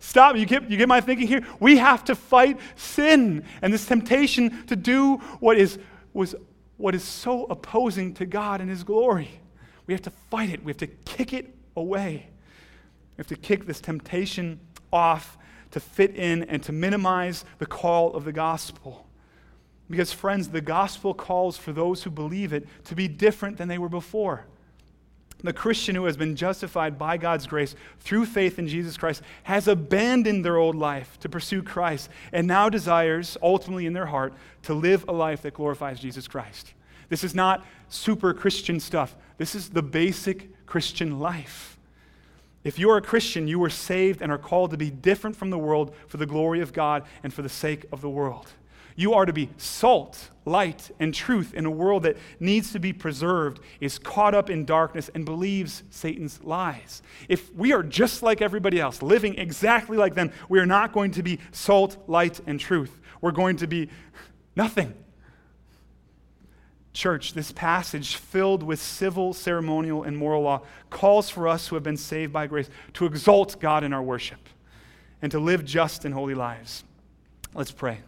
Stop. 0.00 0.36
You 0.36 0.46
get, 0.46 0.70
you 0.70 0.78
get 0.78 0.88
my 0.88 1.02
thinking 1.02 1.28
here? 1.28 1.46
We 1.60 1.76
have 1.76 2.04
to 2.04 2.14
fight 2.14 2.58
sin 2.74 3.44
and 3.60 3.70
this 3.70 3.84
temptation 3.84 4.66
to 4.68 4.76
do 4.76 5.16
what 5.40 5.58
is, 5.58 5.78
was, 6.14 6.34
what 6.78 6.94
is 6.94 7.04
so 7.04 7.44
opposing 7.44 8.14
to 8.14 8.24
God 8.24 8.62
and 8.62 8.70
His 8.70 8.84
glory. 8.84 9.28
We 9.86 9.92
have 9.92 10.02
to 10.02 10.10
fight 10.30 10.48
it. 10.48 10.64
We 10.64 10.70
have 10.70 10.78
to 10.78 10.86
kick 10.86 11.34
it 11.34 11.54
away. 11.76 12.30
We 13.16 13.20
have 13.20 13.26
to 13.26 13.36
kick 13.36 13.66
this 13.66 13.82
temptation 13.82 14.58
off 14.90 15.36
to 15.72 15.80
fit 15.80 16.16
in 16.16 16.44
and 16.44 16.62
to 16.62 16.72
minimize 16.72 17.44
the 17.58 17.66
call 17.66 18.14
of 18.14 18.24
the 18.24 18.32
gospel. 18.32 19.06
Because, 19.92 20.10
friends, 20.10 20.48
the 20.48 20.62
gospel 20.62 21.12
calls 21.12 21.58
for 21.58 21.70
those 21.70 22.02
who 22.02 22.10
believe 22.10 22.54
it 22.54 22.66
to 22.84 22.94
be 22.94 23.08
different 23.08 23.58
than 23.58 23.68
they 23.68 23.76
were 23.76 23.90
before. 23.90 24.46
The 25.44 25.52
Christian 25.52 25.94
who 25.94 26.06
has 26.06 26.16
been 26.16 26.34
justified 26.34 26.98
by 26.98 27.18
God's 27.18 27.46
grace 27.46 27.74
through 28.00 28.24
faith 28.24 28.58
in 28.58 28.66
Jesus 28.68 28.96
Christ 28.96 29.20
has 29.42 29.68
abandoned 29.68 30.46
their 30.46 30.56
old 30.56 30.76
life 30.76 31.20
to 31.20 31.28
pursue 31.28 31.62
Christ 31.62 32.08
and 32.32 32.46
now 32.46 32.70
desires, 32.70 33.36
ultimately 33.42 33.84
in 33.84 33.92
their 33.92 34.06
heart, 34.06 34.32
to 34.62 34.72
live 34.72 35.04
a 35.08 35.12
life 35.12 35.42
that 35.42 35.52
glorifies 35.52 36.00
Jesus 36.00 36.26
Christ. 36.26 36.72
This 37.10 37.22
is 37.22 37.34
not 37.34 37.62
super 37.90 38.32
Christian 38.32 38.80
stuff. 38.80 39.14
This 39.36 39.54
is 39.54 39.68
the 39.68 39.82
basic 39.82 40.64
Christian 40.64 41.20
life. 41.20 41.76
If 42.64 42.78
you 42.78 42.88
are 42.88 42.96
a 42.96 43.02
Christian, 43.02 43.46
you 43.46 43.58
were 43.58 43.68
saved 43.68 44.22
and 44.22 44.32
are 44.32 44.38
called 44.38 44.70
to 44.70 44.78
be 44.78 44.88
different 44.88 45.36
from 45.36 45.50
the 45.50 45.58
world 45.58 45.94
for 46.08 46.16
the 46.16 46.24
glory 46.24 46.62
of 46.62 46.72
God 46.72 47.04
and 47.22 47.34
for 47.34 47.42
the 47.42 47.50
sake 47.50 47.84
of 47.92 48.00
the 48.00 48.08
world. 48.08 48.46
You 48.96 49.14
are 49.14 49.24
to 49.24 49.32
be 49.32 49.48
salt, 49.56 50.30
light, 50.44 50.90
and 50.98 51.14
truth 51.14 51.54
in 51.54 51.64
a 51.66 51.70
world 51.70 52.02
that 52.02 52.16
needs 52.40 52.72
to 52.72 52.78
be 52.78 52.92
preserved, 52.92 53.60
is 53.80 53.98
caught 53.98 54.34
up 54.34 54.50
in 54.50 54.64
darkness, 54.64 55.10
and 55.14 55.24
believes 55.24 55.82
Satan's 55.90 56.42
lies. 56.42 57.02
If 57.28 57.54
we 57.54 57.72
are 57.72 57.82
just 57.82 58.22
like 58.22 58.42
everybody 58.42 58.80
else, 58.80 59.02
living 59.02 59.38
exactly 59.38 59.96
like 59.96 60.14
them, 60.14 60.30
we 60.48 60.58
are 60.58 60.66
not 60.66 60.92
going 60.92 61.12
to 61.12 61.22
be 61.22 61.38
salt, 61.52 61.96
light, 62.06 62.40
and 62.46 62.60
truth. 62.60 63.00
We're 63.20 63.32
going 63.32 63.56
to 63.56 63.66
be 63.66 63.88
nothing. 64.56 64.94
church, 66.92 67.32
this 67.32 67.52
passage 67.52 68.16
filled 68.16 68.62
with 68.62 68.80
civil, 68.80 69.32
ceremonial, 69.32 70.02
and 70.02 70.16
moral 70.16 70.42
law 70.42 70.62
calls 70.90 71.30
for 71.30 71.48
us 71.48 71.68
who 71.68 71.76
have 71.76 71.82
been 71.82 71.96
saved 71.96 72.32
by 72.32 72.46
grace 72.46 72.68
to 72.94 73.06
exalt 73.06 73.58
God 73.60 73.84
in 73.84 73.92
our 73.92 74.02
worship 74.02 74.48
and 75.22 75.32
to 75.32 75.38
live 75.38 75.64
just 75.64 76.04
and 76.04 76.12
holy 76.12 76.34
lives. 76.34 76.84
Let's 77.54 77.70
pray. 77.70 78.00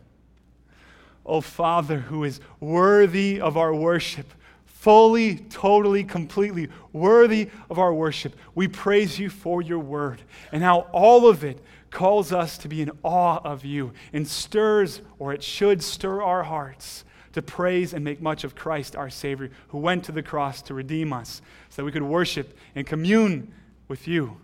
O 1.27 1.41
Father, 1.41 2.01
who 2.01 2.25
is 2.25 2.41
worthy 2.61 3.41
of 3.41 3.57
our 3.57 3.75
worship, 3.75 4.27
fully, 4.67 5.37
totally, 5.37 6.05
completely 6.05 6.69
worthy 6.93 7.49
of 7.71 7.79
our 7.79 7.95
worship, 7.95 8.37
we 8.55 8.69
praise 8.69 9.19
you 9.19 9.31
for 9.31 9.63
your 9.63 9.79
word 9.79 10.21
and 10.53 10.63
how 10.63 10.81
all 10.93 11.27
of 11.27 11.43
it 11.43 11.59
calls 11.91 12.33
us 12.33 12.59
to 12.59 12.69
be 12.69 12.83
in 12.83 12.91
awe 13.03 13.41
of 13.45 13.65
you 13.65 13.93
and 14.13 14.29
stirs, 14.29 15.01
or 15.19 15.33
it 15.33 15.43
should 15.43 15.83
stir 15.83 16.21
our 16.21 16.43
hearts 16.43 17.05
to 17.33 17.41
praise 17.41 17.95
and 17.95 18.05
make 18.05 18.21
much 18.21 18.45
of 18.45 18.55
Christ 18.55 18.95
our 18.95 19.09
Savior, 19.09 19.51
who 19.69 19.79
went 19.79 20.05
to 20.05 20.13
the 20.13 20.23
cross 20.23 20.61
to 20.63 20.75
redeem 20.75 21.13
us 21.13 21.41
so 21.71 21.83
that 21.83 21.87
we 21.87 21.93
could 21.93 22.03
worship 22.03 22.57
and 22.75 22.87
commune 22.87 23.53
with 23.89 24.07
you. 24.07 24.37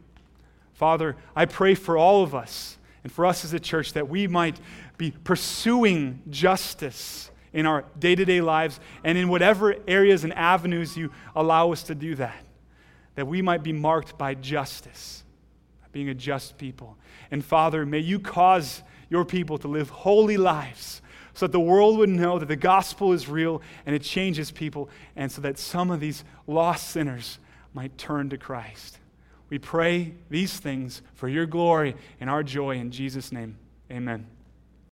Father, 0.72 1.16
I 1.36 1.44
pray 1.44 1.74
for 1.74 1.98
all 1.98 2.22
of 2.22 2.34
us 2.34 2.78
and 3.04 3.12
for 3.12 3.26
us 3.26 3.44
as 3.44 3.52
a 3.52 3.60
church 3.60 3.92
that 3.92 4.08
we 4.08 4.26
might 4.26 4.58
be 5.00 5.12
pursuing 5.24 6.20
justice 6.28 7.30
in 7.54 7.64
our 7.64 7.86
day 7.98 8.14
to 8.14 8.24
day 8.26 8.42
lives 8.42 8.78
and 9.02 9.16
in 9.16 9.30
whatever 9.30 9.74
areas 9.88 10.24
and 10.24 10.32
avenues 10.34 10.94
you 10.94 11.10
allow 11.34 11.72
us 11.72 11.82
to 11.84 11.94
do 11.94 12.14
that. 12.14 12.44
That 13.14 13.26
we 13.26 13.40
might 13.40 13.62
be 13.62 13.72
marked 13.72 14.18
by 14.18 14.34
justice, 14.34 15.24
being 15.90 16.10
a 16.10 16.14
just 16.14 16.58
people. 16.58 16.98
And 17.30 17.42
Father, 17.42 17.86
may 17.86 18.00
you 18.00 18.20
cause 18.20 18.82
your 19.08 19.24
people 19.24 19.56
to 19.58 19.68
live 19.68 19.88
holy 19.88 20.36
lives 20.36 21.00
so 21.32 21.46
that 21.46 21.52
the 21.52 21.60
world 21.60 21.96
would 21.96 22.10
know 22.10 22.38
that 22.38 22.48
the 22.48 22.54
gospel 22.54 23.14
is 23.14 23.26
real 23.26 23.62
and 23.86 23.96
it 23.96 24.02
changes 24.02 24.50
people, 24.50 24.90
and 25.16 25.32
so 25.32 25.40
that 25.40 25.56
some 25.56 25.90
of 25.90 26.00
these 26.00 26.24
lost 26.46 26.90
sinners 26.90 27.38
might 27.72 27.96
turn 27.96 28.28
to 28.28 28.36
Christ. 28.36 28.98
We 29.48 29.58
pray 29.58 30.12
these 30.28 30.58
things 30.58 31.00
for 31.14 31.26
your 31.26 31.46
glory 31.46 31.96
and 32.20 32.28
our 32.28 32.42
joy 32.42 32.76
in 32.76 32.90
Jesus' 32.90 33.32
name. 33.32 33.56
Amen. 33.90 34.26